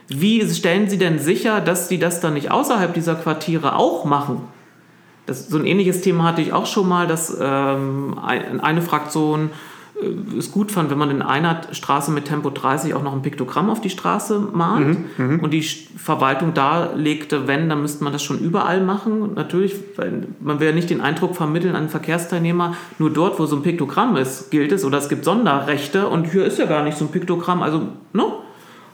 [0.07, 4.41] Wie stellen Sie denn sicher, dass Sie das dann nicht außerhalb dieser Quartiere auch machen?
[5.26, 9.52] Das, so ein ähnliches Thema hatte ich auch schon mal, dass ähm, eine Fraktion
[10.38, 13.69] es gut fand, wenn man in einer Straße mit Tempo 30 auch noch ein Piktogramm
[13.69, 15.39] auf die Straße malt mhm, mhm.
[15.39, 19.34] und die Verwaltung darlegte, wenn, dann müsste man das schon überall machen.
[19.35, 23.57] Natürlich, weil man will ja nicht den Eindruck vermitteln an Verkehrsteilnehmer, nur dort, wo so
[23.57, 26.97] ein Piktogramm ist, gilt es oder es gibt Sonderrechte und hier ist ja gar nicht
[26.97, 28.23] so ein Piktogramm, also ne,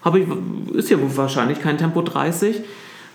[0.01, 0.27] habe ich,
[0.73, 2.61] ist ja wahrscheinlich kein Tempo 30,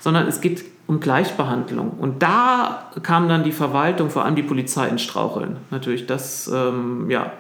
[0.01, 1.93] sondern es geht um Gleichbehandlung.
[1.99, 5.59] Und da kam dann die Verwaltung, vor allem die Polizei ins Straucheln.
[5.71, 7.33] Natürlich, das, ähm, ja,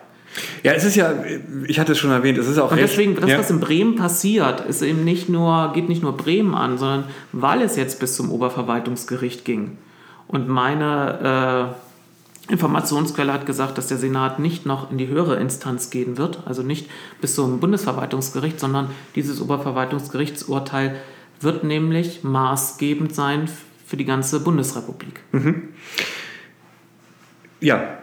[0.62, 1.12] ja, es ist ja,
[1.66, 2.70] ich hatte es schon erwähnt, es ist auch.
[2.70, 3.38] Und deswegen, das, ja.
[3.38, 7.62] was in Bremen passiert, ist eben nicht nur, geht nicht nur Bremen an, sondern weil
[7.62, 9.78] es jetzt bis zum Oberverwaltungsgericht ging
[10.28, 11.74] und meine
[12.48, 16.62] Informationsquelle hat gesagt, dass der Senat nicht noch in die höhere Instanz gehen wird, also
[16.62, 16.90] nicht
[17.20, 20.96] bis zum Bundesverwaltungsgericht, sondern dieses Oberverwaltungsgerichtsurteil
[21.40, 23.48] wird nämlich maßgebend sein
[23.86, 25.20] für die ganze Bundesrepublik.
[25.30, 25.68] Mhm.
[27.60, 28.01] Ja,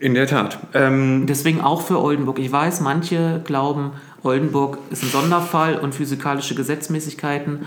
[0.00, 0.58] in der Tat.
[0.74, 2.38] Ähm Deswegen auch für Oldenburg.
[2.38, 3.92] Ich weiß, manche glauben,
[4.22, 7.66] Oldenburg ist ein Sonderfall und physikalische Gesetzmäßigkeiten,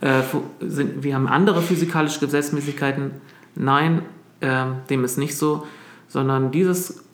[0.00, 0.22] äh,
[0.60, 3.12] sind, wir haben andere physikalische Gesetzmäßigkeiten.
[3.54, 4.02] Nein,
[4.40, 5.66] äh, dem ist nicht so,
[6.08, 7.04] sondern dieses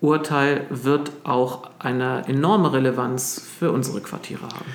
[0.00, 4.66] Urteil wird auch eine enorme Relevanz für unsere Quartiere haben.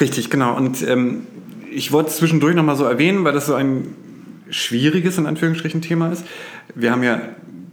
[0.00, 0.56] Richtig, genau.
[0.56, 1.26] Und ähm,
[1.70, 3.94] ich wollte es zwischendurch nochmal so erwähnen, weil das so ein
[4.50, 6.24] schwieriges, in Anführungsstrichen, Thema ist.
[6.74, 7.20] Wir haben ja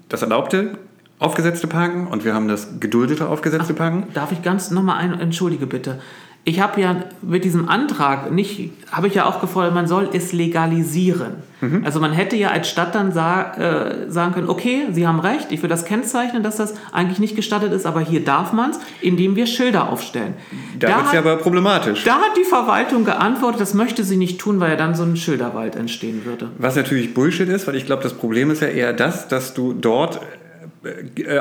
[0.10, 0.78] das erlaubte
[1.22, 4.06] aufgesetzte Parken und wir haben das geduldete aufgesetzte Parken.
[4.10, 6.00] Ach, darf ich ganz nochmal ein, entschuldige bitte.
[6.44, 10.34] Ich habe ja mit diesem Antrag nicht, habe ich ja auch gefordert, man soll es
[10.34, 11.34] legalisieren.
[11.62, 11.84] Mhm.
[11.86, 15.52] Also man hätte ja als Stadt dann sa äh, sagen können, okay, Sie haben recht,
[15.52, 18.80] ich will das kennzeichnen, dass das eigentlich nicht gestattet ist, aber hier darf man es,
[19.02, 20.34] indem wir Schilder aufstellen.
[20.80, 22.04] Da, da wird es ja aber problematisch.
[22.04, 25.18] Da hat die Verwaltung geantwortet, das möchte sie nicht tun, weil ja dann so ein
[25.18, 26.50] Schilderwald entstehen würde.
[26.58, 29.74] Was natürlich Bullshit ist, weil ich glaube, das Problem ist ja eher das, dass du
[29.74, 30.20] dort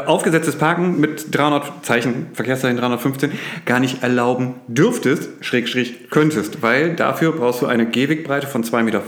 [0.06, 3.32] aufgesetztes Parken mit 300 Zeichen, Verkehrszeichen 315,
[3.64, 8.82] gar nicht erlauben dürftest, schräg, schräg, könntest, weil dafür brauchst du eine Gehwegbreite von 2,50
[8.82, 9.02] Meter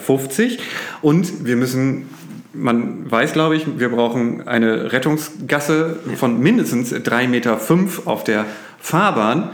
[1.03, 2.09] und wir müssen
[2.55, 7.59] man weiß, glaube ich, wir brauchen eine Rettungsgasse von mindestens 3,5 Meter
[8.05, 8.45] auf der
[8.79, 9.51] Fahrbahn.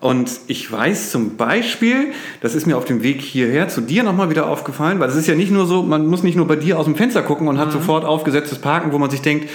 [0.00, 4.30] Und ich weiß zum Beispiel, das ist mir auf dem Weg hierher zu dir nochmal
[4.30, 6.78] wieder aufgefallen, weil es ist ja nicht nur so, man muss nicht nur bei dir
[6.78, 7.72] aus dem Fenster gucken und hat mhm.
[7.72, 9.50] sofort aufgesetztes Parken, wo man sich denkt,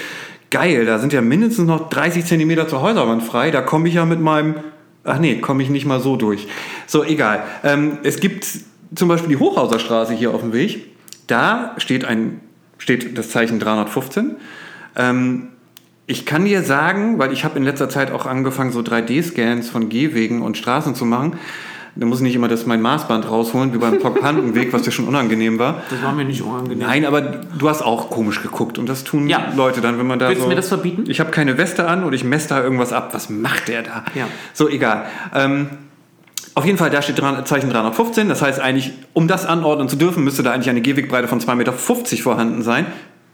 [0.52, 4.06] geil, da sind ja mindestens noch 30 Zentimeter zur Häuserwand frei, da komme ich ja
[4.06, 4.56] mit meinem,
[5.04, 6.48] ach nee, komme ich nicht mal so durch.
[6.88, 7.44] So, egal.
[7.64, 8.48] Ähm, es gibt
[8.94, 10.88] zum Beispiel die Hochhauserstraße hier auf dem Weg,
[11.28, 12.42] da steht, ein,
[12.78, 14.36] steht das Zeichen 315.
[14.96, 15.48] Ähm,
[16.08, 19.90] ich kann dir sagen, weil ich habe in letzter Zeit auch angefangen, so 3D-Scans von
[19.90, 21.40] Gehwegen und Straßen zu machen,
[21.96, 25.08] da muss ich nicht immer das mein Maßband rausholen, wie beim Propagandenweg, was dir schon
[25.08, 25.82] unangenehm war.
[25.90, 26.80] Das war mir nicht unangenehm.
[26.80, 29.54] Nein, aber du hast auch komisch geguckt und das tun ja.
[29.56, 30.46] Leute dann, wenn man da Willst so...
[30.46, 31.06] du mir das verbieten?
[31.08, 33.14] Ich habe keine Weste an und ich messe da irgendwas ab.
[33.14, 34.04] Was macht der da?
[34.14, 34.28] Ja.
[34.54, 35.06] So, egal.
[35.34, 35.70] Ähm,
[36.54, 38.28] auf jeden Fall, da steht Zeichen 315.
[38.28, 41.56] Das heißt eigentlich, um das anordnen zu dürfen, müsste da eigentlich eine Gehwegbreite von 2,50
[41.56, 42.86] Meter vorhanden sein.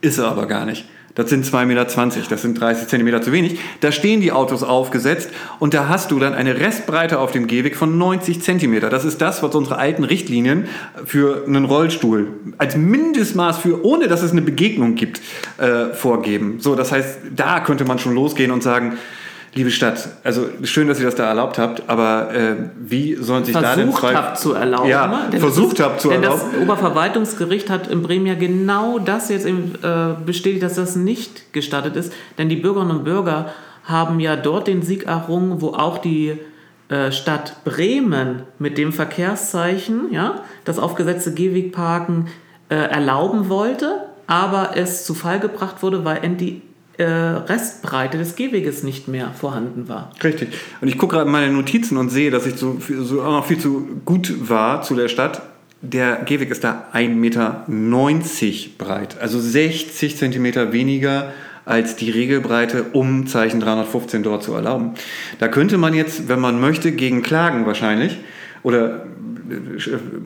[0.02, 0.86] Ist er aber gar nicht.
[1.16, 1.86] Das sind 2,20 Meter,
[2.30, 3.60] das sind 30 Zentimeter zu wenig.
[3.82, 5.30] Da stehen die Autos aufgesetzt
[5.60, 8.90] und da hast du dann eine Restbreite auf dem Gehweg von 90 Zentimeter.
[8.90, 10.68] Das ist das, was unsere alten Richtlinien
[11.06, 15.22] für einen Rollstuhl als Mindestmaß für, ohne dass es eine Begegnung gibt,
[15.58, 16.60] äh, vorgeben.
[16.60, 18.98] So, das heißt, da könnte man schon losgehen und sagen,
[19.54, 23.54] liebe Stadt, also schön, dass ihr das da erlaubt habt, aber äh, wie sollen sich
[23.54, 24.16] versucht da denn zwei...
[24.16, 24.90] habt zu erlauben.
[24.90, 26.42] Ja, denn versucht habt zu denn erlauben.
[26.54, 31.54] Das Oberverwaltungsgericht hat in Bremen ja genau das jetzt eben, äh, bestätigt, dass das nicht
[31.54, 32.14] gestattet ist.
[32.38, 33.52] Denn die Bürgerinnen und Bürger
[33.84, 36.38] haben ja dort den Sieg errungen, wo auch die
[36.88, 42.28] äh, Stadt Bremen mit dem Verkehrszeichen, ja, das aufgesetzte Gehwegparken
[42.70, 46.62] äh, erlauben wollte, aber es zu Fall gebracht wurde, weil die
[47.02, 50.12] äh, Restbreite des Gehweges nicht mehr vorhanden war.
[50.24, 50.50] Richtig.
[50.80, 53.58] Und ich gucke gerade meine Notizen und sehe, dass ich so, so auch noch viel
[53.58, 55.42] zu gut war zu der Stadt.
[55.82, 57.66] Der Gehweg ist da 1,90 Meter
[58.78, 61.34] breit, also 60 Zentimeter weniger
[61.66, 64.94] als die Regelbreite, um Zeichen 315 dort zu erlauben.
[65.40, 68.18] Da könnte man jetzt, wenn man möchte, gegen klagen wahrscheinlich.
[68.64, 69.06] Oder
[69.50, 69.56] äh,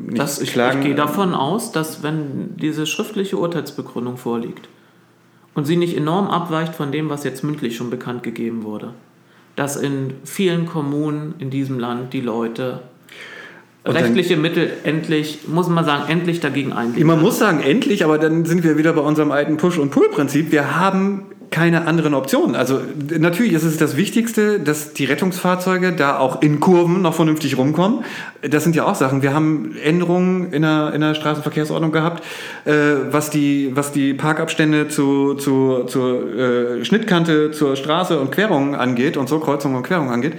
[0.07, 0.80] nicht das, ich, klagen.
[0.80, 4.68] Ich gehe davon aus, dass wenn diese schriftliche Urteilsbegründung vorliegt,
[5.56, 8.94] und sie nicht enorm abweicht von dem, was jetzt mündlich schon bekannt gegeben wurde.
[9.56, 12.82] Dass in vielen Kommunen in diesem Land die Leute
[13.86, 17.06] rechtliche Mittel endlich, muss man sagen, endlich dagegen eingehen.
[17.07, 20.52] Man muss sagen, endlich, aber dann sind wir wieder bei unserem alten Push- und Pull-Prinzip.
[20.52, 21.26] Wir haben
[21.56, 22.53] keine anderen Optionen.
[22.53, 22.82] Also
[23.18, 28.03] natürlich ist es das Wichtigste, dass die Rettungsfahrzeuge da auch in Kurven noch vernünftig rumkommen.
[28.41, 29.22] Das sind ja auch Sachen.
[29.22, 32.26] Wir haben Änderungen in der, in der Straßenverkehrsordnung gehabt,
[32.65, 32.73] äh,
[33.10, 39.15] was, die, was die Parkabstände zu, zu, zur äh, Schnittkante, zur Straße und Querung angeht
[39.15, 40.34] und so Kreuzung und Querung angeht.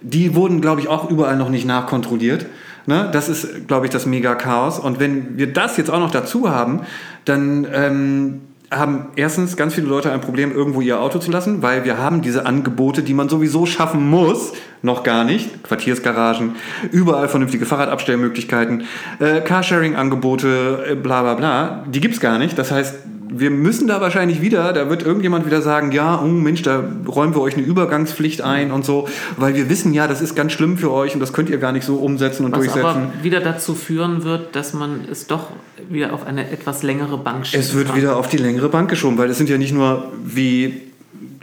[0.00, 2.46] Die wurden, glaube ich, auch überall noch nicht nachkontrolliert.
[2.86, 3.10] Ne?
[3.12, 4.78] Das ist, glaube ich, das Mega-Chaos.
[4.78, 6.82] Und wenn wir das jetzt auch noch dazu haben,
[7.24, 7.66] dann...
[7.72, 8.40] Ähm,
[8.72, 12.22] haben erstens ganz viele Leute ein Problem, irgendwo ihr Auto zu lassen, weil wir haben
[12.22, 15.62] diese Angebote, die man sowieso schaffen muss, noch gar nicht.
[15.62, 16.56] Quartiersgaragen,
[16.90, 18.84] überall vernünftige Fahrradabstellmöglichkeiten,
[19.20, 21.84] äh, Carsharing-Angebote, äh, bla bla bla.
[21.88, 22.58] Die gibt es gar nicht.
[22.58, 22.94] Das heißt,
[23.34, 27.34] wir müssen da wahrscheinlich wieder, da wird irgendjemand wieder sagen, ja, oh Mensch, da räumen
[27.34, 29.08] wir euch eine Übergangspflicht ein und so,
[29.38, 31.72] weil wir wissen ja, das ist ganz schlimm für euch und das könnt ihr gar
[31.72, 32.86] nicht so umsetzen und Was durchsetzen.
[32.86, 35.48] aber wieder dazu führen wird, dass man es doch
[35.92, 37.62] wieder auf eine etwas längere Bank schiebt.
[37.62, 40.82] Es wird wieder auf die längere Bank geschoben, weil es sind ja nicht nur wie,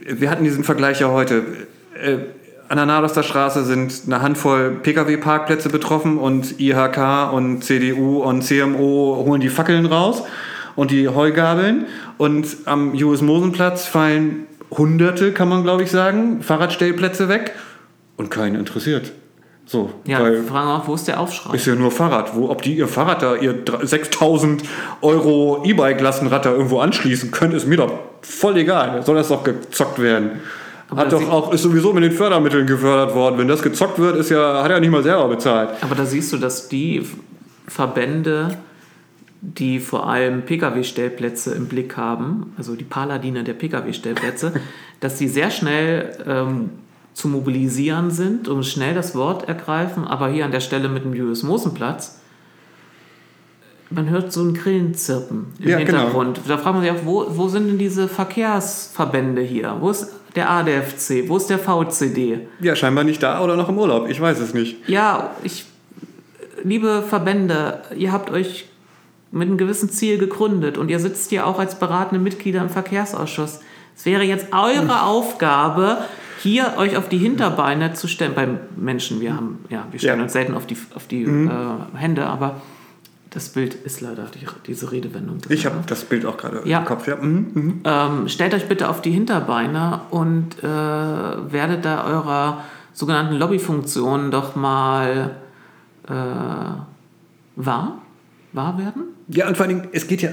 [0.06, 1.44] wir hatten diesen Vergleich ja heute,
[2.02, 2.18] äh,
[2.70, 9.24] an der Nadoster Straße sind eine Handvoll Pkw-Parkplätze betroffen und IHK und CDU und CMO
[9.26, 10.22] holen die Fackeln raus
[10.76, 11.88] und die Heugabeln
[12.20, 17.54] und am US-Mosenplatz fallen Hunderte, kann man glaube ich sagen, Fahrradstellplätze weg
[18.18, 19.14] und keinen interessiert.
[19.72, 21.54] So, Ja, weil fragen wir auch, wo ist der Aufschrei?
[21.56, 22.36] ist ja nur Fahrrad.
[22.36, 24.64] Wo, ob die ihr Fahrrad da, ihr dr- 6000
[25.02, 27.92] Euro E-Bike-Lastenrad da irgendwo anschließen können, ist mir doch
[28.24, 29.04] voll egal.
[29.04, 30.40] Soll das doch gezockt werden.
[30.90, 33.38] Aber Hat doch auch, ist sowieso mit den Fördermitteln gefördert worden.
[33.38, 35.70] Wenn das gezockt wird, ist ja, hat er nicht mal selber bezahlt.
[35.82, 37.06] Aber da siehst du, dass die
[37.68, 38.58] Verbände,
[39.42, 44.54] die vor allem Pkw-Stellplätze im Blick haben, also die Paladine der Pkw-Stellplätze,
[45.00, 46.72] dass die sehr schnell ähm,
[47.20, 50.08] zu mobilisieren sind und schnell das Wort ergreifen.
[50.08, 52.20] Aber hier an der Stelle mit dem Julius Mosenplatz,
[53.90, 56.00] man hört so ein Grillenzirpen im Ja, genau.
[56.00, 56.40] Hintergrund.
[56.48, 59.76] Da fragt man sich auch, wo, wo sind denn diese Verkehrsverbände hier?
[59.82, 61.28] Wo ist der ADFC?
[61.28, 62.48] Wo ist der VCD?
[62.62, 64.08] Ja, scheinbar nicht da oder noch im Urlaub.
[64.10, 64.88] Ich weiß es nicht.
[64.88, 65.66] Ja, ich,
[66.64, 68.70] liebe Verbände, ihr habt euch
[69.32, 73.60] mit einem gewissen Ziel gegründet und ihr sitzt hier auch als beratende Mitglieder im Verkehrsausschuss.
[73.98, 75.98] Es wäre jetzt eure Aufgabe,
[76.40, 78.34] hier euch auf die Hinterbeine zu stellen.
[78.36, 80.24] Beim Menschen, wir haben, ja, wir stellen Ja.
[80.24, 81.50] uns selten auf die, auf die äh,
[81.96, 82.62] Hände, aber
[83.30, 85.38] das Bild ist leider die, diese Redewendung.
[85.50, 86.80] Ich habe das Bild auch gerade Ja.
[86.80, 87.08] im Kopf.
[87.08, 87.16] Ja.
[87.18, 87.52] Mhm.
[87.54, 87.82] Mhm.
[87.84, 92.64] Ähm, stellt euch bitte auf die Hinterbeine und äh, werdet da eurer
[92.94, 95.32] sogenannten Lobbyfunktion doch mal
[96.08, 96.12] äh,
[97.56, 97.98] wahr,
[98.54, 99.04] wahr werden.
[99.32, 100.30] Ja, und vor allen Dingen, es geht ja,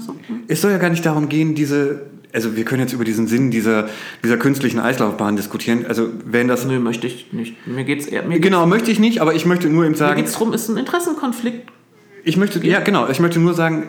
[0.00, 0.12] so?
[0.26, 0.42] Hm?
[0.48, 2.02] Es soll ja gar nicht darum gehen, diese,
[2.32, 3.88] also wir können jetzt über diesen Sinn dieser,
[4.24, 5.86] dieser künstlichen Eislaufbahn diskutieren.
[5.86, 7.66] Also wenn das, Nö, möchte ich nicht.
[7.66, 10.16] Mir geht's eher, mir genau, möchte ich nicht, aber ich möchte nur eben Mir sagen,
[10.16, 11.70] geht's drum, ist ein Interessenkonflikt.
[12.24, 13.84] ich möchte, ja genau, ich möchte nur sagen,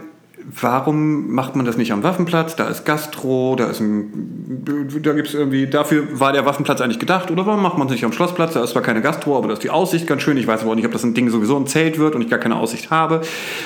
[0.61, 2.55] warum macht man das nicht am Waffenplatz?
[2.55, 4.61] Da ist Gastro, da ist ein,
[5.01, 7.31] da gibt's irgendwie, dafür war der Waffenplatz eigentlich gedacht.
[7.31, 8.53] Oder warum macht man es nicht am Schlossplatz?
[8.53, 10.37] Da ist zwar keine Gastro, aber da ist die Aussicht ganz schön.
[10.37, 12.29] Ich weiß aber auch nicht, ob das ein Ding sowieso ein Zelt wird und ich
[12.29, 13.21] gar keine Aussicht habe.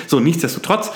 [0.06, 0.92] So, nichtsdestotrotz.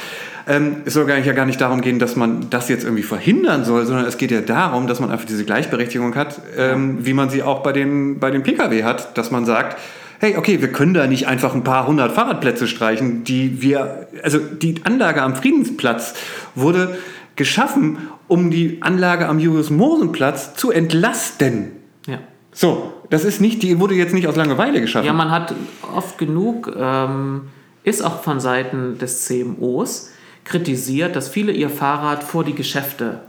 [0.46, 3.86] Ähm, es soll ja gar nicht darum gehen, dass man das jetzt irgendwie verhindern soll,
[3.86, 7.42] sondern es geht ja darum, dass man einfach diese Gleichberechtigung hat, ähm, wie man sie
[7.42, 9.78] auch bei den, bei den Pkw hat, dass man sagt,
[10.20, 14.38] hey, okay, wir können da nicht einfach ein paar hundert Fahrradplätze streichen, die wir, also
[14.38, 16.14] die Anlage am Friedensplatz
[16.54, 16.98] wurde
[17.36, 21.72] geschaffen, um die Anlage am Julius-Mosen-Platz zu entlasten.
[22.06, 22.18] Ja.
[22.52, 25.06] So, das ist nicht, die wurde jetzt nicht aus Langeweile geschaffen.
[25.06, 25.54] ja, man hat
[25.94, 27.42] oft genug, ähm,
[27.82, 30.12] ist auch von Seiten des CMOs
[30.44, 33.20] kritisiert, dass viele ihr Fahrrad vor die Geschäfte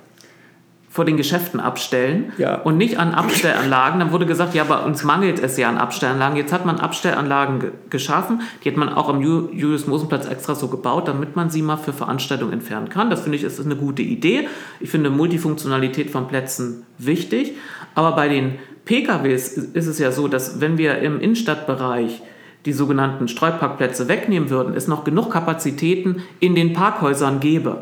[0.95, 2.55] vor den Geschäften abstellen Ja.
[2.61, 3.99] und nicht an Abstellanlagen.
[3.99, 6.37] Dann wurde gesagt, ja, bei uns mangelt es ja an Abstellanlagen.
[6.37, 8.43] Jetzt hat man Abstellanlagen ge geschaffen.
[8.63, 11.91] Die hat man auch am Ju Julius-Mosen-Platz extra so gebaut, damit man sie mal für
[11.91, 13.09] Veranstaltungen entfernen kann.
[13.09, 14.47] Das finde ich ist eine gute Idee.
[14.79, 17.55] Ich finde Multifunktionalität von Plätzen wichtig.
[17.93, 18.53] Aber bei den
[18.85, 22.21] PKWs ist es ja so, dass wenn wir im Innenstadtbereich
[22.65, 27.81] die sogenannten Streuparkplätze wegnehmen würden, es noch genug Kapazitäten in den Parkhäusern gäbe.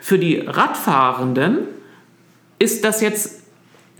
[0.00, 1.74] Für die Radfahrenden
[2.64, 3.42] ist das jetzt,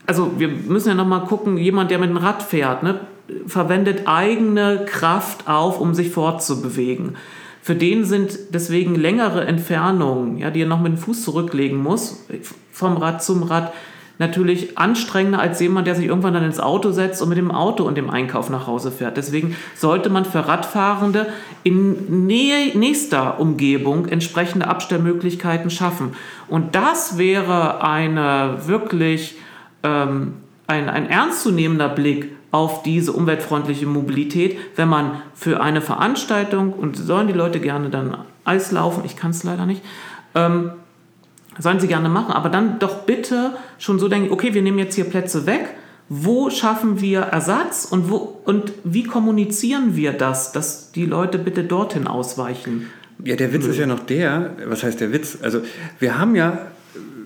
[0.06, 3.00] also wir müssen ja nochmal gucken, jemand, der mit dem Rad fährt, ne,
[3.46, 7.16] verwendet eigene Kraft auf, um sich fortzubewegen.
[7.62, 12.26] Für den sind deswegen längere Entfernungen, ja, die er noch mit dem Fuß zurücklegen muss,
[12.72, 13.72] vom Rad zum Rad,
[14.18, 17.84] natürlich anstrengender als jemand, der sich irgendwann dann ins Auto setzt und mit dem Auto
[17.84, 19.16] und dem Einkauf nach Hause fährt.
[19.16, 21.26] Deswegen sollte man für Radfahrende
[21.62, 26.14] in nächster Umgebung entsprechende Abstellmöglichkeiten schaffen.
[26.48, 29.36] Und das wäre eine wirklich
[29.82, 30.34] ähm,
[30.66, 37.26] ein, ein ernstzunehmender Blick auf diese umweltfreundliche Mobilität, wenn man für eine Veranstaltung, und sollen
[37.26, 39.82] die Leute gerne dann Eis laufen, ich kann es leider nicht,
[40.36, 40.70] ähm,
[41.58, 44.94] Sollen sie gerne machen, aber dann doch bitte schon so denken, okay, wir nehmen jetzt
[44.94, 45.74] hier Plätze weg.
[46.08, 51.64] Wo schaffen wir Ersatz und, wo, und wie kommunizieren wir das, dass die Leute bitte
[51.64, 52.90] dorthin ausweichen?
[53.24, 55.38] Ja, der Witz ist ja noch der, was heißt der Witz?
[55.40, 55.60] Also
[55.98, 56.58] wir haben ja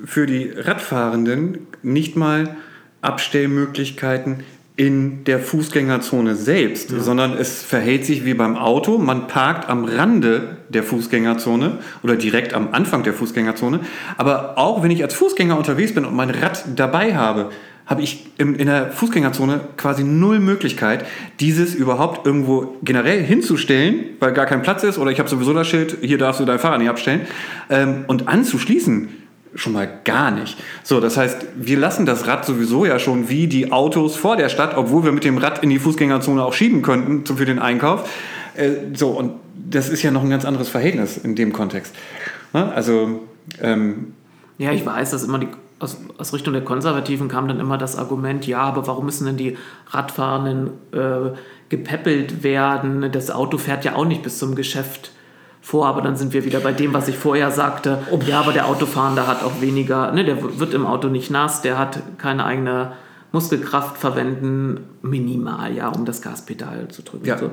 [0.04, 2.56] für die Radfahrenden nicht mal
[3.00, 4.44] Abstellmöglichkeiten
[4.78, 8.96] in der Fußgängerzone selbst, sondern es verhält sich wie beim Auto.
[8.96, 13.80] Man parkt am Rande der Fußgängerzone oder direkt am Anfang der Fußgängerzone.
[14.18, 17.50] Aber auch wenn ich als Fußgänger unterwegs bin und mein Rad dabei habe,
[17.86, 21.04] habe ich in, in der Fußgängerzone quasi null Möglichkeit,
[21.40, 25.66] dieses überhaupt irgendwo generell hinzustellen, weil gar kein Platz ist oder ich habe sowieso das
[25.66, 27.22] Schild, hier darfst du dein Fahrrad nicht abstellen,
[27.68, 29.08] ähm, und anzuschließen.
[29.54, 30.56] Schon mal gar nicht.
[30.82, 34.48] So, das heißt, wir lassen das Rad sowieso ja schon wie die Autos vor der
[34.48, 38.08] Stadt, obwohl wir mit dem Rad in die Fußgängerzone auch schieben könnten für den Einkauf.
[38.54, 41.94] Äh, so, und das ist ja noch ein ganz anderes Verhältnis in dem Kontext.
[42.52, 42.72] Ne?
[42.72, 43.20] Also,
[43.60, 44.14] ähm,
[44.58, 45.48] ja, ich weiß, dass immer die
[45.78, 49.36] aus, aus, Richtung der Konservativen kam dann immer das Argument, ja, aber warum müssen denn
[49.36, 49.56] die
[49.90, 51.36] Radfahrenden äh,
[51.68, 53.12] gepäppelt werden?
[53.12, 55.12] Das Auto fährt ja auch nicht bis zum Geschäft
[55.68, 57.98] vor, aber dann sind wir wieder bei dem, was ich vorher sagte.
[58.10, 61.60] Oh, ja, aber der Autofahrende hat auch weniger, ne, der wird im Auto nicht nass,
[61.60, 62.92] der hat keine eigene
[63.32, 67.26] Muskelkraft verwenden, minimal, ja, um das Gaspedal zu drücken.
[67.26, 67.36] Ja.
[67.36, 67.50] So.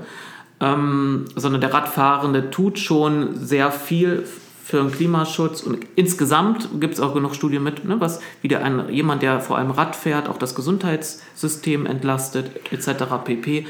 [0.62, 4.24] Ähm, sondern der Radfahrende tut schon sehr viel
[4.64, 8.88] für den Klimaschutz und insgesamt gibt es auch genug Studien mit, ne, was wieder ein,
[8.94, 13.04] jemand, der vor allem Rad fährt, auch das Gesundheitssystem entlastet, etc.
[13.26, 13.68] pp.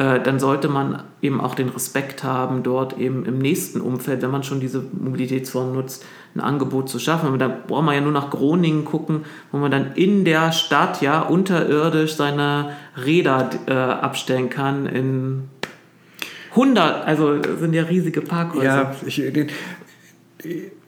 [0.00, 4.30] Äh, dann sollte man eben auch den Respekt haben, dort eben im nächsten Umfeld, wenn
[4.30, 7.38] man schon diese Mobilitätsform nutzt, ein Angebot zu schaffen.
[7.38, 11.20] Da braucht man ja nur nach Groningen gucken, wo man dann in der Stadt ja
[11.20, 12.70] unterirdisch seine
[13.04, 15.50] Räder äh, abstellen kann in
[16.52, 18.64] 100, also sind ja riesige Parkhäuser.
[18.64, 19.22] Ja, ich,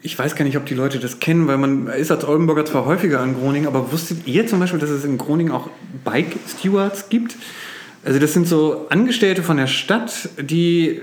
[0.01, 2.85] ich weiß gar nicht, ob die Leute das kennen, weil man ist als Oldenburger zwar
[2.85, 5.69] häufiger in Groningen, aber wusstet ihr zum Beispiel, dass es in Groningen auch
[6.03, 7.35] Bike Stewards gibt?
[8.05, 11.01] Also das sind so Angestellte von der Stadt, die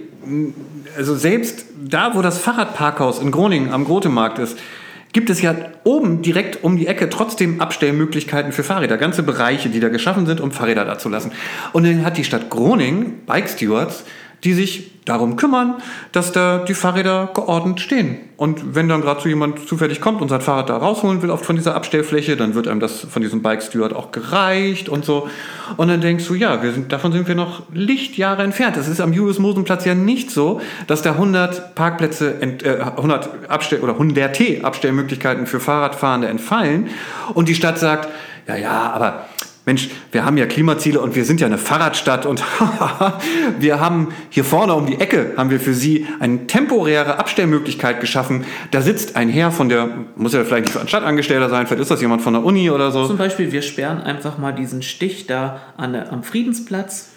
[0.97, 4.59] also selbst da, wo das Fahrradparkhaus in Groningen am Grotemarkt ist,
[5.13, 8.97] gibt es ja oben direkt um die Ecke trotzdem Abstellmöglichkeiten für Fahrräder.
[8.97, 11.33] Ganze Bereiche, die da geschaffen sind, um Fahrräder da zu lassen.
[11.73, 14.05] Und dann hat die Stadt Groningen Bike Stewards
[14.45, 15.75] die sich darum kümmern,
[16.13, 18.19] dass da die Fahrräder geordnet stehen.
[18.37, 21.45] Und wenn dann gerade so jemand zufällig kommt und sein Fahrrad da rausholen will, oft
[21.45, 25.29] von dieser Abstellfläche, dann wird einem das von diesem Bike Steward auch gereicht und so.
[25.77, 28.77] Und dann denkst du, ja, sind, davon sind wir noch Lichtjahre entfernt.
[28.77, 33.95] Es ist am Julius-Mosen-Platz ja nicht so, dass da 100 Parkplätze, äh, 100 Abstell- oder
[33.95, 36.89] 100 T-Abstellmöglichkeiten für Fahrradfahrende entfallen
[37.35, 38.09] und die Stadt sagt,
[38.47, 39.27] ja, ja, aber
[39.67, 42.43] Mensch, wir haben ja Klimaziele und wir sind ja eine Fahrradstadt und
[43.59, 48.45] wir haben hier vorne um die Ecke haben wir für Sie eine temporäre Abstellmöglichkeit geschaffen.
[48.71, 51.91] Da sitzt ein Herr von der, muss ja vielleicht nicht ein Stadtangestellter sein, vielleicht ist
[51.91, 53.07] das jemand von der Uni oder so.
[53.07, 57.10] Zum Beispiel, wir sperren einfach mal diesen Stich da an, am Friedensplatz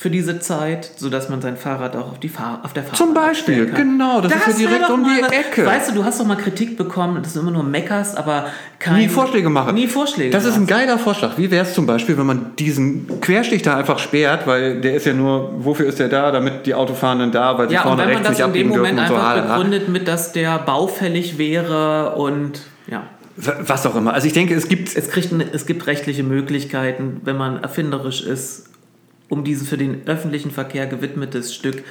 [0.00, 3.12] für diese Zeit, sodass man sein Fahrrad auch auf, die Fahr auf der Fahrt Zum
[3.12, 5.66] Beispiel, genau, das, das ist ja direkt um die was, Ecke.
[5.66, 8.46] Weißt du, du hast doch mal Kritik bekommen, dass du immer nur meckerst, aber
[8.78, 9.74] kein, nie Vorschläge machen.
[9.74, 10.30] Nie Vorschläge.
[10.30, 11.36] Das ist ein geiler Vorschlag.
[11.36, 15.04] Wie wäre es zum Beispiel, wenn man diesen Querstich da einfach sperrt, weil der ist
[15.04, 18.26] ja nur, wofür ist der da, damit die Autofahrenden da, weil sie ja, vorne rechts
[18.26, 19.12] nicht abbiegen dürfen und so.
[19.12, 22.62] Ja, wenn man das in dem Moment einfach begründet mit, dass der baufällig wäre und
[22.86, 23.02] ja.
[23.36, 24.14] Was auch immer.
[24.14, 24.96] Also ich denke, es gibt...
[24.96, 28.69] Es, kriegt, es gibt rechtliche Möglichkeiten, wenn man erfinderisch ist,
[29.30, 31.82] um dieses für den öffentlichen Verkehr gewidmetes Stück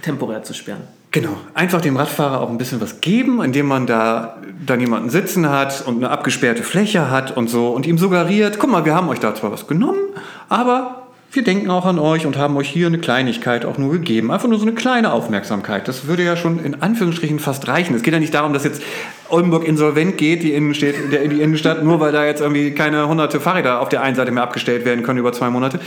[0.00, 0.82] temporär zu sperren.
[1.10, 5.50] Genau, einfach dem Radfahrer auch ein bisschen was geben, indem man da dann jemanden sitzen
[5.50, 9.10] hat und eine abgesperrte Fläche hat und so und ihm suggeriert, guck mal, wir haben
[9.10, 10.00] euch da zwar was genommen,
[10.48, 11.01] aber
[11.32, 14.30] wir denken auch an euch und haben euch hier eine Kleinigkeit auch nur gegeben.
[14.30, 15.88] Einfach nur so eine kleine Aufmerksamkeit.
[15.88, 17.94] Das würde ja schon in Anführungsstrichen fast reichen.
[17.94, 18.82] Es geht ja nicht darum, dass jetzt
[19.30, 23.80] Oldenburg insolvent geht, die, Innenstadt, die Innenstadt, nur weil da jetzt irgendwie keine hunderte Fahrräder
[23.80, 25.80] auf der einen Seite mehr abgestellt werden können über zwei Monate.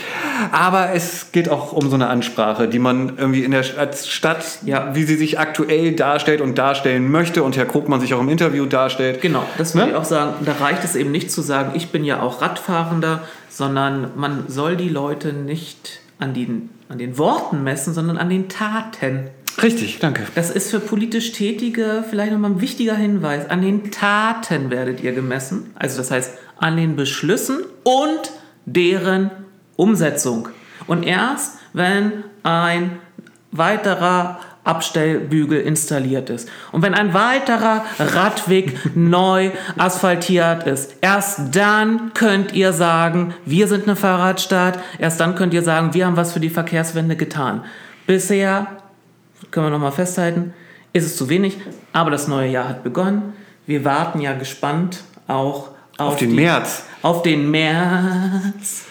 [0.51, 4.43] Aber es geht auch um so eine Ansprache, die man irgendwie in der als Stadt,
[4.65, 4.95] ja.
[4.95, 8.65] wie sie sich aktuell darstellt und darstellen möchte und Herr Krugmann sich auch im Interview
[8.65, 9.21] darstellt.
[9.21, 9.91] Genau, das würde ne?
[9.91, 10.33] ich auch sagen.
[10.43, 13.21] Da reicht es eben nicht zu sagen, ich bin ja auch Radfahrender,
[13.55, 18.49] sondern man soll die Leute nicht an den, an den Worten messen, sondern an den
[18.49, 19.29] Taten.
[19.63, 20.23] Richtig, danke.
[20.35, 23.49] Das ist für politisch Tätige vielleicht nochmal ein wichtiger Hinweis.
[23.49, 25.71] An den Taten werdet ihr gemessen.
[25.75, 28.33] Also das heißt an den Beschlüssen und
[28.65, 29.31] deren
[29.77, 30.49] Umsetzung.
[30.85, 32.99] Und erst wenn ein
[33.53, 36.49] weiterer Abstellbügel installiert ist.
[36.71, 43.83] Und wenn ein weiterer Radweg neu asphaltiert ist, erst dann könnt ihr sagen, wir sind
[43.83, 47.63] eine Fahrradstadt, erst dann könnt ihr sagen, wir haben was für die Verkehrswende getan.
[48.07, 48.67] Bisher,
[49.51, 50.53] können wir nochmal festhalten,
[50.93, 51.57] ist es zu wenig,
[51.93, 53.33] aber das neue Jahr hat begonnen.
[53.65, 56.83] Wir warten ja gespannt auch auf, auf den die, März.
[57.01, 58.85] Auf den März.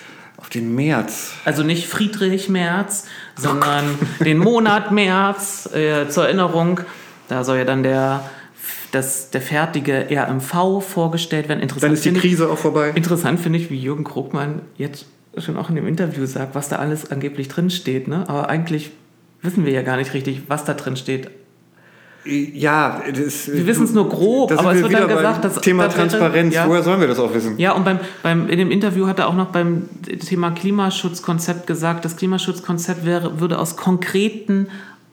[0.55, 1.33] Den März.
[1.45, 3.07] Also nicht Friedrich Merz,
[3.37, 3.85] sondern
[4.21, 6.81] den Monat März äh, zur Erinnerung.
[7.29, 8.29] Da soll ja dann der,
[8.93, 11.61] das, der fertige RMV vorgestellt werden.
[11.61, 12.93] Interessant dann ist die Krise ich, auch vorbei.
[12.95, 15.07] Interessant finde ich, wie Jürgen Krugmann jetzt
[15.39, 18.07] schon auch in dem Interview sagt, was da alles angeblich drinsteht.
[18.07, 18.29] Ne?
[18.29, 18.93] Aber eigentlich
[19.43, 21.31] wissen wir ja gar nicht richtig, was da drin steht.
[22.27, 25.95] Ja, das, wir wissen es nur grob, aber es wird dann gesagt, dass Thema das
[25.95, 26.55] Transparenz.
[26.55, 26.67] Ja.
[26.67, 27.59] Woher sollen wir das auch wissen?
[27.59, 29.89] Ja, und beim, beim in dem Interview hat er auch noch beim
[30.27, 34.69] Thema Klimaschutzkonzept gesagt, das Klimaschutzkonzept wäre, würde aus konkreten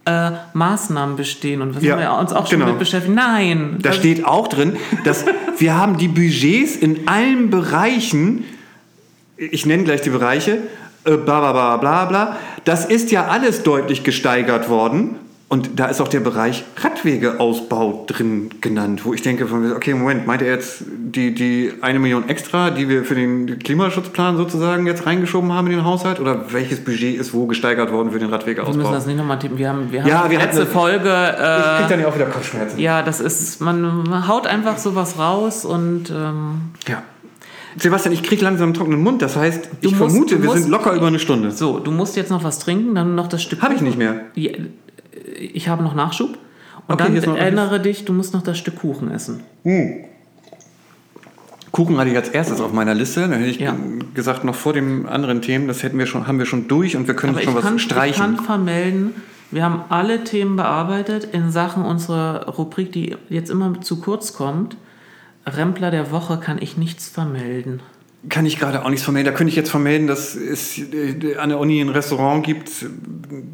[0.05, 2.71] äh, Maßnahmen bestehen und was Ja, haben wir uns auch schon genau.
[2.71, 3.13] mit beschäftigt.
[3.13, 5.25] Nein, Da steht auch drin, dass
[5.57, 8.45] wir haben die Budgets in allen Bereichen,
[9.37, 10.59] ich nenne gleich die Bereiche,
[11.03, 15.17] äh, bla bla bla bla bla, das ist ja alles deutlich gesteigert worden.
[15.51, 20.25] Und da ist auch der Bereich Radwegeausbau drin genannt, wo ich denke, von, okay, Moment,
[20.25, 25.05] meint er jetzt die, die eine Million extra, die wir für den Klimaschutzplan sozusagen jetzt
[25.05, 26.21] reingeschoben haben in den Haushalt?
[26.21, 28.91] Oder welches Budget ist wo gesteigert worden für den wir müssen Radwegeausbau?
[28.93, 29.57] das nicht nochmal tippen.
[29.57, 31.09] Wir haben, wir haben Ja, wir letzte hatten- Folge.
[31.09, 32.79] ich krieg Äh, dann ja auch wieder Kopfschmerzen.
[32.79, 37.03] ja, das ist, man, haut einfach sowas raus und ähm, Ja.
[37.77, 39.21] Sebastian, ich krieg langsam einen trockenen Mund.
[39.21, 41.51] Das heißt, ich musst- vermute, wir musst- sind locker über eine Stunde.
[41.51, 43.61] so, du musst jetzt noch was trinken, dann noch das Stück.
[43.61, 44.15] Habe ich nicht mehr.
[44.35, 44.51] Ja,
[45.39, 46.37] ich habe noch Nachschub.
[46.87, 49.41] Und Okay, dann erinnere dich, du musst noch das Stück Kuchen essen.
[51.71, 53.21] Kuchen hatte ich als erstes auf meiner Liste.
[53.21, 53.75] Dann hätte ich Ja.
[54.13, 57.07] gesagt, noch vor den anderen Themen, das hätten wir schon, haben wir schon durch und
[57.07, 58.21] wir können Aber schon ich was kann, ich streichen.
[58.37, 59.11] kann vermelden,
[59.51, 64.75] wir haben alle Themen bearbeitet in Sachen unserer Rubrik, die jetzt immer zu kurz kommt.
[65.45, 67.81] Rempler der Woche kann ich nichts vermelden.
[68.29, 69.31] Kann ich gerade auch nichts vermelden.
[69.31, 72.69] Da könnte ich jetzt vermelden, dass es äh, an der Uni ein Restaurant gibt,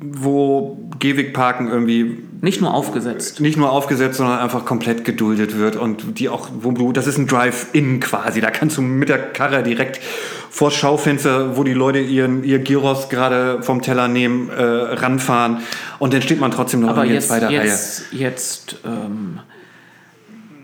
[0.02, 3.40] wo Gehwegparken irgendwie Nicht nur aufgesetzt.
[3.40, 7.18] nicht nur aufgesetzt, sondern einfach komplett geduldet wird und die auch, wo du, das ist
[7.18, 8.42] ein Drive-In quasi.
[8.42, 10.02] Da kannst du mit der Karre direkt
[10.50, 15.60] vor das Schaufenster, wo die Leute ihren, ihr Gyros gerade vom Teller nehmen, äh, ranfahren
[16.00, 17.64] und dann steht man trotzdem noch Aber in jetzt, zweiter Reihe.
[17.64, 19.40] jetzt, jetzt ähm,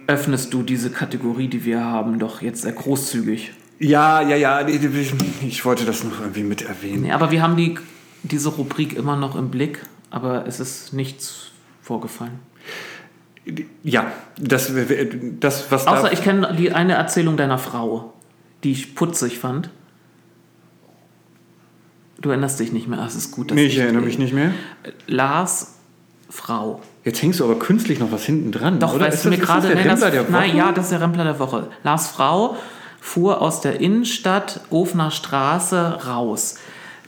[0.07, 3.53] öffnest du diese Kategorie, die wir haben, doch jetzt sehr großzügig.
[3.79, 4.81] Ja, ja, ja, ich,
[5.41, 7.11] ich wollte das noch irgendwie mit erwähnen.
[7.11, 7.77] Aber wir haben die,
[8.23, 11.51] diese Rubrik immer noch im Blick, aber es ist nichts
[11.81, 12.39] vorgefallen.
[13.83, 14.71] Ja, das,
[15.39, 15.91] das was da...
[15.97, 18.13] Außer ich kenne die eine Erzählung deiner Frau,
[18.63, 19.69] die ich putzig fand.
[22.21, 22.99] Du erinnerst dich nicht mehr.
[23.01, 24.51] Ach, es ist gut, dass Nee, ich erinnere mich nicht mehr.
[25.07, 25.75] Lars
[26.29, 26.81] Frau.
[27.03, 29.07] Jetzt hängst du aber künstlich noch was hinten dran, Doch, oder?
[29.07, 29.75] weißt Ist du das- mir gerade.
[29.75, 30.29] nein, das-?
[30.29, 31.67] Nein, ja, das ist der Rempler der Woche.
[31.83, 32.55] Lars Frau
[33.03, 36.55] fuhr aus der Innenstadt Ofener Straße raus,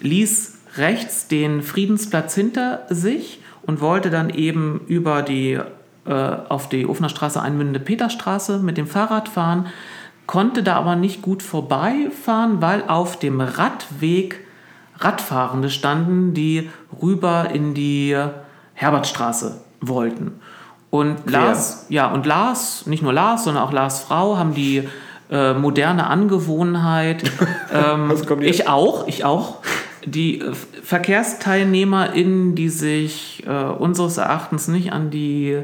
[0.02, 5.58] ließ rechts den Friedensplatz hinter sich und wollte dann eben über die
[6.06, 9.68] äh, auf die Ofener Straße einmündende Peterstraße mit dem Fahrrad fahren,
[10.28, 14.42] konnte da aber nicht gut vorbeifahren, weil auf dem Radweg
[14.98, 16.70] Radfahrende standen, die
[17.02, 18.18] rüber in die
[18.74, 20.42] Herbertstraße wollten.
[20.90, 24.88] Und Lars, ja, und Lars, nicht nur Lars, sondern auch Lars Frau haben die
[25.30, 27.24] äh, moderne Angewohnheit,
[27.74, 29.58] ähm, ich auch, ich auch,
[30.06, 30.54] die äh,
[30.84, 35.64] VerkehrsteilnehmerInnen, die sich äh, unseres Erachtens nicht an die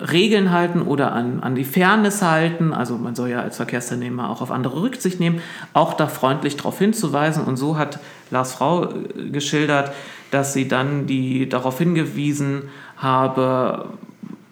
[0.00, 4.40] Regeln halten oder an, an die Fairness halten, also man soll ja als Verkehrsteilnehmer auch
[4.40, 5.40] auf andere Rücksicht nehmen,
[5.72, 7.44] auch da freundlich darauf hinzuweisen.
[7.44, 7.98] Und so hat
[8.30, 9.92] Lars Frau äh, geschildert,
[10.30, 12.64] dass sie dann die darauf hingewiesen
[12.96, 13.86] habe,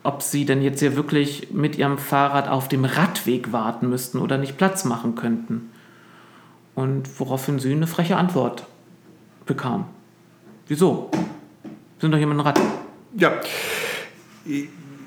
[0.04, 4.38] ob sie denn jetzt hier wirklich mit ihrem Fahrrad auf dem Radweg warten müssten oder
[4.38, 5.70] nicht Platz machen könnten.
[6.76, 8.64] Und woraufhin sie eine freche Antwort
[9.46, 9.86] bekam.
[10.68, 11.10] Wieso?
[12.00, 12.60] Sind doch hier mit dem Rad.
[13.16, 13.32] Ja.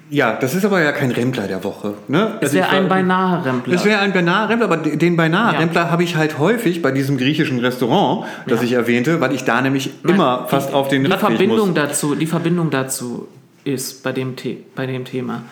[0.10, 1.96] Ja, das ist aber ja kein Rempler der Woche.
[2.08, 2.38] Ne?
[2.40, 3.74] Es Also wäre ich ein beinahe Rempler.
[3.76, 7.18] Es wäre ein beinahe Rempler, aber den beinahe Rempler habe ich halt häufig bei diesem
[7.18, 8.66] griechischen Restaurant, das Ja.
[8.66, 11.68] ich erwähnte, weil ich da nämlich immer Nein, fast die, auf den die Radweg Verbindung
[11.68, 11.76] muss.
[11.76, 13.28] dazu, Die Verbindung dazu
[13.68, 15.44] ist bei dem, The bei dem Thema,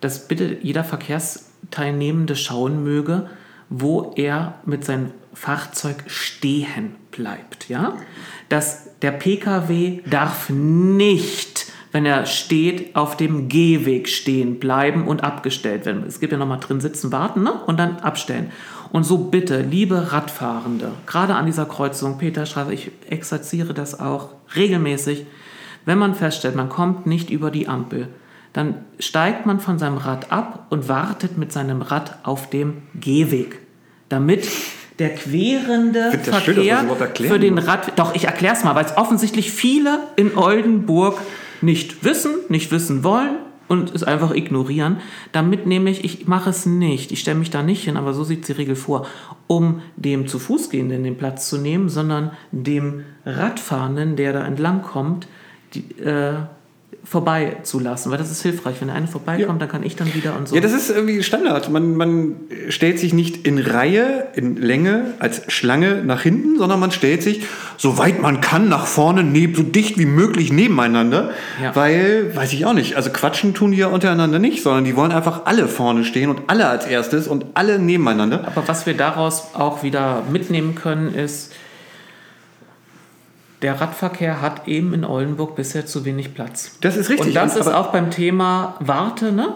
[0.00, 3.28] dass bitte jeder Verkehrsteilnehmende schauen möge,
[3.70, 7.68] wo er mit seinem Fahrzeug stehen bleibt.
[7.68, 7.96] Ja?
[8.48, 15.86] Dass der Pkw darf nicht, wenn er steht, auf dem Gehweg stehen bleiben und abgestellt
[15.86, 16.04] werden.
[16.06, 17.52] Es gibt ja nochmal drin sitzen, warten ne?
[17.66, 18.50] und dann abstellen.
[18.92, 25.26] Und so bitte, liebe Radfahrende, gerade an dieser Kreuzung Peterstraße, ich exerziere das auch regelmäßig,
[25.84, 28.08] wenn man feststellt, man kommt nicht über die Ampel,
[28.52, 33.58] dann steigt man von seinem Rad ab und wartet mit seinem Rad auf dem Gehweg,
[34.08, 34.48] damit
[34.98, 37.58] der querende schön, Verkehr erklären für den.
[37.58, 37.98] Rad...
[37.98, 41.20] Doch, ich erkläre es mal, weil es offensichtlich viele in Oldenburg
[41.60, 43.36] nicht wissen, nicht wissen wollen
[43.66, 44.98] und es einfach ignorieren.
[45.32, 48.46] Damit nämlich, ich mache es nicht, ich stelle mich da nicht hin, aber so sieht
[48.46, 49.06] die Regel vor,
[49.46, 54.82] um dem zu Fuß gehenden den Platz zu nehmen, sondern dem Radfahrenden, der da entlang
[54.82, 55.26] kommt,
[55.74, 56.34] die, äh,
[57.04, 58.76] vorbeizulassen, weil das ist hilfreich.
[58.80, 60.54] Wenn der eine vorbeikommt, dann kann ich dann wieder und so.
[60.54, 61.70] Ja, das ist irgendwie Standard.
[61.70, 62.36] Man, man
[62.70, 67.42] stellt sich nicht in Reihe, in Länge, als Schlange nach hinten, sondern man stellt sich,
[67.76, 71.30] so weit man kann, nach vorne, neb, so dicht wie möglich nebeneinander.
[71.62, 71.76] Ja.
[71.76, 75.12] Weil, weiß ich auch nicht, also quatschen tun die ja untereinander nicht, sondern die wollen
[75.12, 78.46] einfach alle vorne stehen und alle als erstes und alle nebeneinander.
[78.46, 81.52] Aber was wir daraus auch wieder mitnehmen können, ist,
[83.64, 86.76] der Radverkehr hat eben in Oldenburg bisher zu wenig Platz.
[86.82, 87.28] Das ist richtig.
[87.28, 89.54] Und das ist auch beim Thema Warte, ne?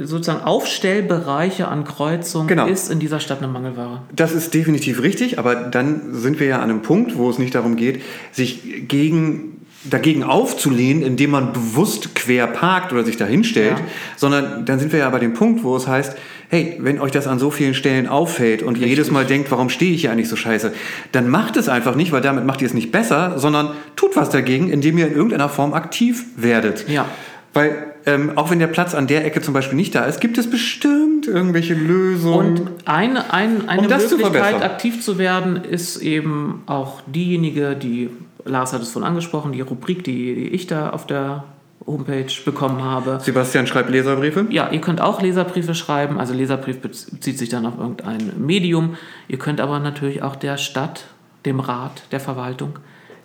[0.00, 2.66] sozusagen Aufstellbereiche an Kreuzungen Genau.
[2.66, 4.02] ist in dieser Stadt eine Mangelware.
[4.14, 7.54] Das ist definitiv richtig, aber dann sind wir ja an einem Punkt, wo es nicht
[7.54, 8.02] darum geht,
[8.32, 9.55] sich gegen,
[9.90, 13.84] dagegen aufzulehnen, indem man bewusst quer parkt oder sich dahin stellt, Ja.
[14.16, 16.16] sondern dann sind wir ja bei dem Punkt, wo es heißt,
[16.48, 19.68] hey, wenn euch das an so vielen Stellen auffällt und ihr jedes Mal denkt, warum
[19.68, 20.72] stehe ich hier eigentlich so scheiße,
[21.12, 24.30] dann macht es einfach nicht, weil damit macht ihr es nicht besser, sondern tut was
[24.30, 26.88] dagegen, indem ihr in irgendeiner Form aktiv werdet.
[26.88, 27.06] Ja.
[27.52, 30.38] Weil ähm, auch wenn der Platz an der Ecke zum Beispiel nicht da ist, gibt
[30.38, 32.58] es bestimmt irgendwelche Lösungen.
[32.60, 34.62] Und eine, ein, eine Um das zu Möglichkeit, verbessern.
[34.70, 38.10] aktiv zu werden, ist eben auch diejenige, die,
[38.46, 41.44] Lars hat es vorhin angesprochen, die Rubrik, die, die ich da auf der
[41.86, 43.20] Homepage bekommen habe.
[43.20, 44.46] Sebastian schreibt Leserbriefe.
[44.50, 46.18] Ja, ihr könnt auch Leserbriefe schreiben.
[46.18, 48.96] Also Leserbrief bezieht sich dann auf irgendein Medium.
[49.28, 51.04] Ihr könnt aber natürlich auch der Stadt,
[51.44, 52.78] dem Rat, der Verwaltung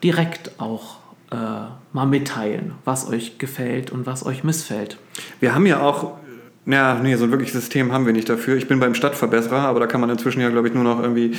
[0.04, 0.98] direkt auch
[1.32, 1.36] äh,
[1.94, 4.98] mal mitteilen, was euch gefällt und was euch missfällt.
[5.40, 6.18] Wir haben ja auch,
[6.68, 8.56] ja, nee, so ein wirkliches System haben wir nicht dafür.
[8.56, 11.32] Ich bin beim Stadtverbesserer, aber da kann man inzwischen ja, glaube ich, nur noch irgendwie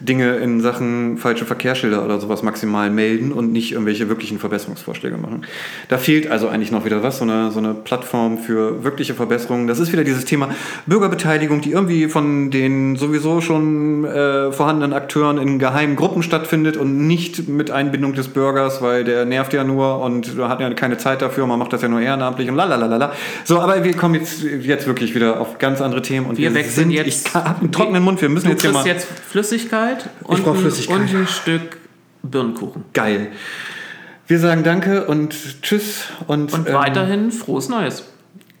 [0.00, 5.42] Dinge in Sachen falsche Verkehrsschilder oder sowas maximal melden und nicht irgendwelche wirklichen Verbesserungsvorschläge machen.
[5.88, 9.66] Da fehlt also eigentlich noch wieder was, so eine, so eine Plattform für wirkliche Verbesserungen.
[9.66, 10.48] Das ist wieder dieses Thema
[10.86, 17.06] Bürgerbeteiligung, die irgendwie von den sowieso schon äh, vorhandenen Akteuren in geheimen Gruppen stattfindet und
[17.06, 21.20] nicht mit Einbindung des Bürgers, weil der nervt ja nur und hat ja keine Zeit
[21.20, 23.12] dafür, man macht das ja nur ehrenamtlich und lalalala.
[23.44, 26.74] So, aber wir kommen jetzt, jetzt wirklich wieder auf ganz andere Themen und Wir wechseln
[26.84, 28.86] sind, jetzt- Ich habe einen trockenen Mund, wir müssen Du jetzt hier mal.
[28.86, 30.96] jetzt Flüssigkeit und, ein- Flüssigkeit.
[30.98, 31.76] und ein Stück
[32.22, 32.84] Birnenkuchen.
[32.94, 33.28] Geil.
[34.26, 36.52] Wir sagen Danke und Tschüss und.
[36.52, 38.04] Und ähm, weiterhin frohes Neues.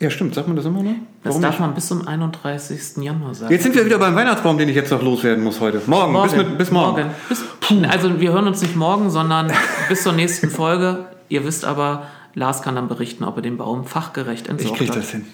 [0.00, 0.94] Ja, stimmt, sagt man das immer noch?
[1.22, 1.60] Das darf nicht?
[1.60, 3.02] man bis zum 31.
[3.04, 3.52] Januar sagen.
[3.52, 5.82] Jetzt sind wir wieder beim Weihnachtsbaum, den ich jetzt noch loswerden muss heute.
[5.86, 7.10] Morgen, Bis, mit, bis morgen.
[7.28, 7.44] Bis,
[7.88, 9.52] also wir hören uns nicht morgen, sondern
[9.90, 11.04] bis zur nächsten Folge.
[11.28, 14.88] Ihr wisst aber, Lars kann dann berichten, ob er den Baum fachgerecht Ich entsorgt krieg
[14.88, 14.96] hat.
[14.96, 15.26] das hin.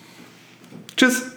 [0.97, 1.36] Tschüss.